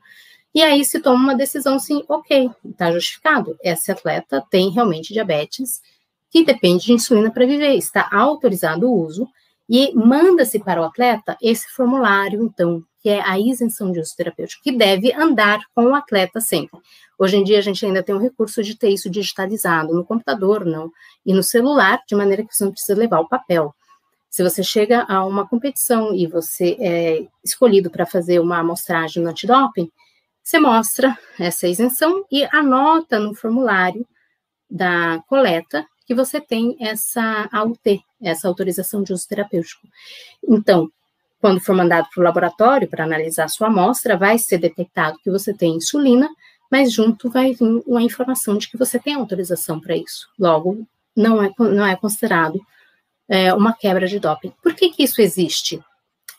e 0.58 0.62
aí 0.64 0.84
se 0.84 1.00
toma 1.00 1.24
uma 1.24 1.36
decisão 1.36 1.76
assim, 1.76 2.04
ok, 2.10 2.50
está 2.66 2.91
justificado. 2.91 3.56
Esse 3.62 3.91
atleta 3.91 4.43
tem 4.50 4.72
realmente 4.72 5.14
diabetes 5.14 5.82
que 6.32 6.43
depende 6.43 6.86
de 6.86 6.93
insulina 6.93 7.30
para 7.30 7.45
viver, 7.45 7.76
está 7.76 8.10
autorizado 8.12 8.88
o 8.88 9.06
uso 9.06 9.28
e 9.70 9.93
manda-se 9.93 10.58
para 10.58 10.82
o 10.82 10.86
atleta 10.86 11.38
esse 11.41 11.70
formulário, 11.70 12.43
então, 12.43 12.84
que 13.08 13.12
é 13.12 13.22
a 13.22 13.39
isenção 13.39 13.89
de 13.89 14.01
uso 14.01 14.14
terapêutico, 14.18 14.62
que 14.62 14.70
deve 14.70 15.14
andar 15.14 15.62
com 15.74 15.86
o 15.86 15.95
atleta 15.95 16.41
sempre. 16.41 16.78
Hoje 17.18 17.38
em 17.38 17.43
dia 17.45 17.58
a 17.58 17.62
gente 17.62 17.86
ainda 17.86 18.03
tem 18.03 18.14
o 18.14 18.20
recurso 18.20 18.62
de 18.62 18.76
ter 18.76 18.89
isso 18.89 19.10
digitalizado 19.10 19.93
no 19.93 20.03
computador, 20.03 20.66
não, 20.66 20.91
e 21.26 21.34
no 21.34 21.41
celular, 21.41 22.01
de 22.05 22.14
maneira 22.18 22.43
que 22.43 22.53
você 22.53 22.66
não 22.66 22.74
precisa 22.74 22.99
levar 22.99 23.22
o 23.22 23.30
papel. 23.30 23.74
Se 24.30 24.43
você 24.43 24.62
chega 24.62 25.05
a 25.08 25.26
uma 25.26 25.47
competição 25.47 26.14
e 26.14 26.28
você 26.28 26.76
é 26.82 27.26
escolhido 27.41 27.89
para 27.89 28.05
fazer 28.05 28.41
uma 28.41 28.58
amostragem 28.58 29.24
no 29.24 29.30
antidoping, 29.30 29.89
você 30.43 30.60
mostra 30.60 31.18
essa 31.39 31.66
isenção 31.66 32.26
e 32.30 32.43
anota 32.51 33.20
no 33.20 33.34
formulário 33.34 34.05
da 34.70 35.24
coleta 35.30 35.88
que 36.05 36.14
você 36.14 36.41
tem 36.41 36.76
essa 36.82 37.47
AUT, 37.53 38.01
essa 38.22 38.49
autorização 38.49 39.01
de 39.01 39.14
uso 39.14 39.26
terapêutico. 39.30 39.88
Então, 40.45 40.91
quando 41.40 41.60
for 41.60 41.76
mandado 41.76 42.08
para 42.14 42.22
o 42.22 42.24
laboratório 42.24 42.88
para 42.88 43.04
analisar 43.04 43.48
sua 43.48 43.68
amostra, 43.68 44.18
vai 44.18 44.38
ser 44.38 44.58
detectado 44.58 45.20
que 45.24 45.30
você 45.30 45.54
tem 45.54 45.76
insulina, 45.76 46.30
mas 46.72 46.92
junto 46.92 47.30
vai 47.30 47.54
vir 47.54 47.84
uma 47.86 48.02
informação 48.02 48.58
de 48.58 48.70
que 48.70 48.78
você 48.78 49.00
tem 49.00 49.14
autorização 49.14 49.80
para 49.80 49.96
isso. 49.96 50.28
Logo, 50.38 50.86
não 51.16 51.42
é, 51.44 51.52
não 51.58 51.86
é 51.86 51.96
considerado 51.96 52.60
é, 53.28 53.54
uma 53.54 53.74
quebra 53.74 54.08
de 54.08 54.20
doping. 54.20 54.54
Por 54.62 54.74
que, 54.74 54.90
que 54.90 55.04
isso 55.04 55.22
existe? 55.22 55.82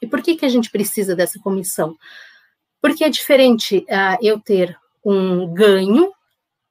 E 0.01 0.07
por 0.07 0.23
que, 0.23 0.37
que 0.37 0.45
a 0.45 0.49
gente 0.49 0.71
precisa 0.71 1.15
dessa 1.15 1.39
comissão? 1.41 1.97
Porque 2.81 3.05
é 3.05 3.09
diferente 3.09 3.79
uh, 3.79 4.19
eu 4.23 4.39
ter 4.39 4.77
um 5.05 5.53
ganho 5.53 6.13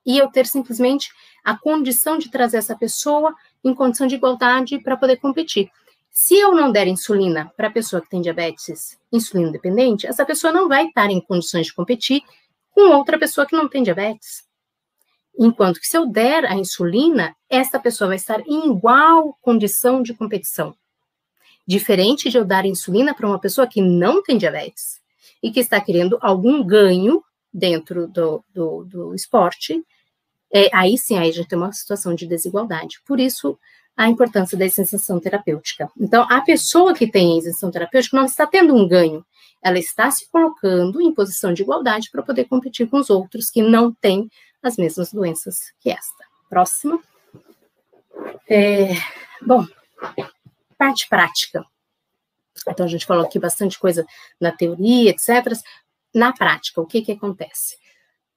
e 0.06 0.18
eu 0.18 0.30
ter 0.30 0.46
simplesmente 0.46 1.10
a 1.44 1.58
condição 1.58 2.18
de 2.18 2.32
trazer 2.32 2.58
essa 2.58 2.76
pessoa 2.76 3.34
em 3.64 3.74
condição 3.74 4.08
de 4.08 4.16
igualdade 4.16 4.80
para 4.80 4.96
poder 4.96 5.18
competir. 5.18 5.70
Se 6.20 6.36
eu 6.36 6.56
não 6.56 6.72
der 6.72 6.88
insulina 6.88 7.54
para 7.56 7.68
a 7.68 7.72
pessoa 7.72 8.02
que 8.02 8.10
tem 8.10 8.22
diabetes 8.22 8.98
insulino 9.14 9.52
dependente, 9.52 10.08
essa 10.08 10.26
pessoa 10.26 10.52
não 10.52 10.68
vai 10.68 10.88
estar 10.88 11.12
em 11.12 11.22
condições 11.22 11.68
de 11.68 11.76
competir 11.76 12.24
com 12.72 12.90
outra 12.90 13.20
pessoa 13.20 13.46
que 13.46 13.56
não 13.56 13.70
tem 13.70 13.84
diabetes. 13.84 14.44
Enquanto 15.38 15.80
que 15.80 15.86
se 15.86 15.96
eu 15.96 16.08
der 16.08 16.44
a 16.46 16.56
insulina, 16.56 17.36
essa 17.48 17.80
pessoa 17.80 18.08
vai 18.08 18.18
estar 18.18 18.40
em 18.48 18.68
igual 18.68 19.38
condição 19.44 20.02
de 20.02 20.16
competição. 20.16 20.76
Diferente 21.68 22.32
de 22.32 22.38
eu 22.40 22.44
dar 22.44 22.66
insulina 22.66 23.14
para 23.14 23.28
uma 23.28 23.40
pessoa 23.40 23.68
que 23.68 23.80
não 23.80 24.24
tem 24.24 24.40
diabetes 24.40 25.00
e 25.44 25.52
que 25.52 25.60
está 25.60 25.80
querendo 25.80 26.18
algum 26.20 26.66
ganho 26.66 27.24
dentro 27.54 28.08
do, 28.08 28.44
do, 28.52 28.84
do 28.86 29.14
esporte, 29.14 29.86
é, 30.52 30.68
aí 30.76 30.98
sim, 30.98 31.20
aí 31.20 31.32
já 31.32 31.46
tem 31.46 31.60
uma 31.60 31.72
situação 31.72 32.16
de 32.16 32.26
desigualdade. 32.26 33.02
Por 33.06 33.20
isso, 33.20 33.56
a 33.98 34.08
importância 34.08 34.56
da 34.56 34.64
isenção 34.64 35.20
terapêutica. 35.20 35.90
Então, 36.00 36.26
a 36.30 36.40
pessoa 36.42 36.94
que 36.94 37.10
tem 37.10 37.40
isenção 37.40 37.72
terapêutica 37.72 38.16
não 38.16 38.26
está 38.26 38.46
tendo 38.46 38.76
um 38.76 38.88
ganho, 38.88 39.26
ela 39.62 39.80
está 39.80 40.12
se 40.12 40.30
colocando 40.30 41.02
em 41.02 41.12
posição 41.12 41.52
de 41.52 41.64
igualdade 41.64 42.12
para 42.12 42.22
poder 42.22 42.46
competir 42.46 42.88
com 42.88 43.00
os 43.00 43.10
outros 43.10 43.50
que 43.50 43.64
não 43.64 43.92
têm 43.92 44.30
as 44.62 44.78
mesmas 44.78 45.12
doenças 45.12 45.74
que 45.80 45.90
esta. 45.90 46.26
Próxima. 46.48 47.02
É, 48.48 48.90
bom, 49.42 49.66
parte 50.78 51.10
prática. 51.10 51.66
Então, 52.70 52.86
a 52.86 52.90
gente 52.90 53.06
falou 53.06 53.26
aqui 53.26 53.40
bastante 53.40 53.80
coisa 53.80 54.06
na 54.40 54.52
teoria, 54.52 55.10
etc. 55.10 55.58
Na 56.14 56.32
prática, 56.34 56.80
o 56.80 56.86
que, 56.86 57.02
que 57.02 57.14
acontece? 57.14 57.78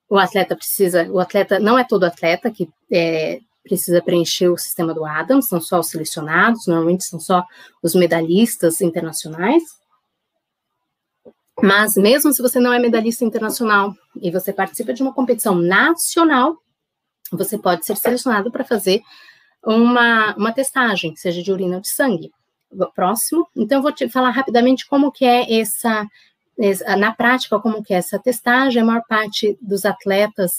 O 0.08 0.18
atleta 0.18 0.56
precisa, 0.56 1.06
o 1.10 1.20
atleta, 1.20 1.60
não 1.60 1.78
é 1.78 1.84
todo 1.84 2.04
atleta 2.04 2.50
que 2.50 2.68
é, 2.90 3.40
precisa 3.70 4.02
preencher 4.02 4.48
o 4.48 4.58
sistema 4.58 4.92
do 4.92 5.04
Adams, 5.04 5.46
são 5.46 5.60
só 5.60 5.78
os 5.78 5.90
selecionados, 5.90 6.66
normalmente 6.66 7.04
são 7.04 7.20
só 7.20 7.44
os 7.80 7.94
medalhistas 7.94 8.80
internacionais. 8.80 9.62
Mas 11.62 11.94
mesmo 11.94 12.32
se 12.32 12.42
você 12.42 12.58
não 12.58 12.72
é 12.72 12.80
medalhista 12.80 13.24
internacional 13.24 13.94
e 14.20 14.28
você 14.28 14.52
participa 14.52 14.92
de 14.92 15.02
uma 15.02 15.14
competição 15.14 15.54
nacional, 15.54 16.58
você 17.30 17.56
pode 17.56 17.86
ser 17.86 17.96
selecionado 17.96 18.50
para 18.50 18.64
fazer 18.64 19.02
uma, 19.64 20.34
uma 20.34 20.52
testagem, 20.52 21.14
seja 21.14 21.40
de 21.40 21.52
urina 21.52 21.76
ou 21.76 21.80
de 21.80 21.90
sangue. 21.90 22.32
Próximo. 22.94 23.46
Então, 23.54 23.78
eu 23.78 23.82
vou 23.82 23.92
te 23.92 24.08
falar 24.08 24.30
rapidamente 24.30 24.86
como 24.88 25.12
que 25.12 25.24
é 25.24 25.60
essa, 25.60 26.06
essa 26.58 26.96
na 26.96 27.12
prática, 27.12 27.60
como 27.60 27.84
que 27.84 27.94
é 27.94 27.98
essa 27.98 28.18
testagem. 28.18 28.82
A 28.82 28.84
maior 28.84 29.02
parte 29.08 29.56
dos 29.60 29.84
atletas 29.84 30.52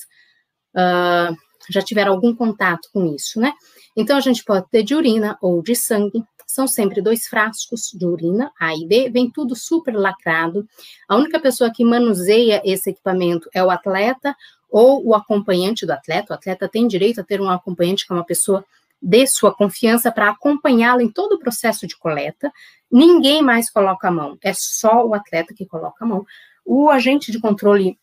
uh, 0.76 1.36
já 1.72 1.82
tiveram 1.82 2.14
algum 2.14 2.36
contato 2.36 2.90
com 2.94 3.16
isso, 3.16 3.40
né? 3.40 3.54
Então, 3.96 4.18
a 4.18 4.22
gente 4.22 4.44
pode 4.44 4.70
ter 4.70 4.84
de 4.84 4.96
urina 4.96 5.38
ou 5.42 5.62
de 5.62 5.76
sangue. 5.76 6.24
São 6.46 6.68
sempre 6.68 7.02
dois 7.02 7.28
frascos 7.28 7.92
de 7.94 8.06
urina, 8.06 8.52
A 8.60 8.76
e 8.76 8.86
B, 8.86 9.10
vem 9.10 9.30
tudo 9.30 9.56
super 9.56 9.96
lacrado. 9.96 10.68
A 11.08 11.16
única 11.16 11.40
pessoa 11.40 11.72
que 11.74 11.86
manuseia 11.86 12.62
esse 12.66 12.90
equipamento 12.90 13.50
é 13.54 13.64
o 13.64 13.70
atleta 13.70 14.36
ou 14.70 15.06
o 15.06 15.16
acompanhante 15.16 15.86
do 15.86 15.92
atleta. 15.92 16.34
O 16.34 16.36
atleta 16.36 16.68
tem 16.68 16.88
direito 16.88 17.22
a 17.22 17.24
ter 17.24 17.40
um 17.40 17.50
acompanhante 17.50 18.06
que 18.06 18.12
é 18.12 18.16
uma 18.16 18.26
pessoa 18.26 18.66
de 19.02 19.26
sua 19.26 19.54
confiança 19.54 20.12
para 20.12 20.30
acompanhá-lo 20.30 21.02
em 21.02 21.10
todo 21.10 21.34
o 21.34 21.40
processo 21.40 21.88
de 21.88 21.98
coleta. 21.98 22.52
Ninguém 22.92 23.42
mais 23.42 23.70
coloca 23.70 24.08
a 24.08 24.12
mão, 24.12 24.38
é 24.44 24.54
só 24.54 25.06
o 25.06 25.14
atleta 25.14 25.54
que 25.54 25.66
coloca 25.66 26.06
a 26.06 26.08
mão. 26.08 26.26
O 26.66 26.90
agente 26.90 27.32
de 27.32 27.40
controle 27.40 27.98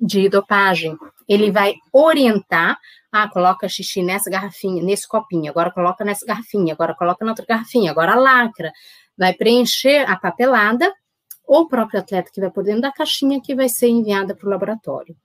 de 0.00 0.28
dopagem, 0.28 0.96
ele 1.28 1.50
vai 1.50 1.74
orientar, 1.92 2.78
ah, 3.12 3.28
coloca 3.28 3.68
xixi 3.68 4.02
nessa 4.02 4.30
garrafinha, 4.30 4.82
nesse 4.82 5.08
copinho, 5.08 5.50
agora 5.50 5.70
coloca 5.70 6.04
nessa 6.04 6.26
garrafinha, 6.26 6.72
agora 6.74 6.94
coloca 6.94 7.24
na 7.24 7.32
outra 7.32 7.46
garrafinha, 7.46 7.90
agora 7.90 8.14
lacra, 8.14 8.72
vai 9.16 9.32
preencher 9.32 10.08
a 10.10 10.16
papelada, 10.16 10.92
ou 11.46 11.62
o 11.62 11.68
próprio 11.68 12.00
atleta 12.00 12.30
que 12.32 12.40
vai 12.40 12.50
por 12.50 12.64
dentro 12.64 12.82
da 12.82 12.92
caixinha 12.92 13.40
que 13.40 13.54
vai 13.54 13.68
ser 13.68 13.88
enviada 13.88 14.34
para 14.34 14.46
o 14.46 14.50
laboratório. 14.50 15.16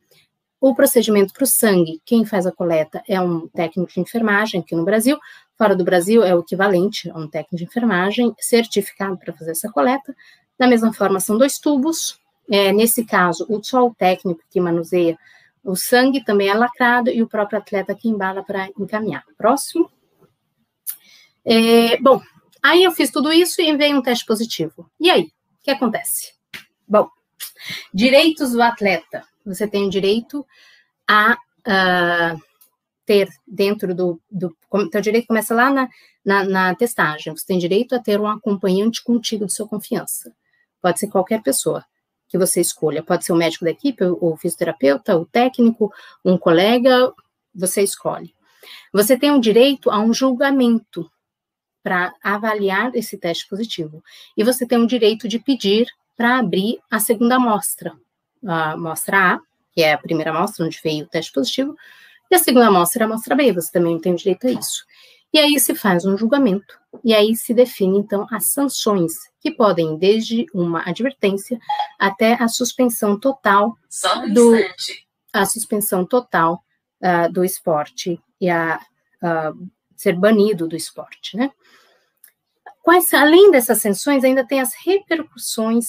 O 0.62 0.76
procedimento 0.76 1.34
para 1.34 1.46
o 1.46 1.48
sangue, 1.48 2.02
quem 2.06 2.26
faz 2.26 2.46
a 2.46 2.52
coleta 2.52 3.02
é 3.08 3.20
um 3.22 3.48
técnico 3.48 3.94
de 3.94 4.02
enfermagem 4.02 4.60
aqui 4.60 4.76
no 4.76 4.84
Brasil, 4.84 5.18
fora 5.58 5.74
do 5.74 5.86
Brasil 5.86 6.22
é 6.22 6.36
o 6.36 6.42
equivalente 6.42 7.10
a 7.10 7.18
um 7.18 7.30
técnico 7.30 7.56
de 7.56 7.64
enfermagem 7.64 8.34
certificado 8.40 9.18
para 9.18 9.34
fazer 9.34 9.52
essa 9.52 9.72
coleta. 9.72 10.14
Da 10.58 10.68
mesma 10.68 10.92
forma, 10.94 11.22
são 11.22 11.38
dois 11.38 11.58
tubos. 11.58 12.20
É, 12.52 12.72
nesse 12.74 13.06
caso, 13.06 13.46
o 13.48 13.60
o 13.60 13.96
técnico 13.96 14.42
que 14.50 14.60
manuseia 14.60 15.18
o 15.64 15.76
sangue 15.76 16.24
também 16.24 16.48
é 16.50 16.54
lacrado 16.54 17.10
e 17.10 17.22
o 17.22 17.28
próprio 17.28 17.60
atleta 17.60 17.94
que 17.94 18.08
embala 18.08 18.44
para 18.44 18.70
encaminhar. 18.80 19.24
Próximo. 19.38 19.92
É, 21.46 21.98
bom, 21.98 22.22
aí 22.64 22.84
eu 22.84 22.92
fiz 22.92 23.12
tudo 23.12 23.32
isso 23.32 23.62
e 23.62 23.76
veio 23.76 23.98
um 23.98 24.02
teste 24.02 24.26
positivo. 24.26 24.90
E 25.00 25.10
aí, 25.10 25.24
o 25.24 25.64
que 25.64 25.72
acontece? 25.72 26.34
Bom, 26.88 27.10
direitos 27.94 28.52
do 28.52 28.62
atleta 28.62 29.24
você 29.46 29.68
tem 29.68 29.86
o 29.86 29.90
direito 29.90 30.46
a 31.08 31.34
uh, 31.34 32.42
ter 33.06 33.30
dentro 33.48 33.96
do, 33.96 34.22
do 34.30 34.56
teu 34.92 35.02
direito 35.02 35.28
começa 35.28 35.56
lá 35.56 35.72
na, 35.72 35.90
na, 36.24 36.44
na, 36.44 36.76
testagem, 36.76 37.36
você 37.36 37.46
tem 37.46 37.58
direito 37.58 37.96
a 37.96 38.00
ter 38.00 38.20
um 38.20 38.28
acompanhante 38.28 39.04
contigo 39.04 39.46
de 39.46 39.54
sua 39.54 39.68
confiança. 39.68 40.32
Pode 40.82 41.00
ser 41.00 41.08
qualquer 41.08 41.42
pessoa 41.42 41.84
que 42.30 42.38
você 42.38 42.62
escolha, 42.62 43.04
pode 43.04 43.26
ser 43.26 43.34
o 43.34 43.36
médico 43.36 43.66
da 43.66 43.72
equipe, 43.72 44.04
o 44.04 44.38
fisioterapeuta, 44.38 45.18
o 45.18 45.26
técnico, 45.26 45.92
um 46.24 46.38
colega, 46.38 47.12
você 47.54 47.82
escolhe. 47.82 48.34
Você 48.94 49.18
tem 49.18 49.32
o 49.32 49.40
direito 49.42 49.90
a 49.90 50.00
um 50.00 50.14
julgamento 50.14 51.12
para 51.82 52.14
avaliar 52.24 52.96
esse 52.96 53.18
teste 53.18 53.48
positivo. 53.48 54.04
E 54.38 54.44
você 54.44 54.66
tem 54.66 54.78
o 54.78 54.88
direito 54.88 55.28
de 55.28 55.40
pedir 55.40 55.88
para 56.16 56.38
abrir 56.38 56.80
a 56.92 57.00
segunda 57.00 57.36
amostra, 57.36 57.98
a 58.46 58.74
amostra 58.74 59.36
A, 59.36 59.40
que 59.72 59.82
é 59.82 59.94
a 59.94 59.98
primeira 59.98 60.32
amostra, 60.32 60.66
onde 60.66 60.80
veio 60.84 61.06
o 61.06 61.08
teste 61.08 61.32
positivo, 61.32 61.76
e 62.30 62.36
a 62.36 62.40
segunda 62.40 62.68
amostra 62.68 63.04
é 63.04 63.06
a 63.06 63.10
amostra 63.10 63.36
B, 63.36 63.52
você 63.52 63.72
também 63.72 64.00
tem 64.00 64.14
direito 64.14 64.46
a 64.46 64.52
isso. 64.52 64.86
E 65.32 65.38
aí 65.38 65.60
se 65.60 65.76
faz 65.76 66.06
um 66.06 66.18
julgamento, 66.18 66.80
e 67.04 67.14
aí 67.14 67.36
se 67.36 67.54
define, 67.54 68.00
então, 68.00 68.26
as 68.32 68.52
sanções, 68.52 69.14
que 69.40 69.52
podem 69.52 69.98
desde 69.98 70.46
uma 70.54 70.82
advertência 70.90 71.60
até 72.00 72.34
a 72.34 72.48
suspensão 72.48 73.20
total 73.20 73.78
um 74.18 74.34
do 74.34 74.54
a 75.32 75.46
suspensão 75.46 76.04
total 76.04 76.64
uh, 77.04 77.32
do 77.32 77.46
esporte 77.46 78.20
e 78.42 78.50
a 78.50 78.80
uh, 79.22 79.70
ser 79.96 80.16
banido 80.16 80.68
do 80.68 80.76
esporte, 80.76 81.38
né? 81.38 81.52
Quais, 82.82 83.14
além 83.14 83.52
dessas 83.52 83.80
sanções, 83.80 84.24
ainda 84.24 84.44
tem 84.44 84.60
as 84.60 84.74
repercussões 84.74 85.86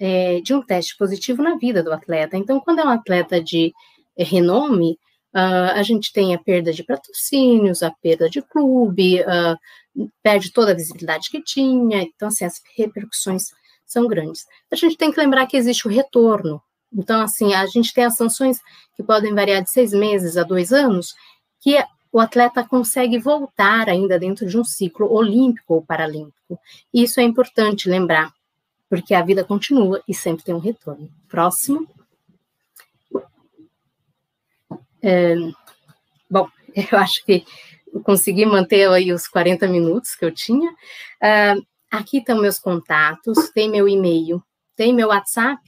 é, 0.00 0.40
de 0.40 0.52
um 0.52 0.62
teste 0.62 0.96
positivo 0.96 1.42
na 1.42 1.56
vida 1.56 1.82
do 1.82 1.92
atleta. 1.92 2.36
Então, 2.36 2.58
quando 2.58 2.80
é 2.80 2.84
um 2.84 2.88
atleta 2.88 3.40
de 3.40 3.72
renome, 4.18 4.98
uh, 5.34 5.72
a 5.74 5.82
gente 5.82 6.12
tem 6.12 6.34
a 6.34 6.38
perda 6.38 6.72
de 6.72 6.84
patrocínios, 6.84 7.82
a 7.82 7.90
perda 7.90 8.28
de 8.28 8.42
clube, 8.42 9.20
uh, 9.22 10.08
perde 10.22 10.52
toda 10.52 10.72
a 10.72 10.76
visibilidade 10.76 11.30
que 11.30 11.42
tinha. 11.42 12.02
Então, 12.02 12.28
assim, 12.28 12.44
as 12.44 12.60
repercussões 12.76 13.44
são 13.86 14.06
grandes. 14.06 14.46
A 14.70 14.76
gente 14.76 14.96
tem 14.96 15.10
que 15.10 15.20
lembrar 15.20 15.46
que 15.46 15.56
existe 15.56 15.86
o 15.86 15.90
retorno. 15.90 16.62
Então, 16.92 17.20
assim, 17.20 17.54
a 17.54 17.66
gente 17.66 17.92
tem 17.92 18.04
as 18.04 18.16
sanções 18.16 18.58
que 18.96 19.02
podem 19.02 19.34
variar 19.34 19.62
de 19.62 19.70
seis 19.70 19.92
meses 19.92 20.36
a 20.36 20.42
dois 20.42 20.72
anos, 20.72 21.14
que 21.60 21.76
o 22.12 22.18
atleta 22.18 22.64
consegue 22.64 23.18
voltar 23.18 23.88
ainda 23.88 24.18
dentro 24.18 24.46
de 24.46 24.58
um 24.58 24.64
ciclo 24.64 25.12
olímpico 25.12 25.74
ou 25.74 25.82
paralímpico. 25.82 26.58
Isso 26.92 27.20
é 27.20 27.22
importante 27.22 27.88
lembrar 27.88 28.32
porque 28.88 29.14
a 29.14 29.22
vida 29.22 29.44
continua 29.44 30.02
e 30.08 30.12
sempre 30.12 30.44
tem 30.44 30.54
um 30.54 30.58
retorno. 30.58 31.08
Próximo. 31.28 31.88
É, 35.02 35.34
bom, 36.30 36.48
eu 36.92 36.98
acho 36.98 37.24
que 37.24 37.44
consegui 38.04 38.46
manter 38.46 38.88
aí 38.88 39.12
os 39.12 39.26
40 39.26 39.66
minutos 39.68 40.14
que 40.14 40.24
eu 40.24 40.32
tinha. 40.32 40.70
Uh, 40.70 41.66
aqui 41.90 42.18
estão 42.18 42.40
meus 42.40 42.58
contatos, 42.58 43.50
tem 43.50 43.68
meu 43.68 43.88
e-mail, 43.88 44.42
tem 44.76 44.92
meu 44.92 45.08
WhatsApp. 45.08 45.62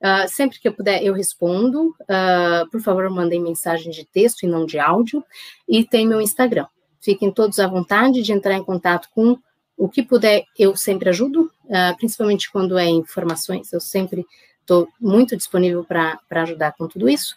Uh, 0.00 0.28
sempre 0.28 0.58
que 0.60 0.68
eu 0.68 0.72
puder, 0.72 1.02
eu 1.02 1.14
respondo. 1.14 1.94
Uh, 2.02 2.68
por 2.70 2.80
favor, 2.80 3.08
mandem 3.08 3.40
mensagem 3.40 3.90
de 3.90 4.04
texto 4.04 4.42
e 4.42 4.46
não 4.46 4.66
de 4.66 4.78
áudio. 4.78 5.24
E 5.66 5.84
tem 5.84 6.06
meu 6.06 6.20
Instagram. 6.20 6.66
Fiquem 7.00 7.30
todos 7.30 7.58
à 7.58 7.66
vontade 7.66 8.22
de 8.22 8.32
entrar 8.32 8.54
em 8.54 8.64
contato 8.64 9.08
com 9.14 9.38
o 9.76 9.88
que 9.88 10.02
puder, 10.02 10.44
eu 10.56 10.76
sempre 10.76 11.08
ajudo, 11.08 11.50
principalmente 11.98 12.50
quando 12.50 12.78
é 12.78 12.86
informações, 12.86 13.72
eu 13.72 13.80
sempre 13.80 14.24
estou 14.60 14.88
muito 15.00 15.36
disponível 15.36 15.84
para 15.84 16.20
ajudar 16.30 16.72
com 16.78 16.86
tudo 16.86 17.08
isso. 17.08 17.34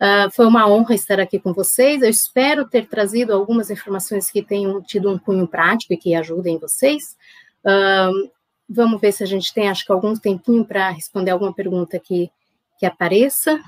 Uh, 0.00 0.30
foi 0.30 0.46
uma 0.46 0.68
honra 0.68 0.94
estar 0.94 1.18
aqui 1.20 1.38
com 1.38 1.52
vocês. 1.52 2.02
Eu 2.02 2.08
espero 2.08 2.66
ter 2.66 2.86
trazido 2.86 3.32
algumas 3.32 3.70
informações 3.70 4.30
que 4.30 4.42
tenham 4.42 4.80
tido 4.82 5.10
um 5.10 5.18
cunho 5.18 5.46
prático 5.46 5.92
e 5.92 5.96
que 5.96 6.14
ajudem 6.14 6.58
vocês. 6.58 7.16
Uh, 7.64 8.30
vamos 8.68 9.00
ver 9.00 9.12
se 9.12 9.22
a 9.22 9.26
gente 9.26 9.52
tem, 9.52 9.68
acho 9.68 9.84
que 9.84 9.92
algum 9.92 10.14
tempinho 10.14 10.64
para 10.64 10.90
responder 10.90 11.30
alguma 11.32 11.52
pergunta 11.52 11.98
que, 11.98 12.30
que 12.78 12.86
apareça. 12.86 13.58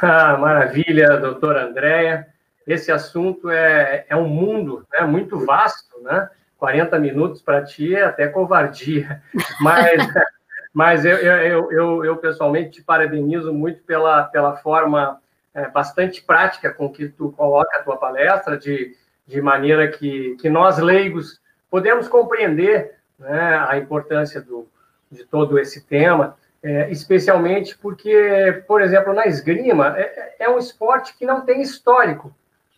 Ah, 0.00 0.36
maravilha, 0.36 1.16
doutora 1.18 1.66
Andréia 1.66 2.32
esse 2.66 2.92
assunto 2.92 3.50
é, 3.50 4.06
é 4.08 4.16
um 4.16 4.28
mundo 4.28 4.86
né, 4.92 5.04
muito 5.04 5.44
vasto, 5.44 6.00
né? 6.02 6.28
40 6.58 6.98
minutos 6.98 7.42
para 7.42 7.62
ti 7.62 7.94
é 7.94 8.04
até 8.04 8.28
covardia, 8.28 9.20
mas, 9.60 10.06
mas 10.72 11.04
eu, 11.04 11.16
eu, 11.16 11.72
eu, 11.72 12.04
eu, 12.04 12.16
pessoalmente 12.16 12.70
te 12.70 12.82
parabenizo 12.82 13.52
muito 13.52 13.82
pela, 13.82 14.24
pela 14.24 14.56
forma 14.56 15.20
é, 15.54 15.68
bastante 15.68 16.22
prática 16.22 16.72
com 16.72 16.90
que 16.90 17.08
tu 17.08 17.32
coloca 17.32 17.78
a 17.78 17.82
tua 17.82 17.96
palestra, 17.96 18.56
de, 18.56 18.96
de 19.26 19.40
maneira 19.40 19.88
que, 19.88 20.36
que 20.40 20.48
nós 20.48 20.78
leigos 20.78 21.40
podemos 21.70 22.08
compreender 22.08 22.94
né, 23.18 23.66
a 23.68 23.76
importância 23.76 24.40
do, 24.40 24.66
de 25.10 25.24
todo 25.24 25.58
esse 25.58 25.82
tema, 25.82 26.36
é, 26.62 26.90
especialmente 26.90 27.76
porque, 27.76 28.62
por 28.66 28.80
exemplo, 28.80 29.12
na 29.12 29.26
esgrima, 29.26 29.94
é, 29.98 30.36
é 30.40 30.48
um 30.48 30.58
esporte 30.58 31.16
que 31.16 31.26
não 31.26 31.42
tem 31.42 31.60
histórico, 31.60 32.34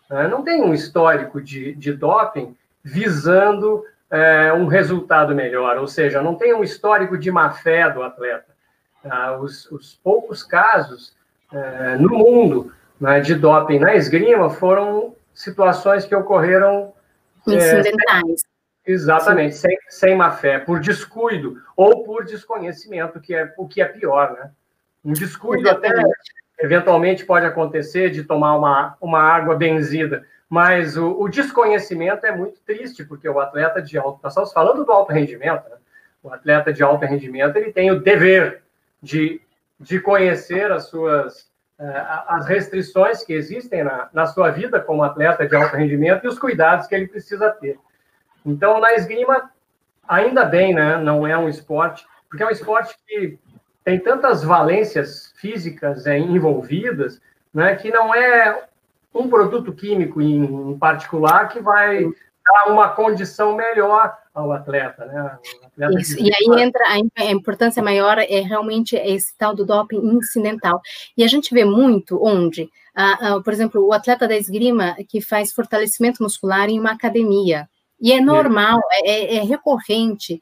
né? 0.08 0.28
Não 0.28 0.42
tem 0.42 0.62
um 0.62 0.74
histórico 0.74 1.40
de, 1.40 1.74
de 1.74 1.92
doping 1.92 2.56
visando 2.82 3.84
é, 4.14 4.52
um 4.52 4.66
resultado 4.66 5.34
melhor, 5.34 5.76
ou 5.76 5.88
seja, 5.88 6.22
não 6.22 6.36
tem 6.36 6.54
um 6.54 6.62
histórico 6.62 7.18
de 7.18 7.30
má 7.30 7.50
fé 7.50 7.90
do 7.90 8.02
atleta. 8.02 8.54
Ah, 9.04 9.36
os, 9.36 9.70
os, 9.70 9.94
poucos 10.02 10.42
casos 10.42 11.14
é, 11.52 11.96
no 11.96 12.10
mundo 12.10 12.72
né, 12.98 13.20
de 13.20 13.34
doping 13.34 13.80
na 13.80 13.94
esgrima 13.94 14.48
foram 14.48 15.14
situações 15.34 16.06
que 16.06 16.14
ocorreram 16.14 16.92
é, 17.48 17.54
incidentais. 17.54 18.44
Exatamente, 18.86 19.56
sem, 19.56 19.76
sem 19.88 20.16
má 20.16 20.30
fé, 20.30 20.58
por 20.58 20.78
descuido 20.78 21.60
ou 21.76 22.04
por 22.04 22.24
desconhecimento, 22.24 23.20
que 23.20 23.34
é 23.34 23.52
o 23.58 23.66
que 23.66 23.82
é 23.82 23.86
pior, 23.86 24.32
né? 24.34 24.50
Um 25.04 25.12
descuido 25.12 25.66
Exatamente. 25.66 26.00
até 26.00 26.64
eventualmente 26.64 27.24
pode 27.24 27.46
acontecer 27.46 28.10
de 28.10 28.22
tomar 28.22 28.56
uma, 28.56 28.96
uma 29.00 29.20
água 29.20 29.56
benzida, 29.56 30.24
mas 30.54 30.96
o, 30.96 31.20
o 31.20 31.28
desconhecimento 31.28 32.24
é 32.24 32.30
muito 32.30 32.60
triste, 32.60 33.04
porque 33.04 33.28
o 33.28 33.40
atleta 33.40 33.82
de 33.82 33.98
alto, 33.98 34.20
nós 34.22 34.30
estamos 34.30 34.52
falando 34.52 34.84
do 34.84 34.92
alto 34.92 35.12
rendimento, 35.12 35.68
né? 35.68 35.76
O 36.22 36.32
atleta 36.32 36.72
de 36.72 36.80
alto 36.80 37.04
rendimento 37.04 37.56
ele 37.56 37.72
tem 37.72 37.90
o 37.90 38.00
dever 38.00 38.62
de, 39.02 39.40
de 39.80 39.98
conhecer 39.98 40.70
as 40.70 40.84
suas 40.84 41.52
as 42.28 42.46
restrições 42.46 43.24
que 43.24 43.32
existem 43.32 43.82
na, 43.82 44.08
na 44.12 44.26
sua 44.26 44.48
vida 44.52 44.80
como 44.80 45.02
atleta 45.02 45.44
de 45.44 45.56
alto 45.56 45.74
rendimento 45.74 46.24
e 46.24 46.28
os 46.28 46.38
cuidados 46.38 46.86
que 46.86 46.94
ele 46.94 47.08
precisa 47.08 47.50
ter. 47.50 47.76
Então, 48.46 48.78
na 48.78 48.94
esgrima, 48.94 49.50
ainda 50.06 50.44
bem, 50.44 50.72
né? 50.72 50.96
Não 50.98 51.26
é 51.26 51.36
um 51.36 51.48
esporte, 51.48 52.06
porque 52.30 52.44
é 52.44 52.46
um 52.46 52.50
esporte 52.50 52.96
que 53.08 53.36
tem 53.82 53.98
tantas 53.98 54.44
valências 54.44 55.34
físicas 55.36 56.06
é, 56.06 56.16
envolvidas, 56.16 57.20
né? 57.52 57.74
Que 57.74 57.90
não 57.90 58.14
é 58.14 58.68
um 59.14 59.28
produto 59.28 59.72
químico 59.72 60.20
em 60.20 60.76
particular 60.78 61.48
que 61.48 61.60
vai 61.60 62.02
dar 62.02 62.72
uma 62.72 62.88
condição 62.90 63.54
melhor 63.54 64.14
ao 64.34 64.52
atleta, 64.52 65.06
né? 65.06 65.38
Atleta 65.64 66.00
Isso, 66.00 66.20
e 66.20 66.30
aí 66.30 66.62
entra 66.62 66.84
a, 66.88 67.30
importância 67.30 67.82
maior 67.82 68.18
é 68.18 68.40
realmente 68.40 68.96
esse 68.96 69.36
tal 69.38 69.54
do 69.54 69.64
doping 69.64 69.98
incidental. 69.98 70.80
E 71.16 71.22
a 71.22 71.28
gente 71.28 71.54
vê 71.54 71.64
muito 71.64 72.22
onde, 72.22 72.68
por 73.44 73.52
exemplo, 73.52 73.86
o 73.86 73.92
atleta 73.92 74.28
da 74.28 74.36
esgrima 74.36 74.96
que 75.08 75.20
faz 75.20 75.52
fortalecimento 75.52 76.22
muscular 76.22 76.68
em 76.68 76.78
uma 76.78 76.90
academia, 76.90 77.68
e 78.00 78.12
é 78.12 78.20
normal, 78.20 78.80
é, 78.92 79.10
é, 79.10 79.36
é 79.36 79.42
recorrente, 79.44 80.34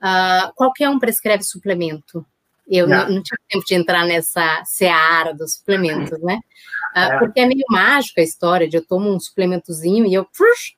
uh, 0.00 0.54
qualquer 0.54 0.88
um 0.88 0.98
prescreve 0.98 1.42
suplemento. 1.42 2.24
Eu 2.66 2.86
não, 2.86 3.10
não 3.10 3.22
tive 3.22 3.42
tempo 3.48 3.64
de 3.66 3.74
entrar 3.74 4.06
nessa 4.06 4.62
seara 4.64 5.34
dos 5.34 5.54
suplementos, 5.54 6.18
né? 6.22 6.38
Ah, 6.94 7.14
é. 7.14 7.18
Porque 7.18 7.40
é 7.40 7.46
meio 7.46 7.64
mágica 7.68 8.20
a 8.20 8.24
história 8.24 8.68
de 8.68 8.76
eu 8.76 8.84
tomo 8.84 9.10
um 9.10 9.20
suplementozinho 9.20 10.06
e 10.06 10.14
eu 10.14 10.26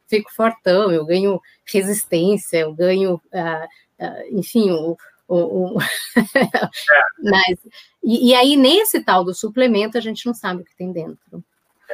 fico 0.09 0.33
fortão, 0.35 0.91
eu 0.91 1.05
ganho 1.05 1.41
resistência, 1.65 2.59
eu 2.59 2.75
ganho, 2.75 3.15
uh, 3.15 4.05
uh, 4.05 4.39
enfim, 4.39 4.71
o, 4.71 4.97
o, 5.29 5.77
o 5.77 5.79
mas 7.23 7.59
e, 8.03 8.31
e, 8.31 8.35
aí 8.35 8.57
nesse 8.57 9.01
tal 9.01 9.25
do 9.25 9.35
suplemento 9.35 9.97
a 9.97 10.01
gente 10.01 10.27
não 10.27 10.35
sabe 10.35 10.63
o 10.63 10.65
que 10.65 10.77
tem 10.77 10.93
dentro. 10.93 11.43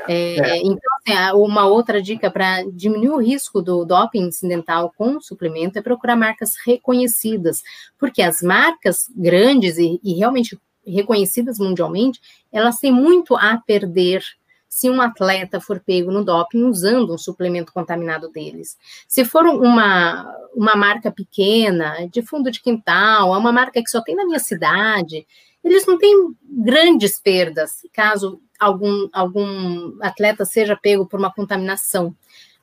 É, 0.06 0.38
é. 0.38 0.56
Então, 0.58 0.90
assim, 1.00 1.36
uma 1.36 1.66
outra 1.66 2.00
dica 2.00 2.30
para 2.30 2.62
diminuir 2.72 3.10
o 3.10 3.20
risco 3.20 3.60
do 3.60 3.84
doping 3.84 4.28
incidental 4.28 4.92
com 4.96 5.20
suplemento 5.20 5.78
é 5.78 5.82
procurar 5.82 6.16
marcas 6.16 6.54
reconhecidas, 6.64 7.62
porque 7.98 8.22
as 8.22 8.40
marcas 8.40 9.10
grandes 9.14 9.76
e, 9.76 10.00
e 10.02 10.14
realmente 10.14 10.58
reconhecidas 10.90 11.58
mundialmente, 11.58 12.20
elas 12.52 12.78
têm 12.78 12.92
muito 12.92 13.36
a 13.36 13.56
perder 13.58 14.22
se 14.68 14.90
um 14.90 15.00
atleta 15.00 15.60
for 15.60 15.80
pego 15.80 16.12
no 16.12 16.24
doping 16.24 16.64
usando 16.64 17.14
um 17.14 17.18
suplemento 17.18 17.72
contaminado 17.72 18.28
deles. 18.28 18.76
Se 19.08 19.24
for 19.24 19.46
uma, 19.46 20.30
uma 20.54 20.76
marca 20.76 21.10
pequena, 21.10 22.06
de 22.12 22.22
fundo 22.22 22.50
de 22.50 22.60
quintal, 22.60 23.34
é 23.34 23.38
uma 23.38 23.52
marca 23.52 23.82
que 23.82 23.90
só 23.90 24.02
tem 24.02 24.14
na 24.14 24.26
minha 24.26 24.38
cidade, 24.38 25.26
eles 25.64 25.86
não 25.86 25.98
têm 25.98 26.34
grandes 26.42 27.18
perdas 27.18 27.80
caso 27.92 28.40
algum, 28.58 29.08
algum 29.12 29.96
atleta 30.00 30.44
seja 30.44 30.76
pego 30.76 31.06
por 31.06 31.18
uma 31.18 31.32
contaminação. 31.32 32.14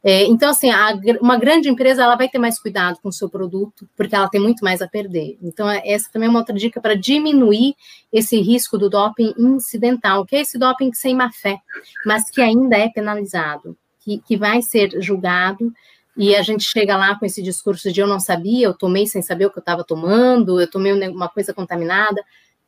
É, 0.07 0.23
então, 0.25 0.51
assim, 0.51 0.69
a, 0.69 0.93
uma 1.19 1.35
grande 1.35 1.67
empresa 1.67 2.03
ela 2.03 2.15
vai 2.15 2.29
ter 2.29 2.37
mais 2.37 2.59
cuidado 2.59 2.99
com 3.01 3.09
o 3.09 3.11
seu 3.11 3.27
produto, 3.27 3.89
porque 3.97 4.13
ela 4.13 4.29
tem 4.29 4.39
muito 4.39 4.63
mais 4.63 4.79
a 4.79 4.87
perder. 4.87 5.35
Então, 5.41 5.67
é, 5.67 5.81
essa 5.83 6.11
também 6.11 6.27
é 6.27 6.29
uma 6.29 6.37
outra 6.37 6.53
dica 6.53 6.79
para 6.79 6.93
diminuir 6.93 7.73
esse 8.13 8.39
risco 8.39 8.77
do 8.77 8.87
doping 8.87 9.33
incidental, 9.35 10.23
que 10.23 10.35
é 10.35 10.41
esse 10.41 10.59
doping 10.59 10.93
sem 10.93 11.15
má 11.15 11.31
fé, 11.31 11.57
mas 12.05 12.29
que 12.29 12.39
ainda 12.39 12.77
é 12.77 12.87
penalizado, 12.87 13.75
que, 13.99 14.19
que 14.19 14.37
vai 14.37 14.61
ser 14.61 15.01
julgado 15.01 15.73
e 16.15 16.35
a 16.35 16.43
gente 16.43 16.63
chega 16.63 16.95
lá 16.95 17.17
com 17.17 17.25
esse 17.25 17.41
discurso 17.41 17.91
de 17.91 17.99
eu 17.99 18.05
não 18.05 18.19
sabia, 18.19 18.67
eu 18.67 18.75
tomei 18.75 19.07
sem 19.07 19.23
saber 19.23 19.47
o 19.47 19.49
que 19.49 19.57
eu 19.57 19.61
estava 19.61 19.83
tomando, 19.83 20.61
eu 20.61 20.69
tomei 20.69 20.93
uma 21.09 21.27
coisa 21.27 21.51
contaminada, 21.51 22.23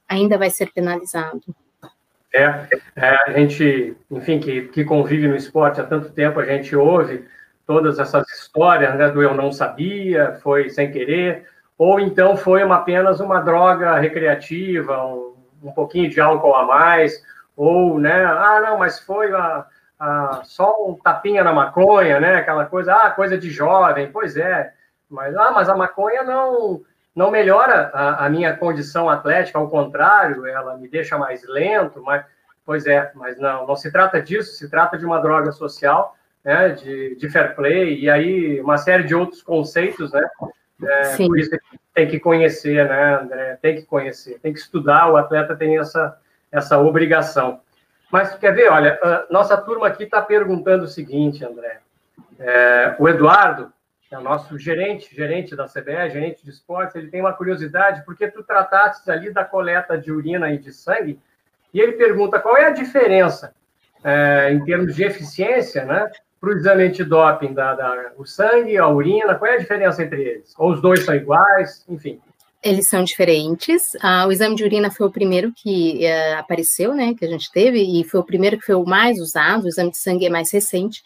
ainda 0.09 0.39
vai 0.39 0.49
ser 0.49 0.73
penalizado. 0.73 1.43
É, 2.37 2.67
é, 2.95 3.09
a 3.25 3.31
gente, 3.31 3.97
enfim, 4.11 4.39
que, 4.39 4.67
que 4.67 4.85
convive 4.85 5.27
no 5.27 5.35
esporte 5.35 5.81
há 5.81 5.83
tanto 5.83 6.11
tempo, 6.11 6.39
a 6.39 6.45
gente 6.45 6.75
ouve 6.75 7.27
todas 7.65 7.97
essas 7.99 8.29
histórias, 8.29 8.95
né, 8.95 9.09
do 9.09 9.21
eu 9.21 9.33
não 9.33 9.51
sabia, 9.51 10.37
foi 10.43 10.69
sem 10.69 10.91
querer, 10.91 11.47
ou 11.77 11.99
então 11.99 12.37
foi 12.37 12.63
uma, 12.63 12.77
apenas 12.77 13.19
uma 13.19 13.41
droga 13.41 13.97
recreativa, 13.97 15.03
um, 15.05 15.35
um 15.63 15.71
pouquinho 15.71 16.09
de 16.09 16.21
álcool 16.21 16.55
a 16.55 16.65
mais, 16.65 17.21
ou, 17.55 17.99
né, 17.99 18.23
ah, 18.23 18.61
não, 18.61 18.77
mas 18.77 18.99
foi 18.99 19.33
a, 19.33 19.65
a, 19.99 20.41
só 20.45 20.75
um 20.87 20.93
tapinha 20.95 21.43
na 21.43 21.51
maconha, 21.51 22.19
né, 22.19 22.35
aquela 22.35 22.65
coisa, 22.65 22.93
ah, 22.93 23.11
coisa 23.11 23.37
de 23.37 23.49
jovem, 23.49 24.11
pois 24.11 24.37
é, 24.37 24.71
mas, 25.09 25.35
ah, 25.35 25.51
mas 25.51 25.67
a 25.67 25.75
maconha 25.75 26.23
não 26.23 26.81
não 27.17 27.31
melhora 27.31 27.89
a, 27.95 28.27
a, 28.27 28.29
minha 28.29 28.55
condição 28.55 29.09
atlética, 29.09 29.57
ao 29.57 29.67
contrário, 29.67 30.45
ela 30.45 30.77
me 30.77 30.87
deixa 30.87 31.17
mais 31.17 31.43
lento, 31.47 31.99
mas, 32.03 32.23
pois 32.63 32.85
é, 32.85 33.11
mas 33.15 33.39
não, 33.39 33.65
não 33.65 33.75
se 33.75 33.91
trata 33.91 34.21
disso, 34.21 34.55
se 34.55 34.69
trata 34.69 34.99
de 34.99 35.03
uma 35.03 35.19
droga 35.19 35.51
social, 35.51 36.15
né, 36.45 36.69
de, 36.69 37.15
de 37.15 37.27
fair 37.27 37.55
play, 37.55 37.99
e 37.99 38.07
aí 38.07 38.61
uma 38.61 38.77
série 38.77 39.03
de 39.03 39.15
outros 39.15 39.41
conceitos, 39.41 40.13
né, 40.13 40.29
é, 40.83 41.17
por 41.17 41.39
isso 41.39 41.49
tem 41.91 42.07
que 42.07 42.19
conhecer, 42.19 42.87
né, 42.87 43.15
André, 43.19 43.57
tem 43.63 43.77
que 43.77 43.81
conhecer, 43.81 44.39
tem 44.39 44.53
que 44.53 44.59
estudar, 44.59 45.11
o 45.11 45.17
atleta 45.17 45.55
tem 45.55 45.79
essa, 45.79 46.15
essa 46.51 46.77
obrigação. 46.77 47.61
Mas, 48.11 48.35
quer 48.35 48.53
ver, 48.53 48.71
olha, 48.71 48.99
nossa 49.31 49.57
turma 49.57 49.87
aqui 49.87 50.03
está 50.03 50.21
perguntando 50.21 50.83
o 50.83 50.87
seguinte, 50.87 51.43
André, 51.43 51.79
é, 52.39 52.95
o 52.99 53.09
Eduardo, 53.09 53.73
é 54.09 54.17
o 54.17 54.21
nosso 54.21 54.57
gerente, 54.57 55.13
gerente 55.13 55.55
da 55.55 55.65
CBE, 55.65 56.11
gerente 56.11 56.43
de 56.43 56.49
esportes, 56.49 56.95
ele 56.95 57.09
tem 57.09 57.19
uma 57.19 57.33
curiosidade, 57.33 58.03
porque 58.05 58.29
tu 58.29 58.43
trataste 58.43 59.09
ali 59.11 59.31
da 59.31 59.43
coleta 59.43 59.97
de 59.97 60.11
urina 60.11 60.51
e 60.51 60.57
de 60.57 60.71
sangue, 60.71 61.19
e 61.73 61.79
ele 61.79 61.93
pergunta 61.93 62.39
qual 62.39 62.55
é 62.55 62.67
a 62.67 62.71
diferença 62.71 63.53
é, 64.03 64.51
em 64.53 64.63
termos 64.63 64.95
de 64.95 65.03
eficiência, 65.03 65.83
né, 65.83 66.09
para 66.39 66.49
o 66.49 66.53
exame 66.53 66.83
antidoping, 66.83 67.53
da, 67.53 67.75
da, 67.75 68.11
o 68.17 68.25
sangue, 68.25 68.77
a 68.77 68.87
urina, 68.87 69.35
qual 69.35 69.51
é 69.51 69.55
a 69.55 69.59
diferença 69.59 70.03
entre 70.03 70.21
eles? 70.21 70.53
Ou 70.57 70.71
os 70.71 70.81
dois 70.81 71.03
são 71.03 71.15
iguais, 71.15 71.83
enfim. 71.89 72.21
Eles 72.63 72.87
são 72.87 73.03
diferentes. 73.03 73.95
Ah, 74.01 74.25
o 74.27 74.31
exame 74.31 74.55
de 74.55 74.63
urina 74.63 74.91
foi 74.91 75.07
o 75.07 75.11
primeiro 75.11 75.51
que 75.55 76.01
uh, 76.05 76.39
apareceu, 76.39 76.93
né, 76.93 77.13
que 77.13 77.25
a 77.25 77.27
gente 77.27 77.51
teve, 77.51 77.79
e 77.79 78.03
foi 78.03 78.19
o 78.19 78.23
primeiro 78.23 78.57
que 78.57 78.65
foi 78.65 78.75
o 78.75 78.85
mais 78.85 79.19
usado. 79.19 79.65
O 79.65 79.67
exame 79.67 79.91
de 79.91 79.97
sangue 79.97 80.25
é 80.25 80.29
mais 80.29 80.51
recente. 80.51 81.03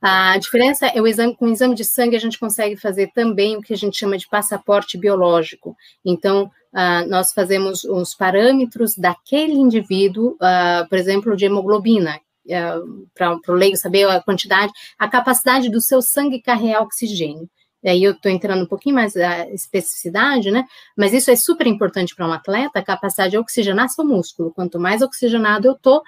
A 0.00 0.38
diferença 0.38 0.86
é 0.86 1.00
o 1.00 1.06
exame, 1.06 1.34
com 1.34 1.46
o 1.46 1.52
exame 1.52 1.74
de 1.74 1.84
sangue 1.84 2.16
a 2.16 2.20
gente 2.20 2.38
consegue 2.38 2.76
fazer 2.76 3.10
também 3.12 3.56
o 3.56 3.60
que 3.60 3.72
a 3.72 3.76
gente 3.76 3.98
chama 3.98 4.16
de 4.16 4.28
passaporte 4.28 4.96
biológico. 4.96 5.76
Então, 6.04 6.44
uh, 6.72 7.08
nós 7.08 7.32
fazemos 7.32 7.82
os 7.84 8.14
parâmetros 8.14 8.94
daquele 8.96 9.54
indivíduo, 9.54 10.36
uh, 10.36 10.88
por 10.88 10.98
exemplo, 10.98 11.36
de 11.36 11.46
hemoglobina, 11.46 12.20
uh, 12.46 13.08
para 13.12 13.40
o 13.48 13.52
leigo 13.52 13.76
saber 13.76 14.08
a 14.08 14.22
quantidade, 14.22 14.72
a 14.96 15.08
capacidade 15.08 15.68
do 15.68 15.80
seu 15.80 16.00
sangue 16.00 16.40
carregar 16.40 16.82
oxigênio. 16.82 17.50
E 17.82 17.88
aí 17.88 18.02
eu 18.02 18.12
estou 18.12 18.30
entrando 18.30 18.62
um 18.62 18.66
pouquinho 18.66 18.96
mais 18.96 19.16
a 19.16 19.48
especificidade, 19.50 20.50
né? 20.50 20.64
Mas 20.96 21.12
isso 21.12 21.30
é 21.30 21.36
super 21.36 21.66
importante 21.66 22.14
para 22.14 22.26
um 22.26 22.32
atleta, 22.32 22.78
a 22.78 22.84
capacidade 22.84 23.32
de 23.32 23.38
oxigenar 23.38 23.88
seu 23.88 24.04
músculo. 24.04 24.52
Quanto 24.52 24.80
mais 24.80 25.00
oxigenado 25.00 25.68
eu 25.68 25.74
estou, 25.74 26.02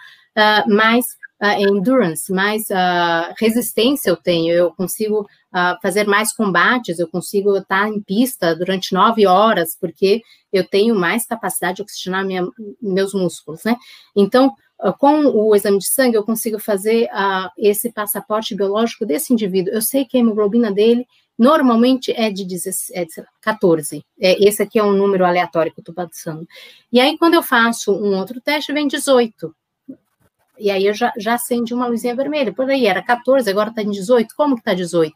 mais 0.66 1.07
endurance, 1.43 2.30
mais 2.30 2.68
uh, 2.68 3.34
resistência 3.38 4.11
eu 4.11 4.16
tenho, 4.16 4.53
eu 4.53 4.70
consigo 4.72 5.22
uh, 5.22 5.80
fazer 5.80 6.07
mais 6.07 6.34
combates, 6.34 6.99
eu 6.99 7.09
consigo 7.09 7.57
estar 7.57 7.88
em 7.88 8.01
pista 8.01 8.55
durante 8.55 8.93
nove 8.93 9.26
horas, 9.26 9.76
porque 9.80 10.22
eu 10.53 10.66
tenho 10.68 10.95
mais 10.95 11.26
capacidade 11.26 11.76
de 11.76 11.82
oxigenar 11.82 12.26
minha, 12.26 12.47
meus 12.80 13.14
músculos, 13.14 13.64
né? 13.64 13.76
Então, 14.14 14.53
com 14.99 15.26
o 15.26 15.55
exame 15.55 15.78
de 15.78 15.88
sangue, 15.88 16.16
eu 16.16 16.24
consigo 16.24 16.59
fazer 16.59 17.07
esse 17.59 17.93
passaporte 17.93 18.55
biológico 18.55 19.05
desse 19.05 19.30
indivíduo. 19.30 19.74
Eu 19.74 19.82
sei 19.82 20.07
que 20.07 20.16
a 20.16 20.20
hemoglobina 20.20 20.72
dele 20.72 21.07
normalmente 21.38 22.12
é 22.12 22.30
de, 22.30 22.47
16, 22.47 22.91
é 22.99 23.05
de 23.05 23.26
14. 23.43 24.03
É, 24.18 24.43
esse 24.43 24.62
aqui 24.62 24.78
é 24.78 24.82
um 24.82 24.93
número 24.93 25.24
aleatório 25.24 25.70
que 25.70 25.80
eu 25.80 25.82
estou 25.82 25.95
passando. 25.95 26.49
E 26.91 26.99
aí, 26.99 27.16
quando 27.18 27.34
eu 27.34 27.43
faço 27.43 27.93
um 27.93 28.16
outro 28.18 28.41
teste, 28.41 28.72
vem 28.72 28.88
18 28.88 29.55
e 30.61 30.71
aí 30.71 30.87
eu 30.87 30.95
já, 30.95 31.13
já 31.17 31.35
acende 31.35 31.73
uma 31.73 31.87
luzinha 31.87 32.15
vermelha. 32.15 32.53
Por 32.53 32.69
aí 32.69 32.87
era 32.87 33.03
14, 33.03 33.49
agora 33.49 33.71
está 33.71 33.83
em 33.83 33.91
18. 33.91 34.35
Como 34.37 34.55
que 34.55 34.61
está 34.61 34.75
18? 34.75 35.15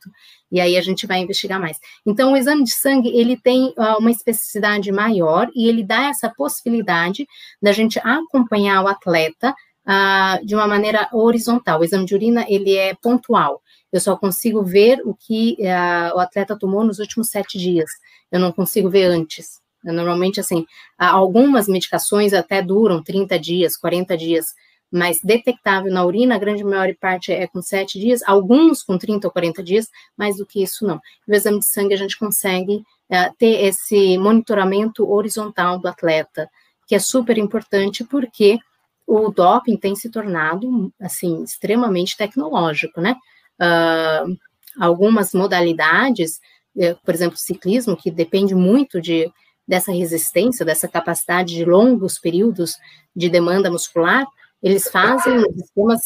E 0.50 0.60
aí 0.60 0.76
a 0.76 0.80
gente 0.80 1.06
vai 1.06 1.18
investigar 1.18 1.60
mais. 1.60 1.78
Então, 2.06 2.32
o 2.32 2.36
exame 2.36 2.64
de 2.64 2.72
sangue, 2.72 3.08
ele 3.08 3.36
tem 3.36 3.74
uh, 3.76 3.98
uma 3.98 4.10
especificidade 4.10 4.90
maior 4.90 5.50
e 5.54 5.68
ele 5.68 5.82
dá 5.82 6.06
essa 6.06 6.28
possibilidade 6.28 7.26
da 7.60 7.72
gente 7.72 7.98
acompanhar 8.02 8.82
o 8.82 8.88
atleta 8.88 9.50
uh, 9.50 10.44
de 10.46 10.54
uma 10.54 10.66
maneira 10.66 11.08
horizontal. 11.12 11.80
O 11.80 11.84
exame 11.84 12.06
de 12.06 12.14
urina, 12.14 12.44
ele 12.48 12.76
é 12.76 12.94
pontual. 12.94 13.60
Eu 13.92 14.00
só 14.00 14.16
consigo 14.16 14.62
ver 14.62 15.00
o 15.04 15.14
que 15.14 15.56
uh, 15.60 16.16
o 16.16 16.20
atleta 16.20 16.58
tomou 16.58 16.84
nos 16.84 16.98
últimos 16.98 17.28
sete 17.28 17.58
dias. 17.58 17.90
Eu 18.30 18.40
não 18.40 18.52
consigo 18.52 18.88
ver 18.88 19.04
antes. 19.04 19.62
Normalmente, 19.84 20.40
assim, 20.40 20.64
algumas 20.96 21.68
medicações 21.68 22.32
até 22.32 22.62
duram 22.62 23.02
30 23.02 23.38
dias, 23.38 23.76
40 23.76 24.16
dias, 24.16 24.46
mas 24.94 25.20
detectável 25.20 25.92
na 25.92 26.04
urina, 26.04 26.36
a 26.36 26.38
grande 26.38 26.62
maior 26.62 26.94
parte 26.94 27.32
é 27.32 27.48
com 27.48 27.60
7 27.60 27.98
dias, 27.98 28.22
alguns 28.24 28.80
com 28.80 28.96
30 28.96 29.26
ou 29.26 29.32
40 29.32 29.60
dias, 29.60 29.88
mais 30.16 30.36
do 30.36 30.46
que 30.46 30.62
isso 30.62 30.86
não. 30.86 31.00
No 31.26 31.34
exame 31.34 31.58
de 31.58 31.64
sangue 31.64 31.94
a 31.94 31.96
gente 31.96 32.16
consegue 32.16 32.76
uh, 32.76 33.34
ter 33.36 33.64
esse 33.64 34.16
monitoramento 34.18 35.10
horizontal 35.10 35.80
do 35.80 35.88
atleta, 35.88 36.48
que 36.86 36.94
é 36.94 37.00
super 37.00 37.36
importante 37.36 38.04
porque 38.04 38.56
o 39.04 39.30
doping 39.30 39.76
tem 39.76 39.96
se 39.96 40.08
tornado, 40.08 40.92
assim, 41.00 41.42
extremamente 41.42 42.16
tecnológico, 42.16 43.00
né? 43.00 43.16
Uh, 43.60 44.38
algumas 44.78 45.34
modalidades, 45.34 46.40
eh, 46.76 46.96
por 47.04 47.12
exemplo, 47.12 47.36
ciclismo, 47.36 47.96
que 47.96 48.12
depende 48.12 48.54
muito 48.54 49.00
de, 49.00 49.30
dessa 49.66 49.90
resistência, 49.90 50.64
dessa 50.64 50.86
capacidade 50.86 51.52
de 51.52 51.64
longos 51.64 52.18
períodos 52.18 52.76
de 53.14 53.28
demanda 53.28 53.70
muscular, 53.70 54.24
eles 54.64 54.88
fazem 54.90 55.40
sistemas 55.52 56.00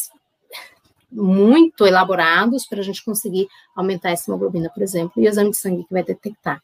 muito 1.09 1.87
elaborados 1.87 2.67
para 2.67 2.81
a 2.81 2.83
gente 2.83 3.03
conseguir 3.03 3.47
aumentar 3.73 4.11
essa 4.11 4.29
hemoglobina, 4.29 4.69
por 4.69 4.83
exemplo, 4.83 5.13
e 5.15 5.25
o 5.25 5.29
exame 5.29 5.51
de 5.51 5.57
sangue 5.57 5.85
que 5.85 5.93
vai 5.93 6.03
detectar. 6.03 6.61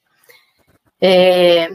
É 1.02 1.70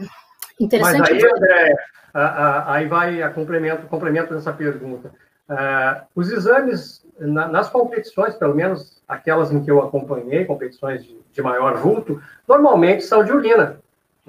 interessante. 0.59 0.99
Mas 0.99 1.23
aí, 1.23 1.31
André, 1.35 1.75
aí 2.13 2.87
vai 2.87 3.21
a 3.23 3.31
complemento, 3.31 3.87
complemento 3.87 4.33
dessa 4.33 4.53
pergunta. 4.53 5.11
Uh, 5.49 6.05
os 6.15 6.31
exames 6.31 7.05
na, 7.19 7.47
nas 7.47 7.69
competições, 7.69 8.35
pelo 8.35 8.55
menos 8.55 9.01
aquelas 9.07 9.51
em 9.51 9.63
que 9.63 9.71
eu 9.71 9.81
acompanhei, 9.81 10.45
competições 10.45 11.03
de, 11.03 11.19
de 11.31 11.41
maior 11.41 11.77
vulto, 11.77 12.21
normalmente 12.47 13.03
são 13.03 13.23
de 13.23 13.31
urina. 13.31 13.81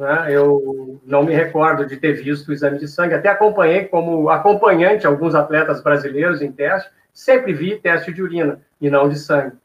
Né? 0.02 0.26
Eu 0.30 1.00
não 1.04 1.22
me 1.22 1.32
recordo 1.32 1.86
de 1.86 1.96
ter 1.96 2.14
visto 2.14 2.48
o 2.48 2.52
exame 2.52 2.76
de 2.76 2.88
sangue, 2.88 3.14
até 3.14 3.28
acompanhei 3.28 3.84
como 3.84 4.28
acompanhante 4.28 5.06
alguns 5.06 5.32
atletas 5.32 5.80
brasileiros 5.80 6.42
em 6.42 6.50
teste, 6.50 6.90
sempre 7.14 7.52
vi 7.52 7.78
teste 7.78 8.12
de 8.12 8.20
urina 8.20 8.60
e 8.80 8.90
não 8.90 9.08
de 9.08 9.16
sangue. 9.16 9.56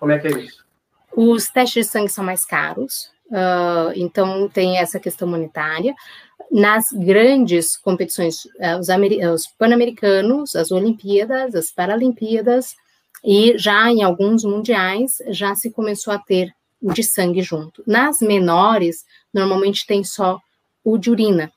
Como 0.00 0.10
é 0.10 0.18
que 0.18 0.26
é 0.26 0.32
isso? 0.32 0.66
Os 1.14 1.48
testes 1.48 1.86
de 1.86 1.92
sangue 1.92 2.08
são 2.08 2.24
mais 2.24 2.44
caros, 2.44 3.12
uh, 3.28 3.92
então 3.94 4.48
tem 4.48 4.76
essa 4.76 4.98
questão 4.98 5.28
monetária. 5.28 5.94
Nas 6.50 6.86
grandes 6.92 7.76
competições, 7.76 8.44
uh, 8.44 8.80
os, 8.80 8.88
os 8.88 9.46
pan-americanos, 9.56 10.56
as 10.56 10.72
Olimpíadas, 10.72 11.54
as 11.54 11.70
Paralimpíadas, 11.70 12.74
e 13.24 13.56
já 13.56 13.88
em 13.88 14.02
alguns 14.02 14.42
mundiais 14.42 15.18
já 15.28 15.54
se 15.54 15.70
começou 15.70 16.12
a 16.12 16.18
ter 16.18 16.52
o 16.80 16.92
de 16.92 17.02
sangue 17.02 17.42
junto. 17.42 17.82
Nas 17.86 18.20
menores, 18.20 19.04
normalmente 19.36 19.86
tem 19.86 20.02
só 20.02 20.40
o 20.82 20.96
de 20.96 21.10
urina, 21.10 21.52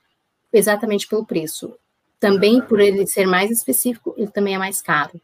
exatamente 0.52 1.08
pelo 1.08 1.24
preço. 1.24 1.74
Também 2.18 2.60
por 2.60 2.78
ele 2.78 3.06
ser 3.06 3.26
mais 3.26 3.50
específico, 3.50 4.14
ele 4.16 4.28
também 4.28 4.54
é 4.54 4.58
mais 4.58 4.82
caro. 4.82 5.18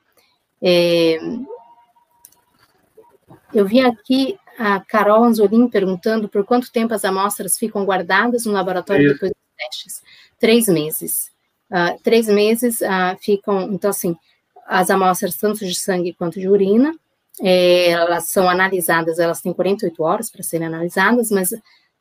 É, 0.63 1.19
eu 3.53 3.67
vi 3.67 3.81
aqui 3.81 4.39
a 4.59 4.81
Carol 4.81 5.25
Anzolin 5.25 5.69
perguntando 5.69 6.29
por 6.29 6.45
quanto 6.45 6.73
tempo 6.73 6.95
as 6.95 7.05
amostras 7.05 7.59
ficam 7.59 7.85
guardadas 7.85 8.47
no 8.47 8.53
laboratório 8.53 9.05
Isso. 9.05 9.15
depois 9.15 9.33
dos 9.33 9.57
testes. 9.57 10.03
Três 10.39 10.67
meses. 10.67 11.31
Uh, 11.71 12.01
três 12.03 12.27
meses 12.29 12.81
uh, 12.81 13.17
ficam, 13.21 13.63
então 13.73 13.91
assim, 13.91 14.17
as 14.67 14.89
amostras 14.89 15.37
tanto 15.37 15.67
de 15.67 15.75
sangue 15.75 16.15
quanto 16.15 16.41
de 16.41 16.49
urina, 16.49 16.95
é, 17.41 17.91
elas 17.91 18.29
são 18.29 18.49
analisadas, 18.49 19.19
elas 19.19 19.43
têm 19.43 19.53
48 19.53 20.03
horas 20.03 20.31
para 20.31 20.43
serem 20.43 20.67
analisadas, 20.67 21.31
mas 21.31 21.51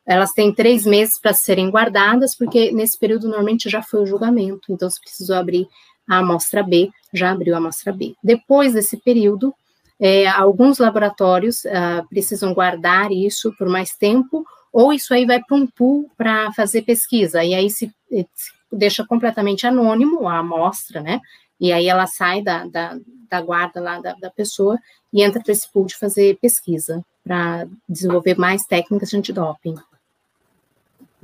elas 0.05 0.31
têm 0.31 0.53
três 0.53 0.85
meses 0.85 1.19
para 1.19 1.33
serem 1.33 1.69
guardadas, 1.69 2.35
porque 2.35 2.71
nesse 2.71 2.97
período 2.97 3.27
normalmente 3.27 3.69
já 3.69 3.81
foi 3.81 4.03
o 4.03 4.05
julgamento, 4.05 4.71
então 4.71 4.89
se 4.89 5.01
precisou 5.01 5.35
abrir 5.35 5.67
a 6.07 6.19
amostra 6.19 6.61
B, 6.61 6.91
já 7.11 7.31
abriu 7.31 7.55
a 7.55 7.57
amostra 7.57 7.91
B. 7.91 8.15
Depois 8.23 8.73
desse 8.73 8.97
período, 8.97 9.53
é, 9.99 10.27
alguns 10.27 10.77
laboratórios 10.77 11.63
uh, 11.65 12.07
precisam 12.09 12.53
guardar 12.53 13.11
isso 13.11 13.53
por 13.57 13.67
mais 13.67 13.95
tempo, 13.95 14.45
ou 14.71 14.93
isso 14.93 15.13
aí 15.13 15.25
vai 15.25 15.41
para 15.41 15.57
um 15.57 15.65
pool 15.65 16.09
para 16.17 16.51
fazer 16.51 16.83
pesquisa, 16.83 17.43
e 17.43 17.53
aí 17.55 17.69
se, 17.69 17.91
se, 18.11 18.51
deixa 18.71 19.05
completamente 19.05 19.65
anônimo 19.65 20.27
a 20.27 20.39
amostra, 20.39 21.01
né? 21.01 21.21
E 21.59 21.71
aí 21.71 21.87
ela 21.87 22.05
sai 22.05 22.43
da, 22.43 22.65
da, 22.65 22.97
da 23.29 23.41
guarda 23.41 23.79
lá 23.79 23.99
da, 23.99 24.13
da 24.13 24.29
pessoa 24.29 24.77
e 25.13 25.23
entra 25.23 25.41
para 25.41 25.53
esse 25.53 25.71
pool 25.71 25.85
de 25.85 25.95
fazer 25.95 26.37
pesquisa, 26.41 27.03
para 27.23 27.65
desenvolver 27.87 28.37
mais 28.37 28.65
técnicas 28.65 29.09
de 29.09 29.17
antidoping. 29.17 29.75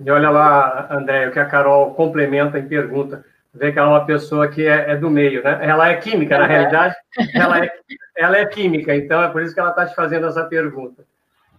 E 0.04 0.10
olha 0.10 0.30
lá, 0.30 0.88
André, 0.92 1.28
o 1.28 1.32
que 1.32 1.40
a 1.40 1.46
Carol 1.46 1.94
complementa 1.94 2.58
e 2.58 2.64
pergunta 2.64 3.24
vê 3.54 3.72
que 3.72 3.80
ela 3.80 3.90
é 3.90 3.92
uma 3.92 4.06
pessoa 4.06 4.48
que 4.48 4.66
é, 4.66 4.92
é 4.92 4.96
do 4.96 5.10
meio, 5.10 5.44
né? 5.44 5.60
Ela 5.62 5.90
é 5.90 5.98
química, 5.98 6.38
na 6.38 6.46
realidade, 6.46 6.96
ela 7.34 7.64
é, 7.64 7.72
ela 8.16 8.38
é 8.38 8.46
química, 8.46 8.96
então 8.96 9.22
é 9.22 9.28
por 9.28 9.42
isso 9.42 9.54
que 9.54 9.60
ela 9.60 9.72
está 9.72 9.86
te 9.86 9.94
fazendo 9.94 10.28
essa 10.28 10.46
pergunta. 10.46 11.04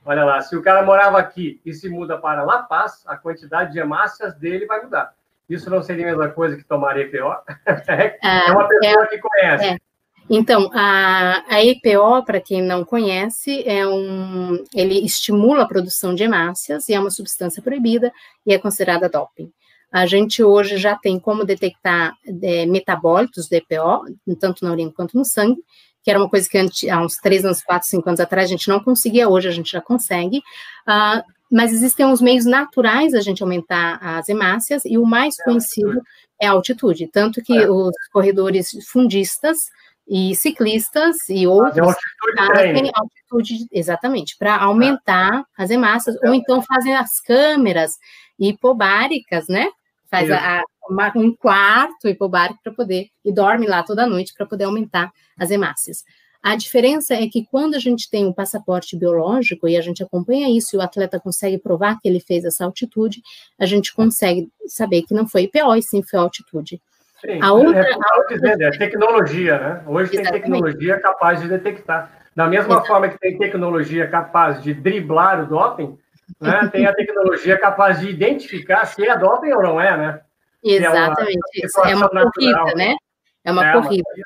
Olha 0.04 0.24
lá, 0.24 0.40
se 0.40 0.56
o 0.56 0.62
cara 0.62 0.82
morava 0.82 1.18
aqui 1.18 1.60
e 1.64 1.72
se 1.72 1.88
muda 1.88 2.18
para 2.18 2.42
La 2.42 2.62
Paz, 2.62 3.04
a 3.06 3.16
quantidade 3.16 3.72
de 3.72 3.78
hemácias 3.78 4.34
dele 4.34 4.66
vai 4.66 4.82
mudar. 4.82 5.12
Isso 5.48 5.70
não 5.70 5.82
seria 5.82 6.06
a 6.06 6.08
mesma 6.08 6.28
coisa 6.30 6.56
que 6.56 6.64
tomar 6.64 6.98
EPO? 6.98 7.36
é, 7.88 8.18
é 8.22 8.52
uma 8.52 8.66
pessoa 8.66 9.04
é, 9.04 9.06
que 9.06 9.18
conhece. 9.18 9.82
Então, 10.30 10.70
a, 10.72 11.44
a 11.48 11.64
EPO, 11.64 12.24
para 12.24 12.40
quem 12.40 12.62
não 12.62 12.84
conhece, 12.84 13.62
é 13.66 13.86
um, 13.86 14.62
ele 14.74 15.04
estimula 15.04 15.62
a 15.62 15.68
produção 15.68 16.14
de 16.14 16.22
hemácias 16.22 16.88
e 16.88 16.94
é 16.94 17.00
uma 17.00 17.10
substância 17.10 17.62
proibida 17.62 18.12
e 18.46 18.52
é 18.52 18.58
considerada 18.58 19.08
doping. 19.08 19.50
A 19.92 20.06
gente 20.06 20.42
hoje 20.42 20.78
já 20.78 20.96
tem 20.96 21.18
como 21.18 21.44
detectar 21.44 22.14
é, 22.42 22.64
metabólitos 22.64 23.46
do 23.46 23.54
EPO, 23.54 24.04
tanto 24.40 24.64
na 24.64 24.72
urina 24.72 24.90
quanto 24.90 25.18
no 25.18 25.24
sangue, 25.24 25.60
que 26.02 26.10
era 26.10 26.18
uma 26.18 26.30
coisa 26.30 26.48
que 26.48 26.56
antes, 26.56 26.88
há 26.88 27.00
uns 27.00 27.16
três 27.16 27.44
anos, 27.44 27.62
quatro, 27.62 27.88
cinco 27.88 28.08
anos 28.08 28.20
atrás 28.20 28.46
a 28.46 28.52
gente 28.52 28.68
não 28.68 28.80
conseguia, 28.80 29.28
hoje 29.28 29.48
a 29.48 29.52
gente 29.52 29.70
já 29.70 29.80
consegue. 29.80 30.38
Uh, 30.38 31.22
mas 31.50 31.72
existem 31.72 32.06
uns 32.06 32.22
meios 32.22 32.46
naturais 32.46 33.12
a 33.12 33.20
gente 33.20 33.42
aumentar 33.42 33.98
as 34.00 34.28
hemácias, 34.30 34.84
e 34.86 34.96
o 34.96 35.04
mais 35.04 35.38
é 35.38 35.44
conhecido 35.44 36.00
é 36.40 36.46
a 36.46 36.52
altitude. 36.52 37.06
Tanto 37.12 37.42
que 37.42 37.56
é. 37.56 37.70
os 37.70 37.92
corredores 38.10 38.70
fundistas 38.88 39.58
e 40.06 40.34
ciclistas 40.34 41.16
e 41.28 41.46
outros 41.46 41.94
fazem 42.36 42.90
altitude, 42.94 43.66
exatamente, 43.70 44.36
para 44.36 44.56
aumentar 44.56 45.44
as 45.56 45.70
hemácias, 45.70 46.16
ou 46.22 46.34
então 46.34 46.60
fazem 46.62 46.94
as 46.94 47.20
câmeras 47.20 47.98
hipobáricas, 48.38 49.46
né? 49.48 49.68
faz 50.12 50.30
a, 50.30 50.62
uma, 50.90 51.10
um 51.16 51.34
quarto 51.34 52.06
hipobárico 52.06 52.60
para 52.62 52.72
poder, 52.74 53.08
e 53.24 53.32
dorme 53.32 53.66
lá 53.66 53.82
toda 53.82 54.06
noite 54.06 54.34
para 54.36 54.44
poder 54.44 54.64
aumentar 54.64 55.10
as 55.38 55.50
hemácias. 55.50 56.04
A 56.42 56.54
diferença 56.54 57.14
é 57.14 57.26
que 57.28 57.46
quando 57.46 57.76
a 57.76 57.78
gente 57.78 58.10
tem 58.10 58.26
um 58.26 58.32
passaporte 58.32 58.96
biológico 58.96 59.66
e 59.68 59.76
a 59.76 59.80
gente 59.80 60.02
acompanha 60.02 60.54
isso 60.54 60.76
e 60.76 60.78
o 60.78 60.82
atleta 60.82 61.18
consegue 61.18 61.56
provar 61.56 61.98
que 61.98 62.08
ele 62.08 62.20
fez 62.20 62.44
essa 62.44 62.64
altitude, 62.64 63.22
a 63.58 63.64
gente 63.64 63.94
consegue 63.94 64.50
saber 64.66 65.02
que 65.02 65.14
não 65.14 65.26
foi 65.26 65.44
IPO 65.44 65.76
e 65.76 65.82
sim 65.82 66.02
foi 66.02 66.18
altitude. 66.18 66.82
Sim, 67.24 67.40
a 67.40 67.52
outra, 67.52 67.80
é, 67.80 67.92
a 67.92 68.16
outra... 68.18 68.36
Dizendo, 68.36 68.62
é 68.62 68.70
tecnologia, 68.72 69.58
né? 69.58 69.82
Hoje 69.86 70.12
Exatamente. 70.12 70.32
tem 70.32 70.40
tecnologia 70.40 71.00
capaz 71.00 71.40
de 71.40 71.48
detectar. 71.48 72.10
Da 72.34 72.46
mesma 72.46 72.74
Exatamente. 72.74 72.88
forma 72.88 73.08
que 73.08 73.18
tem 73.18 73.38
tecnologia 73.38 74.08
capaz 74.08 74.62
de 74.62 74.74
driblar 74.74 75.42
o 75.42 75.46
doping, 75.46 75.98
né? 76.40 76.68
Tem 76.72 76.86
a 76.86 76.94
tecnologia 76.94 77.56
capaz 77.58 78.00
de 78.00 78.08
identificar 78.08 78.86
se 78.86 79.06
é 79.06 79.16
doping 79.16 79.52
ou 79.52 79.62
não 79.62 79.80
é, 79.80 79.96
né? 79.96 80.20
Exatamente, 80.64 81.38
é 81.84 81.94
uma, 81.94 82.06
é 82.06 82.12
uma 82.12 82.30
corrida, 82.32 82.74
né? 82.74 82.96
É 83.44 83.52
uma 83.52 83.66
é 83.66 83.72
corrida. 83.72 84.08
Uma... 84.16 84.24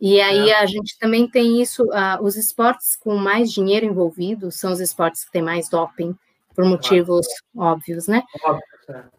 E 0.00 0.20
aí 0.20 0.50
é. 0.50 0.58
a 0.58 0.66
gente 0.66 0.96
também 0.98 1.28
tem 1.28 1.60
isso, 1.60 1.84
uh, 1.84 2.22
os 2.22 2.36
esportes 2.36 2.96
com 2.96 3.16
mais 3.16 3.52
dinheiro 3.52 3.84
envolvido 3.84 4.50
são 4.52 4.72
os 4.72 4.80
esportes 4.80 5.24
que 5.24 5.32
têm 5.32 5.42
mais 5.42 5.68
doping, 5.68 6.16
por 6.54 6.64
motivos 6.64 7.26
óbvios, 7.56 8.06
né? 8.06 8.22
Óbvio, 8.44 8.62
é. 8.90 9.17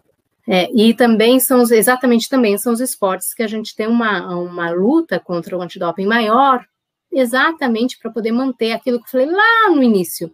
É, 0.50 0.68
e 0.74 0.96
também 0.96 1.40
são 1.40 1.62
os, 1.62 1.70
exatamente 1.70 2.28
também 2.28 2.58
são 2.58 2.74
os 2.74 2.80
esportes 2.80 3.36
que 3.36 3.44
a 3.44 3.48
gente 3.48 3.76
tem 3.76 3.86
uma, 3.86 4.36
uma 4.36 4.72
luta 4.72 5.20
contra 5.20 5.56
o 5.56 5.62
antidoping 5.62 6.08
maior, 6.08 6.66
exatamente 7.12 8.00
para 8.00 8.10
poder 8.10 8.32
manter 8.32 8.72
aquilo 8.72 8.98
que 8.98 9.06
eu 9.06 9.12
falei 9.12 9.28
lá 9.28 9.70
no 9.70 9.84
início, 9.84 10.34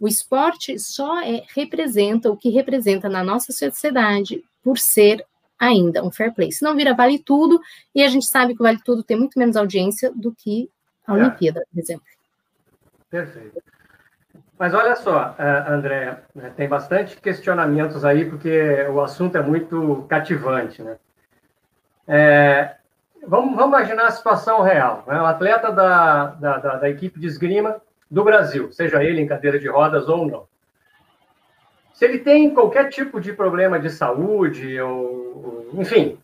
o 0.00 0.08
esporte 0.08 0.78
só 0.78 1.20
é, 1.20 1.44
representa 1.54 2.30
o 2.30 2.36
que 2.36 2.48
representa 2.48 3.06
na 3.06 3.22
nossa 3.22 3.52
sociedade 3.52 4.42
por 4.62 4.78
ser 4.78 5.22
ainda 5.58 6.02
um 6.02 6.10
fair 6.10 6.34
play. 6.34 6.50
Senão 6.50 6.74
vira 6.74 6.94
vale 6.94 7.18
tudo, 7.18 7.60
e 7.94 8.02
a 8.02 8.08
gente 8.08 8.24
sabe 8.24 8.54
que 8.54 8.62
o 8.62 8.64
vale 8.64 8.80
tudo 8.82 9.02
tem 9.02 9.18
muito 9.18 9.38
menos 9.38 9.56
audiência 9.56 10.10
do 10.14 10.34
que 10.34 10.70
a 11.06 11.18
é. 11.18 11.20
Olimpíada, 11.20 11.62
por 11.70 11.78
exemplo. 11.78 12.06
Perfeito. 13.10 13.62
Mas 14.60 14.74
olha 14.74 14.94
só, 14.94 15.34
eh, 15.38 15.64
André, 15.68 16.18
né, 16.34 16.52
tem 16.54 16.68
bastante 16.68 17.18
questionamentos 17.18 18.04
aí, 18.04 18.26
porque 18.26 18.86
o 18.90 19.00
assunto 19.00 19.38
é 19.38 19.42
muito 19.42 20.04
cativante, 20.06 20.82
né? 20.82 20.98
É, 22.06 22.74
vamos, 23.26 23.56
vamos, 23.56 23.78
imaginar 23.78 24.04
a 24.04 24.10
situação 24.10 24.60
real. 24.60 25.02
Né? 25.06 25.18
O 25.18 25.24
atleta 25.24 25.72
da, 25.72 26.26
da, 26.26 26.58
da, 26.58 26.76
da 26.76 26.90
equipe 26.90 27.18
de 27.18 27.26
esgrima 27.26 27.80
do 28.10 28.22
Brasil, 28.22 28.70
seja 28.70 29.02
ele 29.02 29.22
em 29.22 29.26
cadeira 29.26 29.58
de 29.58 29.66
rodas 29.66 30.10
ou 30.10 30.26
não. 30.26 30.44
Se 31.94 32.04
ele 32.04 32.18
tem 32.18 32.52
qualquer 32.52 32.90
tipo 32.90 33.18
de 33.18 33.32
problema 33.32 33.80
de 33.80 33.88
saúde, 33.88 34.78
ou, 34.78 35.70
enfim, 35.72 36.18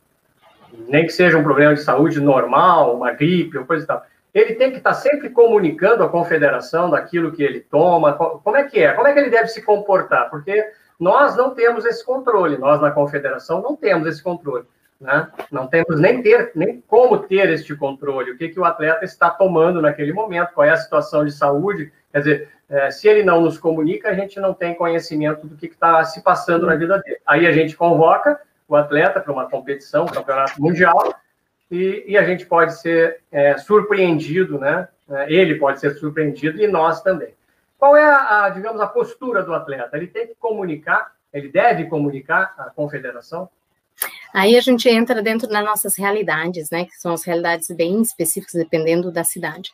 nem 0.86 1.06
que 1.06 1.12
seja 1.12 1.38
um 1.38 1.42
problema 1.42 1.74
de 1.74 1.80
saúde 1.80 2.20
normal, 2.20 2.96
uma 2.96 3.12
gripe 3.12 3.56
ou 3.56 3.64
coisa 3.64 3.84
e 3.84 3.86
tal, 3.86 4.04
ele 4.38 4.54
tem 4.54 4.70
que 4.70 4.76
estar 4.76 4.92
sempre 4.92 5.30
comunicando 5.30 6.04
à 6.04 6.08
confederação 6.10 6.90
daquilo 6.90 7.32
que 7.32 7.42
ele 7.42 7.60
toma. 7.60 8.12
Como 8.12 8.54
é 8.54 8.64
que 8.64 8.80
é? 8.80 8.92
Como 8.92 9.08
é 9.08 9.14
que 9.14 9.18
ele 9.18 9.30
deve 9.30 9.48
se 9.48 9.62
comportar? 9.62 10.28
Porque 10.28 10.72
Nós 11.00 11.36
não 11.36 11.54
temos 11.54 11.84
esse 11.84 12.04
controle, 12.04 12.56
nós 12.56 12.80
na 12.80 12.90
confederação 12.90 13.62
não 13.62 13.76
temos 13.76 14.06
esse 14.08 14.22
controle. 14.22 14.64
Né? 15.00 15.28
Não 15.50 15.66
temos 15.66 16.00
nem 16.00 16.22
ter, 16.22 16.52
nem 16.54 16.82
como 16.86 17.18
ter 17.18 17.50
este 17.50 17.74
controle, 17.76 18.30
o 18.30 18.38
que, 18.38 18.48
que 18.48 18.58
o 18.58 18.64
atleta 18.64 19.04
está 19.04 19.28
tomando 19.28 19.82
naquele 19.82 20.12
momento, 20.12 20.52
qual 20.54 20.66
é 20.66 20.70
a 20.70 20.76
situação 20.76 21.24
de 21.24 21.32
saúde. 21.32 21.92
Quer 22.10 22.18
dizer, 22.18 22.48
é, 22.68 22.90
se 22.90 23.06
ele 23.06 23.22
não 23.22 23.42
nos 23.42 23.58
comunica, 23.58 24.08
a 24.08 24.14
gente 24.14 24.40
não 24.40 24.54
tem 24.54 24.74
conhecimento 24.74 25.46
do 25.46 25.54
que 25.54 25.66
está 25.66 26.02
se 26.04 26.22
passando 26.22 26.66
na 26.66 26.76
vida 26.76 26.98
dele. 26.98 27.18
Aí 27.26 27.46
a 27.46 27.52
gente 27.52 27.76
convoca 27.76 28.40
o 28.66 28.74
atleta 28.74 29.20
para 29.20 29.32
uma 29.32 29.48
competição, 29.48 30.04
um 30.04 30.08
campeonato 30.08 30.60
mundial, 30.60 31.14
e, 31.70 32.04
e, 32.06 32.18
a 32.18 32.24
gente 32.24 32.46
pode 32.46 32.80
ser 32.80 33.20
é, 33.30 33.56
surpreendido, 33.58 34.58
né? 34.58 34.88
É, 35.08 35.32
ele 35.32 35.56
pode 35.56 35.80
ser 35.80 35.94
surpreendido 35.94 36.60
e 36.60 36.66
nós 36.66 37.02
também. 37.02 37.34
Qual 37.78 37.96
é 37.96 38.04
a, 38.04 38.44
a, 38.44 38.50
digamos, 38.50 38.80
a 38.80 38.86
postura 38.86 39.42
do 39.42 39.54
atleta? 39.54 39.96
Ele 39.96 40.06
tem 40.06 40.26
que 40.26 40.34
comunicar, 40.34 41.12
ele 41.32 41.48
deve 41.48 41.86
comunicar 41.86 42.54
à 42.56 42.70
confederação? 42.70 43.48
Aí 44.32 44.56
a 44.56 44.60
gente 44.60 44.88
entra 44.88 45.22
dentro 45.22 45.48
das 45.48 45.64
nossas 45.64 45.96
realidades, 45.96 46.70
né, 46.70 46.84
que 46.84 46.96
são 46.96 47.12
as 47.12 47.24
realidades 47.24 47.68
bem 47.68 48.00
específicas, 48.02 48.54
dependendo 48.54 49.10
da 49.10 49.24
cidade 49.24 49.72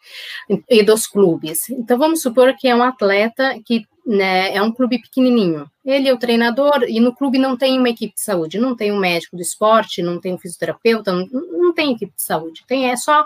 e 0.68 0.82
dos 0.82 1.06
clubes. 1.06 1.68
Então, 1.70 1.98
vamos 1.98 2.22
supor 2.22 2.54
que 2.56 2.68
é 2.68 2.74
um 2.74 2.82
atleta 2.82 3.58
que 3.64 3.86
né, 4.06 4.54
é 4.54 4.62
um 4.62 4.72
clube 4.72 5.00
pequenininho. 5.00 5.70
Ele 5.84 6.08
é 6.08 6.12
o 6.12 6.18
treinador 6.18 6.84
e 6.88 7.00
no 7.00 7.14
clube 7.14 7.38
não 7.38 7.56
tem 7.56 7.78
uma 7.78 7.88
equipe 7.88 8.14
de 8.14 8.20
saúde, 8.20 8.58
não 8.58 8.76
tem 8.76 8.92
um 8.92 8.98
médico 8.98 9.36
do 9.36 9.42
esporte, 9.42 10.02
não 10.02 10.20
tem 10.20 10.34
um 10.34 10.38
fisioterapeuta, 10.38 11.12
não, 11.12 11.26
não 11.26 11.72
tem 11.72 11.92
equipe 11.92 12.12
de 12.14 12.22
saúde. 12.22 12.64
Tem 12.66 12.90
é 12.90 12.96
só 12.96 13.24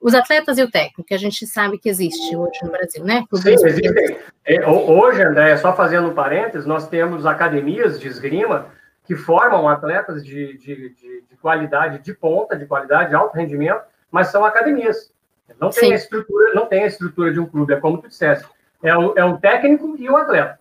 os 0.00 0.14
atletas 0.14 0.58
e 0.58 0.62
o 0.62 0.70
técnico, 0.70 1.02
que 1.02 1.14
a 1.14 1.18
gente 1.18 1.46
sabe 1.46 1.78
que 1.78 1.88
existe 1.88 2.36
hoje 2.36 2.60
no 2.62 2.70
Brasil, 2.70 3.04
né? 3.04 3.24
Sim, 3.34 3.54
existem. 3.54 4.16
É, 4.44 4.68
hoje, 4.68 5.22
André, 5.22 5.56
só 5.56 5.74
fazendo 5.74 6.08
um 6.08 6.14
parênteses, 6.14 6.66
nós 6.66 6.88
temos 6.88 7.26
academias 7.26 7.98
de 7.98 8.06
esgrima 8.06 8.66
que 9.08 9.16
formam 9.16 9.66
atletas 9.66 10.22
de, 10.22 10.58
de, 10.58 10.90
de, 10.90 11.24
de, 11.30 11.36
qualidade 11.40 12.04
de 12.04 12.12
ponta, 12.12 12.54
de 12.54 12.66
qualidade 12.66 13.08
de 13.08 13.14
alto 13.14 13.34
rendimento, 13.34 13.80
mas 14.10 14.28
são 14.28 14.44
academias. 14.44 15.10
Não 15.58 15.70
tem, 15.70 15.92
a 15.92 15.96
estrutura, 15.96 16.52
não 16.52 16.66
tem 16.66 16.84
a 16.84 16.86
estrutura 16.86 17.32
de 17.32 17.40
um 17.40 17.46
clube, 17.46 17.72
é 17.72 17.80
como 17.80 17.96
tu 17.96 18.06
disseste. 18.06 18.46
É 18.82 18.94
o, 18.94 19.14
é 19.16 19.24
o 19.24 19.38
técnico 19.38 19.96
e 19.98 20.10
o 20.10 20.16
atleta. 20.16 20.60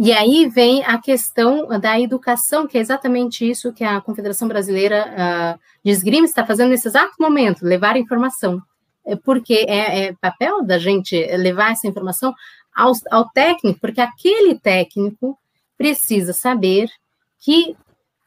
E 0.00 0.10
aí 0.10 0.48
vem 0.48 0.82
a 0.86 0.98
questão 0.98 1.66
da 1.78 2.00
educação, 2.00 2.66
que 2.66 2.78
é 2.78 2.80
exatamente 2.80 3.48
isso 3.48 3.74
que 3.74 3.84
a 3.84 4.00
Confederação 4.00 4.48
Brasileira 4.48 5.06
uh, 5.06 5.60
de 5.84 5.90
Esgrima 5.90 6.24
está 6.24 6.46
fazendo 6.46 6.70
nesse 6.70 6.88
exato 6.88 7.12
momento, 7.20 7.62
levar 7.62 7.98
informação. 7.98 8.58
É 9.04 9.14
porque 9.16 9.66
é, 9.68 10.06
é 10.06 10.14
papel 10.18 10.64
da 10.64 10.78
gente 10.78 11.14
levar 11.36 11.72
essa 11.72 11.86
informação 11.86 12.34
ao, 12.74 12.92
ao 13.10 13.28
técnico, 13.28 13.78
porque 13.80 14.00
aquele 14.00 14.58
técnico 14.58 15.38
precisa 15.76 16.32
saber 16.32 16.88
que 17.38 17.76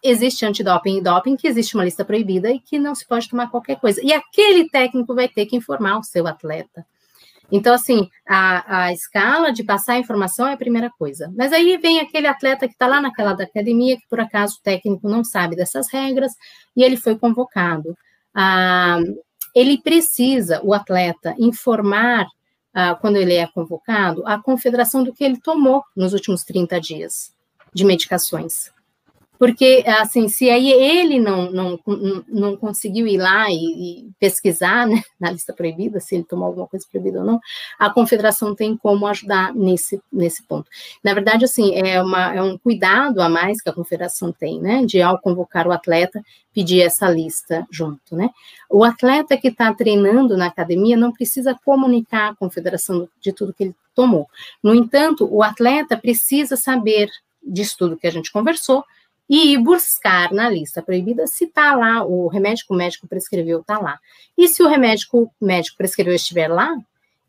existe 0.03 0.45
antidoping 0.45 0.97
e 0.97 1.01
doping, 1.01 1.35
que 1.35 1.47
existe 1.47 1.75
uma 1.75 1.83
lista 1.83 2.05
proibida 2.05 2.51
e 2.51 2.59
que 2.59 2.79
não 2.79 2.95
se 2.95 3.05
pode 3.05 3.29
tomar 3.29 3.49
qualquer 3.49 3.79
coisa. 3.79 4.01
E 4.03 4.13
aquele 4.13 4.69
técnico 4.69 5.13
vai 5.13 5.27
ter 5.27 5.45
que 5.45 5.55
informar 5.55 5.99
o 5.99 6.03
seu 6.03 6.25
atleta. 6.27 6.85
Então, 7.51 7.73
assim, 7.73 8.07
a, 8.27 8.85
a 8.85 8.93
escala 8.93 9.51
de 9.51 9.63
passar 9.63 9.93
a 9.93 9.99
informação 9.99 10.47
é 10.47 10.53
a 10.53 10.57
primeira 10.57 10.89
coisa. 10.89 11.33
Mas 11.35 11.51
aí 11.51 11.77
vem 11.77 11.99
aquele 11.99 12.27
atleta 12.27 12.67
que 12.67 12.73
está 12.73 12.87
lá 12.87 13.01
naquela 13.01 13.33
da 13.33 13.43
academia, 13.43 13.97
que 13.97 14.07
por 14.07 14.19
acaso 14.19 14.57
o 14.57 14.61
técnico 14.61 15.09
não 15.09 15.23
sabe 15.23 15.55
dessas 15.55 15.91
regras, 15.91 16.33
e 16.75 16.83
ele 16.83 16.95
foi 16.95 17.17
convocado. 17.17 17.97
Ah, 18.33 18.99
ele 19.55 19.81
precisa, 19.81 20.61
o 20.63 20.73
atleta, 20.73 21.35
informar, 21.39 22.27
ah, 22.73 22.95
quando 22.95 23.17
ele 23.17 23.33
é 23.33 23.47
convocado, 23.47 24.25
a 24.27 24.41
confederação 24.41 25.03
do 25.03 25.13
que 25.13 25.23
ele 25.23 25.39
tomou 25.39 25.83
nos 25.95 26.13
últimos 26.13 26.43
30 26.43 26.79
dias 26.79 27.33
de 27.73 27.83
medicações. 27.83 28.71
Porque, 29.39 29.85
assim, 29.87 30.27
se 30.27 30.49
aí 30.49 30.69
ele 30.69 31.17
não, 31.17 31.49
não, 31.49 31.79
não 32.27 32.57
conseguiu 32.57 33.07
ir 33.07 33.17
lá 33.17 33.49
e, 33.49 33.55
e, 33.55 34.09
pesquisar 34.19 34.85
né, 34.85 35.01
na 35.17 35.31
lista 35.31 35.53
proibida, 35.53 36.01
se 36.01 36.15
ele 36.15 36.25
tomou 36.25 36.47
alguma 36.47 36.67
coisa 36.67 36.85
proibida 36.91 37.19
ou 37.19 37.25
não, 37.25 37.39
a 37.79 37.89
confederação 37.89 38.53
tem 38.53 38.75
como 38.75 39.07
ajudar 39.07 39.55
nesse, 39.55 40.01
nesse 40.11 40.43
ponto. 40.43 40.69
Na 41.01 41.13
verdade, 41.13 41.45
assim, 41.45 41.73
é, 41.73 42.01
uma, 42.01 42.35
é 42.35 42.41
um 42.41 42.57
cuidado 42.57 43.21
a 43.21 43.29
mais 43.29 43.61
que 43.61 43.69
a 43.69 43.73
confederação 43.73 44.33
tem, 44.33 44.59
né, 44.59 44.85
de 44.85 45.01
ao 45.01 45.17
convocar 45.17 45.65
o 45.65 45.71
atleta, 45.71 46.21
pedir 46.53 46.81
essa 46.81 47.09
lista 47.09 47.65
junto, 47.71 48.17
né. 48.17 48.29
O 48.69 48.83
atleta 48.83 49.37
que 49.37 49.47
está 49.47 49.73
treinando 49.73 50.35
na 50.35 50.47
academia 50.47 50.97
não 50.97 51.13
precisa 51.13 51.57
comunicar 51.63 52.31
à 52.31 52.35
confederação 52.35 53.07
de 53.21 53.31
tudo 53.31 53.53
que 53.53 53.63
ele 53.63 53.75
tomou. 53.95 54.27
No 54.61 54.75
entanto, 54.75 55.25
o 55.31 55.41
atleta 55.41 55.95
precisa 55.95 56.57
saber 56.57 57.09
disso 57.41 57.75
tudo 57.79 57.97
que 57.97 58.07
a 58.07 58.11
gente 58.11 58.33
conversou, 58.33 58.83
e 59.29 59.53
ir 59.53 59.57
buscar 59.59 60.31
na 60.33 60.49
lista 60.49 60.81
proibida 60.81 61.27
se 61.27 61.45
está 61.45 61.75
lá, 61.75 62.03
o 62.03 62.27
remédio 62.27 62.65
que 62.65 62.73
o 62.73 62.75
médico 62.77 63.07
prescreveu 63.07 63.61
está 63.61 63.77
lá. 63.77 63.99
E 64.35 64.47
se 64.47 64.63
o 64.63 64.67
remédio 64.67 65.07
que 65.09 65.17
o 65.17 65.31
médico 65.39 65.77
prescreveu 65.77 66.15
estiver 66.15 66.47
lá, 66.47 66.75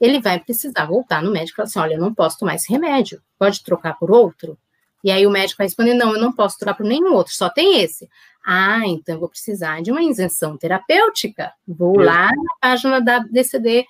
ele 0.01 0.19
vai 0.19 0.41
precisar 0.41 0.87
voltar 0.87 1.23
no 1.23 1.31
médico 1.31 1.53
e 1.53 1.57
falar 1.57 1.67
assim: 1.67 1.79
olha, 1.79 1.95
eu 1.95 2.01
não 2.01 2.15
posso 2.15 2.39
tomar 2.39 2.55
esse 2.55 2.73
remédio, 2.73 3.21
pode 3.39 3.63
trocar 3.63 3.99
por 3.99 4.11
outro? 4.11 4.57
E 5.05 5.11
aí 5.11 5.27
o 5.27 5.31
médico 5.31 5.59
vai 5.59 5.67
responder: 5.67 5.93
não, 5.93 6.15
eu 6.15 6.21
não 6.21 6.33
posso 6.33 6.59
trocar 6.59 6.75
por 6.75 6.87
nenhum 6.87 7.13
outro, 7.13 7.35
só 7.35 7.51
tem 7.51 7.83
esse. 7.83 8.09
Ah, 8.43 8.81
então 8.87 9.17
eu 9.17 9.21
vou 9.21 9.29
precisar 9.29 9.83
de 9.83 9.93
uma 9.93 10.03
isenção 10.03 10.57
terapêutica. 10.57 11.53
Vou 11.69 11.99
lá 11.99 12.29
na 12.29 12.55
página 12.59 12.99
da 12.99 13.19
DCD, 13.19 13.85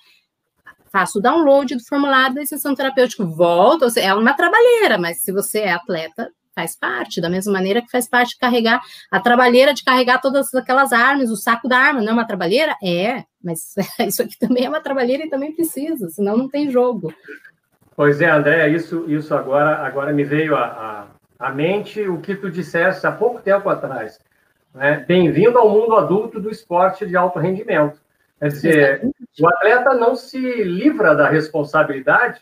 faço 0.90 1.18
o 1.20 1.22
download 1.22 1.76
do 1.76 1.84
formulário 1.84 2.34
da 2.34 2.42
isenção 2.42 2.74
terapêutica, 2.74 3.24
volto, 3.24 3.86
é 3.96 4.12
uma 4.12 4.34
trabalheira, 4.34 4.98
mas 4.98 5.18
se 5.18 5.30
você 5.30 5.60
é 5.60 5.72
atleta, 5.72 6.32
faz 6.54 6.76
parte, 6.76 7.20
da 7.20 7.30
mesma 7.30 7.52
maneira 7.52 7.80
que 7.82 7.90
faz 7.90 8.08
parte 8.08 8.30
de 8.30 8.38
carregar 8.38 8.80
a 9.10 9.20
trabalheira 9.20 9.72
de 9.72 9.84
carregar 9.84 10.20
todas 10.20 10.52
aquelas 10.54 10.92
armas, 10.92 11.30
o 11.30 11.36
saco 11.36 11.68
da 11.68 11.78
arma, 11.78 12.00
não 12.00 12.10
é 12.10 12.12
uma 12.12 12.26
trabalheira? 12.26 12.76
É, 12.82 13.24
mas 13.42 13.74
isso 14.06 14.22
aqui 14.22 14.38
também 14.38 14.64
é 14.64 14.68
uma 14.68 14.80
trabalheira 14.80 15.24
e 15.24 15.30
também 15.30 15.54
precisa, 15.54 16.08
senão 16.10 16.36
não 16.36 16.48
tem 16.48 16.70
jogo. 16.70 17.12
Pois 17.96 18.20
é, 18.20 18.30
André, 18.30 18.68
isso, 18.68 19.04
isso 19.08 19.34
agora, 19.34 19.86
agora 19.86 20.12
me 20.12 20.24
veio 20.24 20.56
à 20.56 21.08
a, 21.38 21.50
mente 21.50 22.00
o 22.08 22.20
que 22.20 22.34
tu 22.34 22.50
disseste 22.50 23.06
há 23.06 23.12
pouco 23.12 23.40
tempo 23.40 23.68
atrás. 23.68 24.18
Né? 24.74 25.04
Bem-vindo 25.06 25.58
ao 25.58 25.68
mundo 25.68 25.96
adulto 25.96 26.40
do 26.40 26.50
esporte 26.50 27.06
de 27.06 27.16
alto 27.16 27.38
rendimento. 27.38 28.00
Quer 28.38 28.48
dizer, 28.48 28.88
Exatamente. 28.88 29.42
o 29.42 29.48
atleta 29.48 29.94
não 29.94 30.16
se 30.16 30.38
livra 30.38 31.14
da 31.14 31.28
responsabilidade 31.28 32.40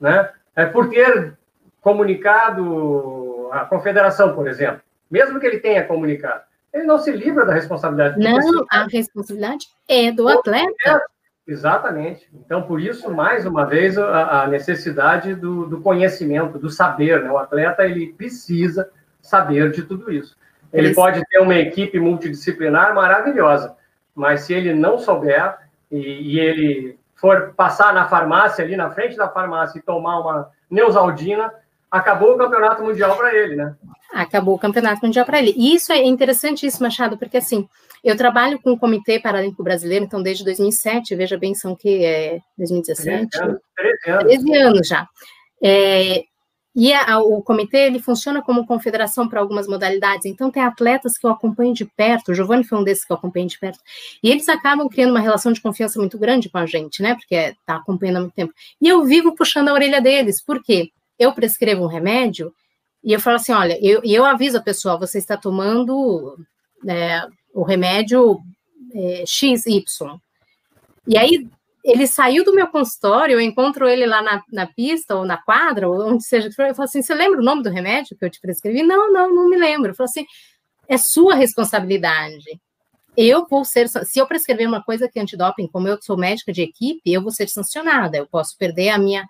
né? 0.00 0.30
é 0.54 0.64
por 0.64 0.88
ter 0.88 1.36
comunicado 1.80 3.29
a 3.52 3.64
confederação, 3.64 4.34
por 4.34 4.48
exemplo, 4.48 4.80
mesmo 5.10 5.40
que 5.40 5.46
ele 5.46 5.58
tenha 5.58 5.84
comunicado, 5.84 6.42
ele 6.72 6.84
não 6.84 6.98
se 6.98 7.10
livra 7.10 7.44
da 7.44 7.52
responsabilidade. 7.52 8.18
Não, 8.18 8.64
a 8.70 8.84
responsabilidade 8.84 9.66
é 9.88 10.12
do 10.12 10.28
atleta. 10.28 11.02
Exatamente. 11.46 12.28
Então, 12.32 12.62
por 12.62 12.80
isso, 12.80 13.10
mais 13.10 13.44
uma 13.44 13.66
vez, 13.66 13.98
a, 13.98 14.42
a 14.42 14.46
necessidade 14.46 15.34
do, 15.34 15.66
do, 15.66 15.80
conhecimento, 15.80 16.58
do 16.58 16.70
saber. 16.70 17.24
Né? 17.24 17.30
O 17.30 17.38
atleta 17.38 17.84
ele 17.84 18.12
precisa 18.12 18.88
saber 19.20 19.72
de 19.72 19.82
tudo 19.82 20.12
isso. 20.12 20.36
Ele 20.72 20.88
isso. 20.88 20.94
pode 20.94 21.20
ter 21.26 21.40
uma 21.40 21.56
equipe 21.56 21.98
multidisciplinar 21.98 22.94
maravilhosa, 22.94 23.74
mas 24.14 24.42
se 24.42 24.54
ele 24.54 24.72
não 24.72 24.96
souber 24.96 25.58
e, 25.90 25.98
e, 26.36 26.38
ele 26.38 26.98
for 27.16 27.52
passar 27.56 27.92
na 27.92 28.06
farmácia, 28.06 28.64
ali 28.64 28.76
na 28.76 28.90
frente 28.90 29.16
da 29.16 29.28
farmácia, 29.28 29.78
e 29.78 29.82
tomar 29.82 30.20
uma 30.20 30.50
Neusaldina, 30.70 31.52
acabou 31.90 32.34
o 32.34 32.38
campeonato 32.38 32.82
mundial 32.82 33.16
para 33.16 33.34
ele, 33.34 33.56
né? 33.56 33.74
Acabou 34.12 34.54
o 34.54 34.58
campeonato 34.58 35.04
mundial 35.04 35.24
para 35.24 35.38
ele. 35.38 35.54
E 35.56 35.74
isso 35.74 35.92
é 35.92 36.02
interessante, 36.02 36.66
isso, 36.66 36.82
Machado, 36.82 37.18
porque 37.18 37.36
assim, 37.36 37.68
eu 38.02 38.16
trabalho 38.16 38.60
com 38.60 38.72
o 38.72 38.78
Comitê 38.78 39.18
Paralímpico 39.18 39.62
Brasileiro, 39.62 40.04
então 40.04 40.22
desde 40.22 40.44
2007, 40.44 41.14
veja 41.14 41.38
bem, 41.38 41.54
são 41.54 41.74
que 41.74 42.04
é 42.04 42.40
2017? 42.56 43.28
13 43.30 43.44
anos. 43.44 43.60
13 43.76 44.10
anos, 44.10 44.24
13 44.24 44.56
anos 44.56 44.88
já. 44.88 45.08
É, 45.62 46.24
e 46.74 46.92
a, 46.92 47.18
o 47.18 47.42
comitê 47.42 47.78
ele 47.86 47.98
funciona 47.98 48.40
como 48.40 48.66
confederação 48.66 49.28
para 49.28 49.40
algumas 49.40 49.66
modalidades. 49.66 50.26
Então 50.26 50.50
tem 50.50 50.62
atletas 50.62 51.18
que 51.18 51.26
eu 51.26 51.30
acompanho 51.30 51.74
de 51.74 51.84
perto. 51.84 52.30
O 52.30 52.34
Giovanni 52.34 52.64
foi 52.64 52.78
um 52.78 52.84
desses 52.84 53.04
que 53.04 53.12
eu 53.12 53.16
acompanho 53.16 53.48
de 53.48 53.58
perto. 53.58 53.80
E 54.22 54.30
eles 54.30 54.48
acabam 54.48 54.88
criando 54.88 55.10
uma 55.10 55.20
relação 55.20 55.52
de 55.52 55.60
confiança 55.60 55.98
muito 55.98 56.16
grande 56.16 56.48
com 56.48 56.58
a 56.58 56.66
gente, 56.66 57.02
né? 57.02 57.14
Porque 57.14 57.34
está 57.34 57.76
acompanhando 57.76 58.16
há 58.16 58.20
muito 58.20 58.34
tempo. 58.34 58.54
E 58.80 58.88
eu 58.88 59.04
vivo 59.04 59.34
puxando 59.34 59.68
a 59.68 59.72
orelha 59.72 60.00
deles. 60.00 60.40
Por 60.40 60.62
quê? 60.62 60.90
Eu 61.20 61.32
prescrevo 61.34 61.84
um 61.84 61.88
remédio 61.88 62.52
e 63.04 63.12
eu 63.12 63.20
falo 63.20 63.36
assim, 63.36 63.52
olha, 63.52 63.78
eu, 63.80 64.00
eu 64.02 64.24
aviso 64.24 64.56
a 64.56 64.62
pessoa, 64.62 64.98
você 64.98 65.18
está 65.18 65.36
tomando 65.36 66.36
é, 66.88 67.26
o 67.54 67.62
remédio 67.62 68.40
é, 68.94 69.24
XY. 69.26 69.84
E 71.06 71.18
aí 71.18 71.46
ele 71.84 72.06
saiu 72.06 72.44
do 72.44 72.54
meu 72.54 72.66
consultório, 72.68 73.34
eu 73.34 73.40
encontro 73.40 73.86
ele 73.88 74.06
lá 74.06 74.22
na, 74.22 74.42
na 74.50 74.66
pista 74.66 75.14
ou 75.14 75.24
na 75.24 75.36
quadra, 75.36 75.88
ou 75.88 76.08
onde 76.08 76.24
seja, 76.24 76.48
eu 76.48 76.74
falo 76.74 76.82
assim, 76.82 77.02
você 77.02 77.14
lembra 77.14 77.40
o 77.40 77.44
nome 77.44 77.62
do 77.62 77.70
remédio 77.70 78.16
que 78.16 78.24
eu 78.24 78.30
te 78.30 78.40
prescrevi? 78.40 78.82
Não, 78.82 79.12
não, 79.12 79.34
não 79.34 79.48
me 79.48 79.56
lembro. 79.56 79.90
Eu 79.90 79.94
falo 79.94 80.08
assim, 80.08 80.26
é 80.88 80.96
sua 80.96 81.34
responsabilidade. 81.34 82.60
Eu 83.16 83.46
vou 83.46 83.64
ser, 83.64 83.88
se 83.88 84.18
eu 84.18 84.26
prescrever 84.26 84.66
uma 84.66 84.82
coisa 84.82 85.08
que 85.08 85.18
é 85.18 85.22
antidoping, 85.22 85.68
como 85.68 85.88
eu 85.88 85.98
sou 86.00 86.16
médica 86.16 86.52
de 86.52 86.62
equipe, 86.62 87.12
eu 87.12 87.22
vou 87.22 87.30
ser 87.30 87.48
sancionada, 87.48 88.16
eu 88.16 88.26
posso 88.26 88.56
perder 88.56 88.90
a 88.90 88.98
minha 88.98 89.26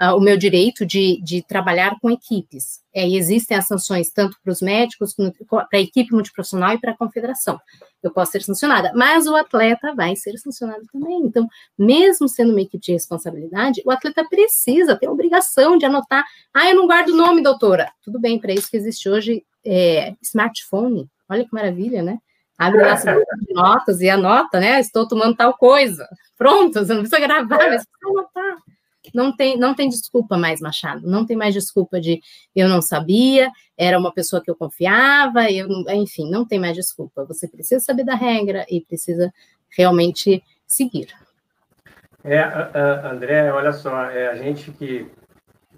uh, 0.00 0.16
o 0.16 0.20
meu 0.20 0.36
direito 0.36 0.86
de, 0.86 1.20
de 1.22 1.42
trabalhar 1.42 1.98
com 2.00 2.10
equipes. 2.10 2.80
É, 2.94 3.08
existem 3.08 3.56
as 3.56 3.66
sanções 3.66 4.10
tanto 4.10 4.36
para 4.42 4.52
os 4.52 4.60
médicos, 4.60 5.14
para 5.48 5.66
a 5.74 5.80
equipe 5.80 6.12
multiprofissional 6.12 6.74
e 6.74 6.78
para 6.78 6.92
a 6.92 6.96
confederação. 6.96 7.60
Eu 8.02 8.12
posso 8.12 8.32
ser 8.32 8.42
sancionada, 8.42 8.92
mas 8.94 9.26
o 9.26 9.34
atleta 9.34 9.94
vai 9.94 10.16
ser 10.16 10.38
sancionado 10.38 10.82
também. 10.92 11.20
Então, 11.20 11.48
mesmo 11.76 12.28
sendo 12.28 12.50
uma 12.52 12.60
equipe 12.60 12.84
de 12.84 12.92
responsabilidade, 12.92 13.82
o 13.84 13.90
atleta 13.90 14.24
precisa, 14.28 14.96
tem 14.96 15.08
a 15.08 15.12
obrigação 15.12 15.76
de 15.76 15.84
anotar. 15.84 16.24
Ah, 16.54 16.70
eu 16.70 16.76
não 16.76 16.86
guardo 16.86 17.10
o 17.10 17.16
nome, 17.16 17.42
doutora. 17.42 17.92
Tudo 18.02 18.20
bem, 18.20 18.38
para 18.38 18.52
isso 18.52 18.70
que 18.70 18.76
existe 18.76 19.08
hoje 19.08 19.44
é, 19.64 20.14
smartphone. 20.22 21.08
Olha 21.28 21.44
que 21.44 21.52
maravilha, 21.52 22.02
né? 22.02 22.18
Abre 22.56 22.82
lá 22.82 22.94
de 22.94 23.54
notas 23.54 24.00
e 24.00 24.10
anota, 24.10 24.58
né? 24.58 24.80
Estou 24.80 25.06
tomando 25.06 25.36
tal 25.36 25.54
coisa. 25.56 26.08
Pronto, 26.36 26.74
você 26.74 26.92
não 26.92 27.02
precisa 27.02 27.20
gravar, 27.20 27.56
mas 27.56 27.84
precisa 27.84 28.08
anotar. 28.08 28.56
Não 29.14 29.34
tem, 29.34 29.56
não 29.58 29.74
tem 29.74 29.88
desculpa 29.88 30.36
mais, 30.36 30.60
Machado. 30.60 31.06
Não 31.06 31.26
tem 31.26 31.36
mais 31.36 31.54
desculpa 31.54 32.00
de 32.00 32.20
eu 32.54 32.68
não 32.68 32.82
sabia, 32.82 33.50
era 33.76 33.98
uma 33.98 34.12
pessoa 34.12 34.42
que 34.42 34.50
eu 34.50 34.56
confiava, 34.56 35.50
eu, 35.50 35.68
enfim, 35.94 36.30
não 36.30 36.46
tem 36.46 36.58
mais 36.58 36.74
desculpa. 36.74 37.24
Você 37.24 37.46
precisa 37.46 37.84
saber 37.84 38.04
da 38.04 38.14
regra 38.14 38.66
e 38.68 38.80
precisa 38.80 39.32
realmente 39.70 40.42
seguir. 40.66 41.08
É, 42.24 42.42
André, 43.04 43.52
olha 43.52 43.72
só, 43.72 44.04
é, 44.04 44.28
a 44.28 44.36
gente 44.36 44.72
que 44.72 45.06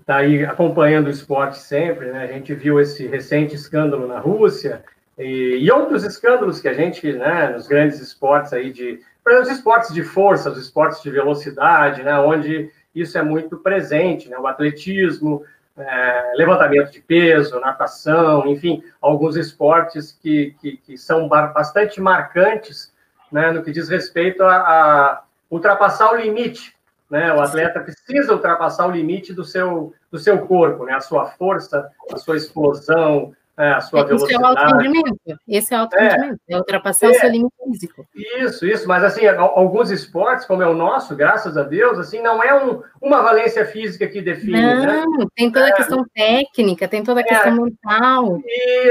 está 0.00 0.16
aí 0.16 0.44
acompanhando 0.44 1.06
o 1.06 1.10
esporte 1.10 1.58
sempre, 1.58 2.10
né? 2.10 2.24
A 2.24 2.26
gente 2.26 2.52
viu 2.54 2.80
esse 2.80 3.06
recente 3.06 3.54
escândalo 3.54 4.08
na 4.08 4.18
Rússia 4.18 4.82
e, 5.16 5.58
e 5.60 5.70
outros 5.70 6.02
escândalos 6.02 6.60
que 6.60 6.68
a 6.68 6.72
gente, 6.72 7.12
né, 7.12 7.50
nos 7.50 7.68
grandes 7.68 8.00
esportes 8.00 8.52
aí 8.52 8.72
de, 8.72 9.00
os 9.40 9.48
esportes 9.48 9.92
de 9.92 10.02
força, 10.02 10.50
os 10.50 10.58
esportes 10.58 11.02
de 11.02 11.10
velocidade, 11.10 12.02
né, 12.02 12.18
onde 12.18 12.70
isso 12.94 13.16
é 13.16 13.22
muito 13.22 13.56
presente, 13.56 14.28
né? 14.28 14.38
O 14.38 14.46
atletismo, 14.46 15.44
é, 15.76 16.32
levantamento 16.36 16.90
de 16.90 17.00
peso, 17.00 17.60
natação, 17.60 18.46
enfim, 18.46 18.82
alguns 19.00 19.36
esportes 19.36 20.12
que, 20.12 20.54
que, 20.60 20.76
que 20.76 20.98
são 20.98 21.28
bastante 21.28 22.00
marcantes 22.00 22.92
né, 23.30 23.50
no 23.50 23.62
que 23.62 23.72
diz 23.72 23.88
respeito 23.88 24.42
a, 24.42 24.56
a, 24.56 25.22
ultrapassar 25.50 26.12
o 26.12 26.16
limite. 26.16 26.74
Né? 27.08 27.32
O 27.32 27.40
atleta 27.40 27.80
precisa 27.80 28.32
ultrapassar 28.32 28.86
o 28.86 28.90
limite 28.90 29.32
do 29.32 29.44
seu, 29.44 29.94
do 30.10 30.18
seu 30.18 30.46
corpo, 30.46 30.84
né? 30.84 30.94
a 30.94 31.00
sua 31.00 31.26
força, 31.26 31.90
a 32.12 32.16
sua 32.18 32.36
explosão, 32.36 33.34
é, 33.60 33.72
a 33.72 33.80
sua 33.82 34.04
velocidade. 34.04 34.32
Isso 34.32 34.42
é 34.42 34.42
o 34.42 34.46
alto 34.46 34.76
rendimento. 34.76 35.40
Esse 35.46 35.74
é 35.74 35.76
o 35.76 35.80
alto 35.80 35.96
é, 35.96 36.34
é 36.48 36.56
ultrapassar 36.56 37.08
é, 37.08 37.10
o 37.10 37.14
seu 37.14 37.28
limite 37.28 37.54
físico. 37.70 38.06
Isso, 38.14 38.66
isso, 38.66 38.88
mas 38.88 39.04
assim, 39.04 39.26
alguns 39.26 39.90
esportes, 39.90 40.46
como 40.46 40.62
é 40.62 40.66
o 40.66 40.72
nosso, 40.74 41.14
graças 41.14 41.56
a 41.58 41.62
Deus, 41.62 41.98
assim, 41.98 42.22
não 42.22 42.42
é 42.42 42.54
um, 42.54 42.82
uma 43.02 43.20
valência 43.20 43.66
física 43.66 44.06
que 44.06 44.22
define. 44.22 44.52
Né? 44.52 44.86
Não, 44.86 45.18
né? 45.18 45.26
tem 45.36 45.52
toda 45.52 45.66
a 45.66 45.68
é. 45.68 45.72
questão 45.72 46.04
técnica, 46.14 46.88
tem 46.88 47.04
toda 47.04 47.20
a 47.20 47.24
questão 47.24 47.52
é. 47.52 47.60
mental. 47.60 48.40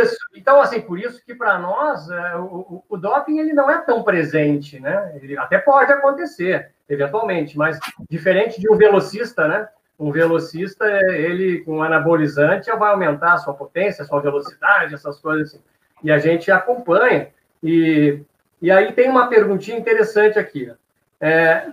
Isso, 0.01 0.17
então, 0.35 0.61
assim, 0.61 0.81
por 0.81 0.99
isso 0.99 1.23
que 1.25 1.33
para 1.33 1.57
nós 1.57 2.07
é, 2.09 2.35
o, 2.37 2.83
o, 2.87 2.97
doping 2.97 3.39
ele 3.39 3.53
não 3.53 3.71
é 3.71 3.79
tão 3.79 4.03
presente, 4.03 4.79
né? 4.79 5.17
Ele 5.19 5.35
até 5.35 5.57
pode 5.57 5.91
acontecer, 5.91 6.71
eventualmente, 6.87 7.57
mas 7.57 7.79
diferente 8.07 8.61
de 8.61 8.71
um 8.71 8.77
velocista, 8.77 9.47
né? 9.47 9.67
Um 9.99 10.11
velocista, 10.11 10.85
ele 11.11 11.59
com 11.59 11.83
anabolizante 11.83 12.71
vai 12.71 12.91
aumentar 12.91 13.33
a 13.33 13.37
sua 13.37 13.53
potência, 13.53 14.03
a 14.03 14.07
sua 14.07 14.21
velocidade, 14.21 14.93
essas 14.93 15.19
coisas 15.19 15.49
assim. 15.49 15.61
E 16.01 16.09
a 16.09 16.17
gente 16.17 16.49
acompanha. 16.49 17.27
E, 17.61 18.21
e 18.61 18.71
aí 18.71 18.93
tem 18.93 19.09
uma 19.09 19.27
perguntinha 19.27 19.77
interessante 19.77 20.39
aqui. 20.39 20.71
É, 21.19 21.67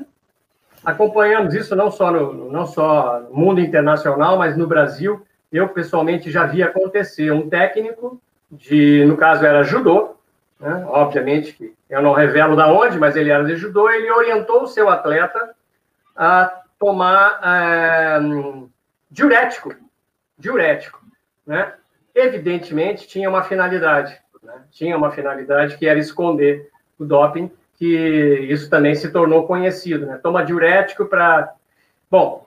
acompanhamos 0.85 1.55
isso 1.55 1.77
não 1.77 1.89
só 1.91 2.11
no 2.11 2.51
não 2.51 2.67
só 2.67 3.21
no 3.21 3.37
mundo 3.37 3.61
internacional, 3.61 4.37
mas 4.37 4.57
no 4.57 4.67
Brasil. 4.67 5.25
Eu 5.53 5.69
pessoalmente 5.69 6.29
já 6.29 6.45
vi 6.45 6.65
acontecer 6.65 7.31
um 7.31 7.49
técnico 7.49 8.21
de, 8.51 9.05
no 9.05 9.17
caso 9.17 9.47
era 9.47 9.63
judô, 9.63 10.17
né? 10.59 10.85
obviamente 10.89 11.53
que 11.53 11.73
eu 11.89 12.03
não 12.03 12.13
revelo 12.13 12.57
da 12.57 12.67
onde, 12.73 12.99
mas 12.99 13.15
ele 13.15 13.31
era 13.31 13.45
de 13.45 13.55
judô. 13.55 13.89
Ele 13.89 14.11
orientou 14.11 14.65
o 14.65 14.67
seu 14.67 14.89
atleta 14.89 15.55
a 16.17 16.63
tomar 16.79 17.41
é, 17.43 18.19
diurético, 19.11 19.75
diurético, 20.39 21.01
né? 21.47 21.75
Evidentemente 22.15 23.07
tinha 23.07 23.29
uma 23.29 23.43
finalidade, 23.43 24.19
né? 24.43 24.63
tinha 24.71 24.97
uma 24.97 25.11
finalidade 25.11 25.77
que 25.77 25.87
era 25.87 25.99
esconder 25.99 26.71
o 26.99 27.05
doping, 27.05 27.51
que 27.77 28.47
isso 28.51 28.71
também 28.71 28.95
se 28.95 29.11
tornou 29.11 29.47
conhecido, 29.47 30.07
né? 30.07 30.19
Toma 30.23 30.45
diurético 30.45 31.07
para, 31.07 31.53
bom, 32.11 32.47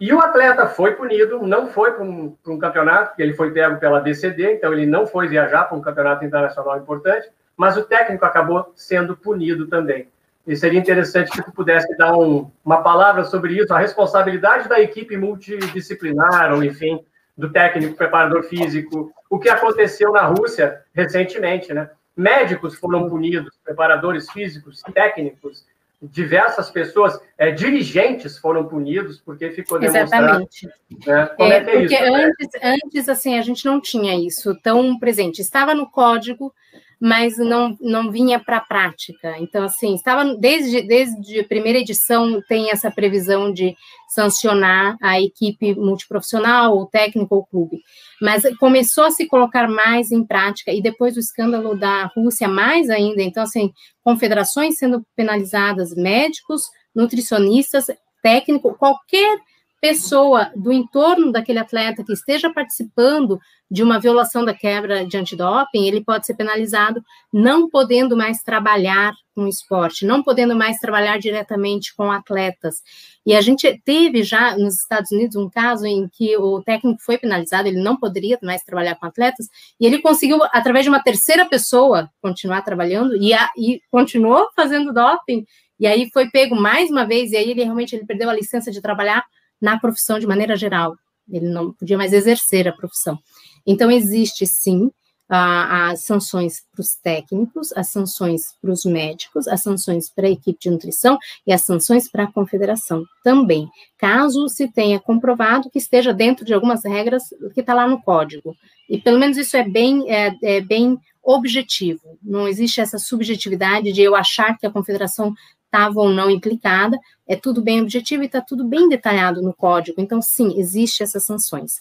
e 0.00 0.12
o 0.12 0.20
atleta 0.20 0.68
foi 0.68 0.94
punido, 0.94 1.42
não 1.42 1.68
foi 1.68 1.92
para 1.92 2.04
um, 2.04 2.36
um, 2.46 2.58
campeonato, 2.58 3.20
ele 3.20 3.32
foi 3.32 3.50
pego 3.50 3.78
pela 3.78 4.00
DCD, 4.00 4.54
então 4.54 4.72
ele 4.72 4.86
não 4.86 5.06
foi 5.06 5.26
viajar 5.26 5.64
para 5.64 5.76
um 5.76 5.80
campeonato 5.80 6.24
internacional 6.24 6.78
importante, 6.78 7.28
mas 7.56 7.76
o 7.76 7.82
técnico 7.82 8.24
acabou 8.24 8.72
sendo 8.76 9.16
punido 9.16 9.66
também. 9.66 10.08
E 10.48 10.56
seria 10.56 10.80
interessante 10.80 11.30
que 11.30 11.44
tu 11.44 11.52
pudesse 11.52 11.94
dar 11.98 12.16
um, 12.16 12.50
uma 12.64 12.82
palavra 12.82 13.22
sobre 13.24 13.52
isso, 13.52 13.72
a 13.74 13.78
responsabilidade 13.78 14.66
da 14.66 14.80
equipe 14.80 15.14
multidisciplinar, 15.14 16.54
ou 16.54 16.64
enfim, 16.64 17.04
do 17.36 17.52
técnico 17.52 17.94
preparador 17.94 18.42
físico, 18.44 19.12
o 19.28 19.38
que 19.38 19.50
aconteceu 19.50 20.10
na 20.10 20.22
Rússia 20.22 20.80
recentemente, 20.94 21.74
né? 21.74 21.90
Médicos 22.16 22.76
foram 22.76 23.10
punidos, 23.10 23.58
preparadores 23.62 24.30
físicos, 24.30 24.82
técnicos, 24.94 25.66
diversas 26.00 26.70
pessoas, 26.70 27.20
é, 27.36 27.50
dirigentes 27.50 28.38
foram 28.38 28.66
punidos 28.66 29.20
porque 29.20 29.50
ficou 29.50 29.78
demonstrado. 29.78 30.24
Exatamente. 30.24 30.68
Né? 31.06 31.26
Como 31.36 31.52
é, 31.52 31.56
é 31.56 31.64
que 31.64 31.70
é 31.70 31.80
porque 31.80 31.94
isso, 31.94 32.14
antes, 32.14 32.48
né? 32.54 32.78
antes, 32.82 33.08
assim, 33.10 33.38
a 33.38 33.42
gente 33.42 33.66
não 33.66 33.80
tinha 33.80 34.14
isso 34.14 34.58
tão 34.62 34.98
presente. 34.98 35.42
Estava 35.42 35.74
no 35.74 35.90
código, 35.90 36.54
mas 37.00 37.38
não, 37.38 37.76
não 37.80 38.10
vinha 38.10 38.40
para 38.40 38.56
a 38.56 38.64
prática. 38.64 39.36
Então, 39.38 39.64
assim, 39.64 39.94
estava 39.94 40.24
desde, 40.36 40.82
desde 40.82 41.40
a 41.40 41.44
primeira 41.44 41.78
edição 41.78 42.42
tem 42.48 42.70
essa 42.70 42.90
previsão 42.90 43.52
de 43.52 43.76
sancionar 44.08 44.96
a 45.00 45.20
equipe 45.20 45.74
multiprofissional, 45.74 46.76
o 46.76 46.86
técnico 46.86 47.36
ou 47.36 47.46
clube. 47.46 47.78
Mas 48.20 48.42
começou 48.58 49.04
a 49.04 49.10
se 49.10 49.26
colocar 49.26 49.68
mais 49.68 50.10
em 50.10 50.26
prática, 50.26 50.72
e 50.72 50.82
depois 50.82 51.14
do 51.14 51.20
escândalo 51.20 51.78
da 51.78 52.06
Rússia, 52.16 52.48
mais 52.48 52.90
ainda. 52.90 53.22
Então, 53.22 53.42
assim, 53.42 53.70
confederações 54.02 54.76
sendo 54.76 55.04
penalizadas, 55.14 55.94
médicos, 55.94 56.62
nutricionistas, 56.94 57.86
técnico, 58.22 58.74
qualquer 58.76 59.38
pessoa 59.80 60.50
do 60.56 60.72
entorno 60.72 61.30
daquele 61.30 61.58
atleta 61.58 62.04
que 62.04 62.12
esteja 62.12 62.52
participando 62.52 63.38
de 63.70 63.82
uma 63.82 64.00
violação 64.00 64.44
da 64.44 64.54
quebra 64.54 65.06
de 65.06 65.16
antidoping, 65.16 65.86
ele 65.86 66.02
pode 66.02 66.26
ser 66.26 66.34
penalizado 66.34 67.02
não 67.32 67.68
podendo 67.68 68.16
mais 68.16 68.42
trabalhar 68.42 69.12
com 69.34 69.46
esporte, 69.46 70.06
não 70.06 70.22
podendo 70.22 70.56
mais 70.56 70.78
trabalhar 70.78 71.18
diretamente 71.18 71.94
com 71.94 72.10
atletas. 72.10 72.82
E 73.24 73.36
a 73.36 73.40
gente 73.40 73.80
teve 73.84 74.22
já 74.22 74.56
nos 74.56 74.80
Estados 74.80 75.12
Unidos 75.12 75.36
um 75.36 75.50
caso 75.50 75.86
em 75.86 76.08
que 76.08 76.36
o 76.36 76.62
técnico 76.62 77.00
foi 77.02 77.18
penalizado, 77.18 77.68
ele 77.68 77.80
não 77.80 77.96
poderia 77.96 78.38
mais 78.42 78.62
trabalhar 78.62 78.94
com 78.94 79.06
atletas, 79.06 79.46
e 79.78 79.86
ele 79.86 80.00
conseguiu, 80.00 80.42
através 80.44 80.84
de 80.84 80.88
uma 80.88 81.02
terceira 81.02 81.44
pessoa, 81.44 82.10
continuar 82.22 82.62
trabalhando 82.62 83.14
e, 83.16 83.34
a, 83.34 83.50
e 83.56 83.80
continuou 83.90 84.48
fazendo 84.56 84.94
doping, 84.94 85.44
e 85.78 85.86
aí 85.86 86.10
foi 86.10 86.30
pego 86.30 86.56
mais 86.56 86.90
uma 86.90 87.06
vez, 87.06 87.30
e 87.30 87.36
aí 87.36 87.50
ele 87.50 87.62
realmente 87.62 87.94
ele 87.94 88.06
perdeu 88.06 88.28
a 88.30 88.34
licença 88.34 88.70
de 88.70 88.80
trabalhar 88.80 89.24
na 89.60 89.78
profissão 89.78 90.18
de 90.18 90.26
maneira 90.26 90.56
geral. 90.56 90.96
Ele 91.30 91.48
não 91.48 91.72
podia 91.72 91.98
mais 91.98 92.12
exercer 92.12 92.66
a 92.66 92.72
profissão. 92.72 93.18
Então, 93.66 93.90
existe 93.90 94.46
sim 94.46 94.90
as 95.28 96.04
sanções 96.04 96.62
para 96.72 96.80
os 96.80 96.94
técnicos, 96.94 97.70
as 97.76 97.88
sanções 97.88 98.54
para 98.62 98.70
os 98.70 98.84
médicos, 98.84 99.46
as 99.46 99.62
sanções 99.62 100.08
para 100.08 100.26
a 100.26 100.30
equipe 100.30 100.58
de 100.58 100.70
nutrição 100.70 101.18
e 101.46 101.52
as 101.52 101.62
sanções 101.62 102.10
para 102.10 102.24
a 102.24 102.32
confederação 102.32 103.04
também, 103.22 103.68
caso 103.98 104.48
se 104.48 104.68
tenha 104.68 104.98
comprovado 104.98 105.68
que 105.70 105.78
esteja 105.78 106.14
dentro 106.14 106.46
de 106.46 106.54
algumas 106.54 106.82
regras 106.82 107.24
que 107.52 107.60
está 107.60 107.74
lá 107.74 107.86
no 107.86 108.00
código. 108.00 108.56
E 108.88 108.98
pelo 108.98 109.18
menos 109.18 109.36
isso 109.36 109.54
é 109.54 109.68
bem, 109.68 110.10
é, 110.10 110.34
é 110.42 110.60
bem 110.62 110.98
objetivo, 111.22 112.18
não 112.22 112.48
existe 112.48 112.80
essa 112.80 112.98
subjetividade 112.98 113.92
de 113.92 114.00
eu 114.00 114.16
achar 114.16 114.56
que 114.56 114.66
a 114.66 114.70
confederação 114.70 115.34
estava 115.68 116.00
ou 116.00 116.10
não 116.10 116.30
implicada, 116.30 116.98
é 117.26 117.36
tudo 117.36 117.62
bem 117.62 117.80
objetivo 117.82 118.22
e 118.22 118.26
está 118.26 118.40
tudo 118.40 118.64
bem 118.64 118.88
detalhado 118.88 119.42
no 119.42 119.54
código. 119.54 120.00
Então, 120.00 120.20
sim, 120.20 120.58
existe 120.58 121.02
essas 121.02 121.24
sanções. 121.24 121.74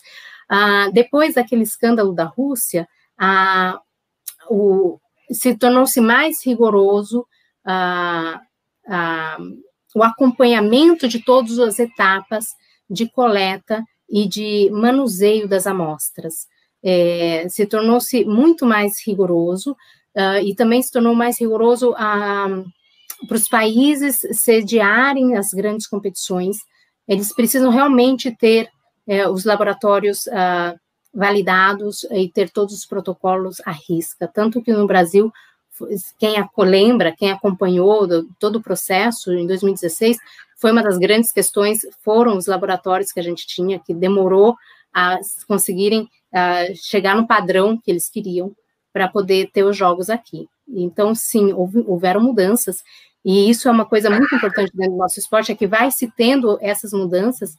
Ah, 0.47 0.89
depois 0.93 1.35
daquele 1.35 1.63
escândalo 1.63 2.13
da 2.13 2.25
Rússia, 2.25 2.87
ah, 3.17 3.79
o, 4.49 4.99
se 5.31 5.57
tornou-se 5.57 5.99
mais 5.99 6.45
rigoroso 6.45 7.25
ah, 7.65 8.41
o 9.95 10.03
acompanhamento 10.03 11.07
de 11.07 11.23
todas 11.23 11.57
as 11.59 11.79
etapas 11.79 12.45
de 12.89 13.09
coleta 13.09 13.83
e 14.09 14.27
de 14.27 14.69
manuseio 14.71 15.47
das 15.47 15.65
amostras. 15.67 16.47
É, 16.83 17.47
se 17.49 17.65
tornou-se 17.65 18.23
muito 18.23 18.65
mais 18.65 19.05
rigoroso 19.05 19.71
uh, 20.15 20.39
e 20.43 20.55
também 20.55 20.81
se 20.81 20.91
tornou 20.91 21.15
mais 21.15 21.39
rigoroso 21.39 21.93
a, 21.97 22.47
para 23.27 23.37
os 23.37 23.47
países 23.47 24.19
sediarem 24.31 25.35
as 25.35 25.51
grandes 25.51 25.87
competições, 25.87 26.57
eles 27.07 27.33
precisam 27.33 27.71
realmente 27.71 28.35
ter 28.35 28.69
é, 29.07 29.27
os 29.27 29.45
laboratórios 29.45 30.27
ah, 30.27 30.75
validados 31.13 32.03
e 32.11 32.29
ter 32.29 32.49
todos 32.49 32.75
os 32.75 32.85
protocolos 32.85 33.57
à 33.65 33.71
risca. 33.71 34.27
Tanto 34.27 34.61
que 34.61 34.71
no 34.71 34.85
Brasil, 34.85 35.31
quem 36.19 36.35
lembra, 36.57 37.15
quem 37.15 37.31
acompanhou 37.31 38.05
do, 38.05 38.27
todo 38.39 38.57
o 38.57 38.61
processo 38.61 39.31
em 39.31 39.47
2016, 39.47 40.17
foi 40.59 40.71
uma 40.71 40.83
das 40.83 40.97
grandes 40.97 41.31
questões, 41.31 41.79
foram 42.03 42.37
os 42.37 42.47
laboratórios 42.47 43.11
que 43.11 43.19
a 43.19 43.23
gente 43.23 43.47
tinha, 43.47 43.79
que 43.79 43.93
demorou 43.93 44.55
a 44.93 45.19
conseguirem 45.47 46.01
uh, 46.01 46.75
chegar 46.75 47.15
no 47.15 47.27
padrão 47.27 47.77
que 47.77 47.91
eles 47.91 48.09
queriam 48.09 48.55
para 48.91 49.07
poder 49.07 49.51
ter 49.51 49.63
os 49.63 49.77
jogos 49.77 50.09
aqui. 50.09 50.47
Então, 50.67 51.15
sim, 51.15 51.53
houve, 51.53 51.83
houveram 51.87 52.21
mudanças, 52.21 52.83
e 53.23 53.49
isso 53.49 53.67
é 53.67 53.71
uma 53.71 53.85
coisa 53.85 54.09
muito 54.09 54.33
importante 54.33 54.71
dentro 54.73 54.93
do 54.93 54.97
nosso 54.97 55.19
esporte, 55.19 55.51
é 55.51 55.55
que 55.55 55.67
vai 55.67 55.91
se 55.91 56.11
tendo 56.15 56.57
essas 56.61 56.91
mudanças, 56.91 57.55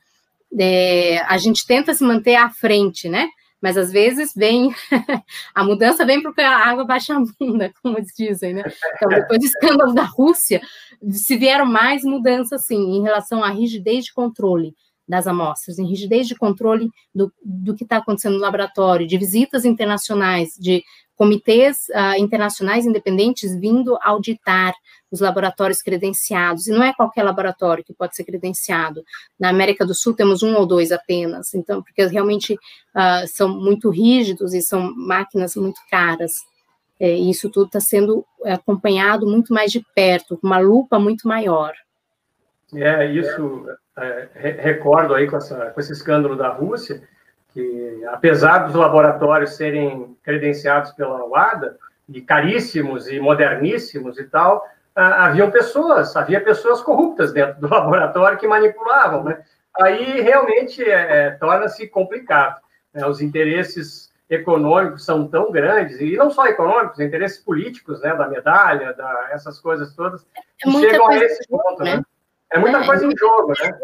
é, 0.58 1.18
a 1.22 1.36
gente 1.36 1.66
tenta 1.66 1.92
se 1.92 2.02
manter 2.04 2.36
à 2.36 2.48
frente, 2.48 3.08
né? 3.08 3.28
Mas 3.60 3.76
às 3.76 3.90
vezes 3.90 4.32
vem, 4.34 4.70
a 5.54 5.64
mudança 5.64 6.06
vem 6.06 6.22
porque 6.22 6.40
a 6.40 6.68
água 6.68 6.84
baixa 6.84 7.14
a 7.14 7.22
bunda, 7.38 7.72
como 7.82 7.98
eles 7.98 8.12
dizem, 8.16 8.54
né? 8.54 8.62
Então, 8.96 9.08
depois 9.08 9.40
do 9.40 9.46
escândalo 9.46 9.92
da 9.92 10.04
Rússia, 10.04 10.60
se 11.10 11.36
vieram 11.36 11.66
mais 11.66 12.02
mudanças, 12.04 12.64
sim, 12.64 12.96
em 12.96 13.02
relação 13.02 13.42
à 13.42 13.50
rigidez 13.50 14.04
de 14.06 14.12
controle 14.12 14.74
das 15.08 15.26
amostras, 15.26 15.78
em 15.78 15.86
rigidez 15.86 16.28
de 16.28 16.36
controle 16.36 16.90
do, 17.14 17.32
do 17.42 17.74
que 17.74 17.82
está 17.82 17.96
acontecendo 17.96 18.34
no 18.34 18.40
laboratório, 18.40 19.06
de 19.06 19.16
visitas 19.16 19.64
internacionais, 19.64 20.50
de 20.58 20.84
comitês 21.18 21.88
uh, 21.90 22.16
internacionais 22.16 22.86
independentes 22.86 23.54
vindo 23.58 23.98
auditar 24.00 24.72
os 25.10 25.20
laboratórios 25.20 25.82
credenciados, 25.82 26.68
e 26.68 26.70
não 26.70 26.82
é 26.82 26.94
qualquer 26.94 27.24
laboratório 27.24 27.82
que 27.82 27.92
pode 27.92 28.14
ser 28.14 28.22
credenciado. 28.24 29.02
Na 29.38 29.48
América 29.48 29.84
do 29.84 29.94
Sul 29.94 30.14
temos 30.14 30.42
um 30.44 30.54
ou 30.54 30.64
dois 30.64 30.92
apenas, 30.92 31.52
então, 31.54 31.82
porque 31.82 32.06
realmente 32.06 32.54
uh, 32.54 33.26
são 33.26 33.48
muito 33.48 33.90
rígidos 33.90 34.54
e 34.54 34.62
são 34.62 34.94
máquinas 34.94 35.56
muito 35.56 35.80
caras. 35.90 36.32
É, 37.00 37.16
e 37.16 37.30
isso 37.30 37.48
tudo 37.48 37.66
está 37.66 37.80
sendo 37.80 38.24
acompanhado 38.44 39.26
muito 39.26 39.52
mais 39.52 39.70
de 39.72 39.84
perto, 39.94 40.36
com 40.36 40.46
uma 40.46 40.58
lupa 40.58 40.98
muito 40.98 41.26
maior. 41.26 41.72
É, 42.74 43.06
isso, 43.06 43.66
é, 43.96 44.28
recordo 44.60 45.14
aí 45.14 45.28
com, 45.28 45.36
essa, 45.36 45.70
com 45.70 45.80
esse 45.80 45.92
escândalo 45.92 46.36
da 46.36 46.48
Rússia, 46.48 47.02
que 47.58 48.04
apesar 48.06 48.58
dos 48.58 48.76
laboratórios 48.76 49.56
serem 49.56 50.16
credenciados 50.22 50.92
pela 50.92 51.24
UADA, 51.24 51.76
e 52.08 52.20
caríssimos 52.22 53.08
e 53.08 53.18
moderníssimos 53.18 54.18
e 54.18 54.24
tal, 54.24 54.64
haviam 54.94 55.50
pessoas, 55.50 56.16
havia 56.16 56.40
pessoas 56.40 56.80
corruptas 56.80 57.32
dentro 57.32 57.60
do 57.60 57.68
laboratório 57.68 58.38
que 58.38 58.46
manipulavam, 58.46 59.24
né? 59.24 59.42
Aí 59.80 60.20
realmente 60.20 60.82
é, 60.82 61.26
é, 61.26 61.30
torna-se 61.32 61.86
complicado. 61.88 62.60
Né? 62.94 63.06
Os 63.06 63.20
interesses 63.20 64.10
econômicos 64.30 65.04
são 65.04 65.26
tão 65.26 65.50
grandes, 65.50 66.00
e 66.00 66.16
não 66.16 66.30
só 66.30 66.46
econômicos, 66.46 67.00
interesses 67.00 67.38
políticos, 67.38 68.00
né, 68.00 68.14
da 68.14 68.28
medalha, 68.28 68.92
da, 68.94 69.28
essas 69.30 69.58
coisas 69.60 69.94
todas, 69.94 70.26
é 70.64 70.70
chegam 70.70 71.08
a 71.08 71.16
esse 71.16 71.46
ponto, 71.48 71.82
né? 71.82 71.96
né? 71.96 72.02
É 72.52 72.58
muita 72.58 72.78
é, 72.78 72.86
coisa 72.86 73.06
em 73.06 73.16
jogo, 73.16 73.52
né? 73.60 73.78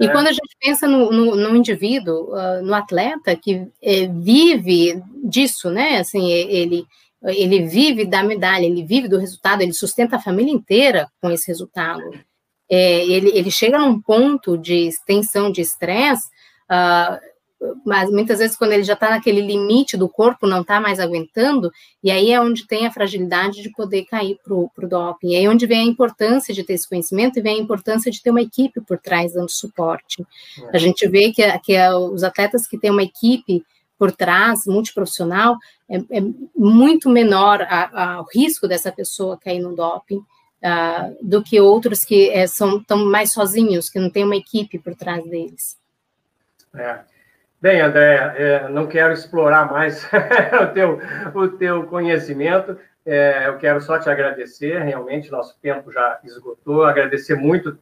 E 0.00 0.06
é. 0.06 0.12
quando 0.12 0.28
a 0.28 0.32
gente 0.32 0.56
pensa 0.60 0.86
no, 0.86 1.10
no, 1.10 1.34
no 1.34 1.56
indivíduo, 1.56 2.30
uh, 2.32 2.62
no 2.62 2.74
atleta 2.74 3.34
que 3.34 3.66
é, 3.82 4.06
vive 4.06 5.02
disso, 5.24 5.70
né? 5.70 5.98
Assim, 5.98 6.30
ele 6.30 6.86
ele 7.24 7.66
vive 7.66 8.04
da 8.04 8.22
medalha, 8.22 8.64
ele 8.64 8.84
vive 8.84 9.08
do 9.08 9.18
resultado, 9.18 9.60
ele 9.60 9.72
sustenta 9.72 10.16
a 10.16 10.20
família 10.20 10.52
inteira 10.52 11.08
com 11.20 11.30
esse 11.30 11.48
resultado. 11.48 12.02
É, 12.70 13.04
ele, 13.06 13.30
ele 13.36 13.50
chega 13.50 13.78
num 13.78 14.00
ponto 14.00 14.56
de 14.56 14.90
tensão, 15.04 15.50
de 15.50 15.60
estresse, 15.60 16.28
uh, 16.70 17.18
mas 17.84 18.10
muitas 18.10 18.38
vezes 18.38 18.56
quando 18.56 18.72
ele 18.72 18.84
já 18.84 18.92
está 18.92 19.10
naquele 19.10 19.40
limite 19.40 19.96
do 19.96 20.08
corpo, 20.08 20.46
não 20.46 20.60
está 20.60 20.80
mais 20.80 21.00
aguentando, 21.00 21.72
e 22.02 22.10
aí 22.10 22.30
é 22.30 22.40
onde 22.40 22.66
tem 22.66 22.86
a 22.86 22.92
fragilidade 22.92 23.62
de 23.62 23.70
poder 23.70 24.04
cair 24.04 24.38
para 24.44 24.54
o 24.54 24.70
doping. 24.88 25.30
E 25.30 25.36
aí 25.36 25.44
é 25.44 25.50
onde 25.50 25.66
vem 25.66 25.80
a 25.80 25.90
importância 25.90 26.54
de 26.54 26.62
ter 26.62 26.74
esse 26.74 26.88
conhecimento 26.88 27.38
e 27.38 27.42
vem 27.42 27.56
a 27.56 27.62
importância 27.62 28.10
de 28.10 28.22
ter 28.22 28.30
uma 28.30 28.42
equipe 28.42 28.80
por 28.80 28.98
trás 28.98 29.32
dando 29.32 29.50
suporte. 29.50 30.24
É. 30.64 30.76
A 30.76 30.78
gente 30.78 31.06
vê 31.08 31.32
que, 31.32 31.58
que 31.60 31.76
os 31.90 32.22
atletas 32.22 32.66
que 32.66 32.78
têm 32.78 32.90
uma 32.90 33.02
equipe 33.02 33.64
por 33.98 34.12
trás, 34.12 34.64
multiprofissional, 34.64 35.56
é, 35.90 35.96
é 35.96 36.22
muito 36.54 37.08
menor 37.10 37.62
a, 37.62 38.02
a, 38.02 38.20
o 38.20 38.26
risco 38.32 38.68
dessa 38.68 38.92
pessoa 38.92 39.36
cair 39.36 39.58
no 39.58 39.74
doping 39.74 40.18
uh, 40.18 41.16
do 41.20 41.42
que 41.42 41.60
outros 41.60 42.04
que 42.04 42.30
é, 42.30 42.46
são 42.46 42.80
tão 42.82 43.04
mais 43.06 43.32
sozinhos, 43.32 43.90
que 43.90 43.98
não 43.98 44.08
tem 44.08 44.24
uma 44.24 44.36
equipe 44.36 44.78
por 44.78 44.94
trás 44.94 45.24
deles. 45.24 45.76
É. 46.76 47.00
Bem, 47.60 47.80
André, 47.80 48.34
é, 48.36 48.68
não 48.68 48.86
quero 48.86 49.12
explorar 49.12 49.68
mais 49.68 50.08
o, 50.62 50.66
teu, 50.72 51.00
o 51.34 51.48
teu 51.48 51.84
conhecimento. 51.86 52.78
É, 53.04 53.48
eu 53.48 53.58
quero 53.58 53.80
só 53.80 53.98
te 53.98 54.08
agradecer, 54.08 54.80
realmente, 54.80 55.30
nosso 55.30 55.58
tempo 55.60 55.90
já 55.90 56.20
esgotou. 56.22 56.84
Agradecer 56.84 57.34
muito 57.34 57.76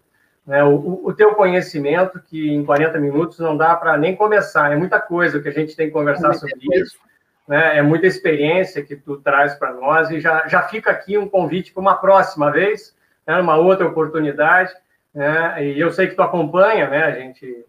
né, 0.47 0.64
o, 0.64 1.03
o 1.05 1.12
teu 1.12 1.35
conhecimento, 1.35 2.18
que 2.20 2.51
em 2.51 2.64
40 2.64 2.99
minutos 2.99 3.39
não 3.39 3.55
dá 3.55 3.77
para 3.77 3.99
nem 3.99 4.16
começar. 4.16 4.72
É 4.72 4.77
muita 4.77 4.99
coisa 4.99 5.41
que 5.41 5.49
a 5.49 5.53
gente 5.53 5.77
tem 5.77 5.89
que 5.89 5.93
conversar 5.93 6.31
é 6.31 6.35
sobre 6.35 6.66
coisa. 6.66 6.83
isso. 6.83 6.99
Né, 7.47 7.77
é 7.77 7.83
muita 7.83 8.07
experiência 8.07 8.83
que 8.83 8.97
tu 8.97 9.18
traz 9.18 9.55
para 9.57 9.74
nós 9.74 10.11
e 10.11 10.20
já, 10.20 10.49
já 10.49 10.62
fica 10.62 10.91
aqui 10.91 11.18
um 11.18 11.29
convite 11.29 11.72
para 11.72 11.83
uma 11.83 11.95
próxima 11.97 12.51
vez, 12.51 12.97
né, 13.27 13.37
uma 13.39 13.57
outra 13.57 13.87
oportunidade. 13.87 14.72
Né, 15.14 15.66
e 15.66 15.79
eu 15.79 15.93
sei 15.93 16.07
que 16.07 16.14
tu 16.14 16.22
acompanha, 16.22 16.89
né, 16.89 17.05
a 17.05 17.11
gente 17.11 17.66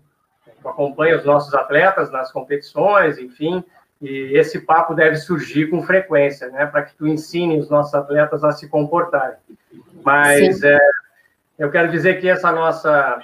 acompanha 0.70 1.18
os 1.18 1.26
nossos 1.26 1.53
atletas 1.53 2.11
nas 2.11 2.32
competições, 2.32 3.18
enfim, 3.18 3.63
e 4.01 4.38
esse 4.38 4.59
papo 4.61 4.93
deve 4.93 5.15
surgir 5.15 5.68
com 5.70 5.82
frequência, 5.82 6.49
né, 6.49 6.65
para 6.65 6.84
que 6.84 6.95
tu 6.95 7.07
ensine 7.07 7.59
os 7.59 7.70
nossos 7.70 7.93
atletas 7.93 8.43
a 8.43 8.51
se 8.51 8.68
comportarem. 8.70 9.38
Mas 10.03 10.61
é, 10.63 10.78
eu 11.57 11.72
quero 11.72 11.89
dizer 11.91 12.20
que 12.20 12.30
essa 12.30 12.51
nossa 12.51 13.20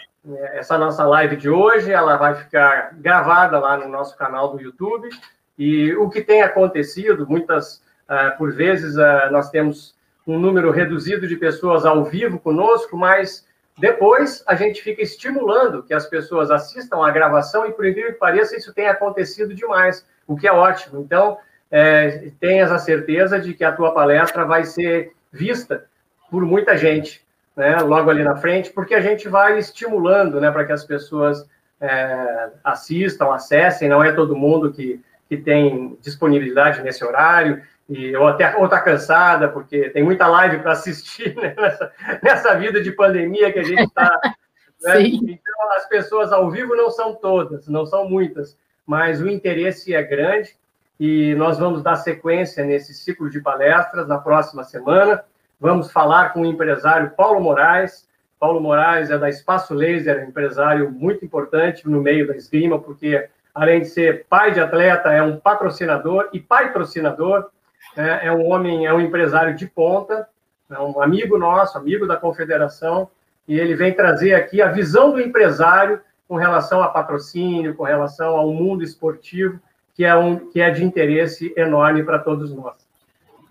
essa 0.53 0.77
nossa 0.77 1.03
live 1.03 1.35
de 1.35 1.49
hoje, 1.49 1.91
ela 1.91 2.15
vai 2.15 2.35
ficar 2.35 2.93
gravada 2.93 3.59
lá 3.59 3.77
no 3.77 3.89
nosso 3.89 4.17
canal 4.17 4.51
do 4.51 4.61
YouTube, 4.61 5.09
e 5.57 5.93
o 5.95 6.09
que 6.09 6.21
tem 6.21 6.41
acontecido, 6.41 7.27
muitas, 7.27 7.83
uh, 8.09 8.37
por 8.37 8.53
vezes, 8.53 8.95
uh, 8.95 9.31
nós 9.31 9.49
temos 9.49 9.95
um 10.25 10.39
número 10.39 10.71
reduzido 10.71 11.27
de 11.27 11.35
pessoas 11.35 11.85
ao 11.85 12.05
vivo 12.05 12.39
conosco, 12.39 12.95
mas 12.95 13.45
depois, 13.77 14.43
a 14.47 14.55
gente 14.55 14.81
fica 14.81 15.01
estimulando 15.01 15.83
que 15.83 15.93
as 15.93 16.05
pessoas 16.05 16.51
assistam 16.51 17.05
à 17.05 17.09
gravação 17.09 17.65
e, 17.65 17.71
por 17.71 17.85
incrível 17.85 18.13
que 18.13 18.19
pareça, 18.19 18.55
isso 18.55 18.73
tem 18.73 18.87
acontecido 18.87 19.53
demais, 19.53 20.05
o 20.27 20.35
que 20.35 20.47
é 20.47 20.51
ótimo. 20.51 21.01
Então, 21.01 21.37
é, 21.71 22.31
tenhas 22.39 22.71
a 22.71 22.77
certeza 22.77 23.39
de 23.39 23.53
que 23.53 23.63
a 23.63 23.71
tua 23.71 23.93
palestra 23.93 24.45
vai 24.45 24.63
ser 24.63 25.13
vista 25.31 25.85
por 26.29 26.45
muita 26.45 26.77
gente, 26.77 27.25
né, 27.55 27.77
logo 27.77 28.09
ali 28.09 28.23
na 28.23 28.35
frente, 28.35 28.71
porque 28.71 28.93
a 28.93 29.01
gente 29.01 29.27
vai 29.27 29.57
estimulando 29.57 30.39
né, 30.39 30.51
para 30.51 30.65
que 30.65 30.71
as 30.71 30.83
pessoas 30.83 31.47
é, 31.81 32.49
assistam, 32.63 33.33
acessem, 33.33 33.89
não 33.89 34.03
é 34.03 34.11
todo 34.11 34.35
mundo 34.35 34.71
que, 34.71 35.01
que 35.27 35.35
tem 35.35 35.97
disponibilidade 36.01 36.81
nesse 36.83 37.03
horário, 37.03 37.61
e 37.93 38.15
ou 38.15 38.27
até 38.27 38.55
ou 38.57 38.67
tá 38.67 38.81
cansada 38.81 39.47
porque 39.47 39.89
tem 39.91 40.03
muita 40.03 40.27
live 40.27 40.59
para 40.59 40.71
assistir 40.71 41.35
né? 41.35 41.53
nessa, 41.59 41.91
nessa 42.23 42.55
vida 42.55 42.81
de 42.81 42.91
pandemia 42.91 43.53
que 43.53 43.59
a 43.59 43.63
gente 43.63 43.83
está. 43.83 44.19
Né? 44.81 44.99
Então 45.01 45.71
as 45.77 45.87
pessoas 45.87 46.33
ao 46.33 46.51
vivo 46.51 46.75
não 46.75 46.91
são 46.91 47.15
todas, 47.15 47.69
não 47.69 47.85
são 47.85 48.09
muitas, 48.09 48.57
mas 48.85 49.21
o 49.21 49.29
interesse 49.29 49.95
é 49.95 50.03
grande 50.03 50.57
e 50.99 51.33
nós 51.35 51.57
vamos 51.57 51.81
dar 51.81 51.95
sequência 51.95 52.65
nesse 52.65 52.93
ciclo 52.93 53.29
de 53.29 53.39
palestras 53.39 54.09
na 54.09 54.17
próxima 54.17 54.61
semana. 54.65 55.23
Vamos 55.57 55.89
falar 55.89 56.33
com 56.33 56.41
o 56.41 56.45
empresário 56.45 57.11
Paulo 57.11 57.39
Moraes. 57.39 58.09
Paulo 58.37 58.59
Moraes 58.59 59.09
é 59.09 59.17
da 59.17 59.29
Espaço 59.29 59.73
Laser, 59.73 60.27
empresário 60.27 60.91
muito 60.91 61.23
importante 61.23 61.87
no 61.87 62.01
meio 62.01 62.27
da 62.27 62.35
esgrima, 62.35 62.77
porque 62.77 63.29
além 63.55 63.79
de 63.79 63.87
ser 63.87 64.25
pai 64.27 64.51
de 64.51 64.59
atleta, 64.59 65.13
é 65.13 65.21
um 65.21 65.39
patrocinador 65.39 66.27
e 66.33 66.41
patrocinador 66.41 67.49
é, 67.95 68.27
é 68.27 68.31
um 68.31 68.49
homem, 68.49 68.85
é 68.85 68.93
um 68.93 69.01
empresário 69.01 69.55
de 69.55 69.67
ponta, 69.67 70.27
é 70.69 70.79
um 70.79 71.01
amigo 71.01 71.37
nosso, 71.37 71.77
amigo 71.77 72.07
da 72.07 72.17
confederação, 72.17 73.09
e 73.47 73.59
ele 73.59 73.75
vem 73.75 73.93
trazer 73.93 74.33
aqui 74.33 74.61
a 74.61 74.69
visão 74.69 75.11
do 75.11 75.21
empresário 75.21 76.01
com 76.27 76.35
relação 76.35 76.81
a 76.81 76.87
patrocínio, 76.87 77.75
com 77.75 77.83
relação 77.83 78.35
ao 78.35 78.51
mundo 78.51 78.83
esportivo, 78.83 79.59
que 79.93 80.03
é, 80.03 80.15
um, 80.15 80.37
que 80.37 80.59
é 80.59 80.71
de 80.71 80.83
interesse 80.83 81.53
enorme 81.55 82.03
para 82.03 82.19
todos 82.19 82.53
nós. 82.53 82.75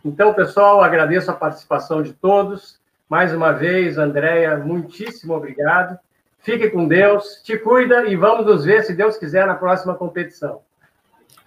Então, 0.04 0.34
pessoal, 0.34 0.82
agradeço 0.82 1.30
a 1.30 1.34
participação 1.34 2.02
de 2.02 2.12
todos. 2.12 2.80
Mais 3.08 3.32
uma 3.32 3.52
vez, 3.52 3.98
Andréia, 3.98 4.56
muitíssimo 4.56 5.34
obrigado. 5.34 5.96
Fique 6.40 6.70
com 6.70 6.88
Deus, 6.88 7.40
te 7.44 7.56
cuida 7.56 8.06
e 8.06 8.16
vamos 8.16 8.44
nos 8.44 8.64
ver, 8.64 8.82
se 8.82 8.94
Deus 8.94 9.16
quiser, 9.16 9.46
na 9.46 9.54
próxima 9.54 9.94
competição. 9.94 10.60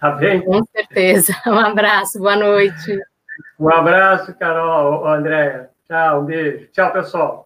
Tá 0.00 0.10
bem? 0.12 0.42
Com 0.42 0.64
certeza. 0.64 1.34
Um 1.46 1.58
abraço, 1.58 2.18
boa 2.18 2.36
noite. 2.36 3.00
Um 3.58 3.68
abraço, 3.68 4.34
Carol, 4.34 5.06
Andréia. 5.06 5.70
Tchau, 5.86 6.20
um 6.22 6.24
beijo. 6.24 6.66
Tchau, 6.72 6.92
pessoal. 6.92 7.45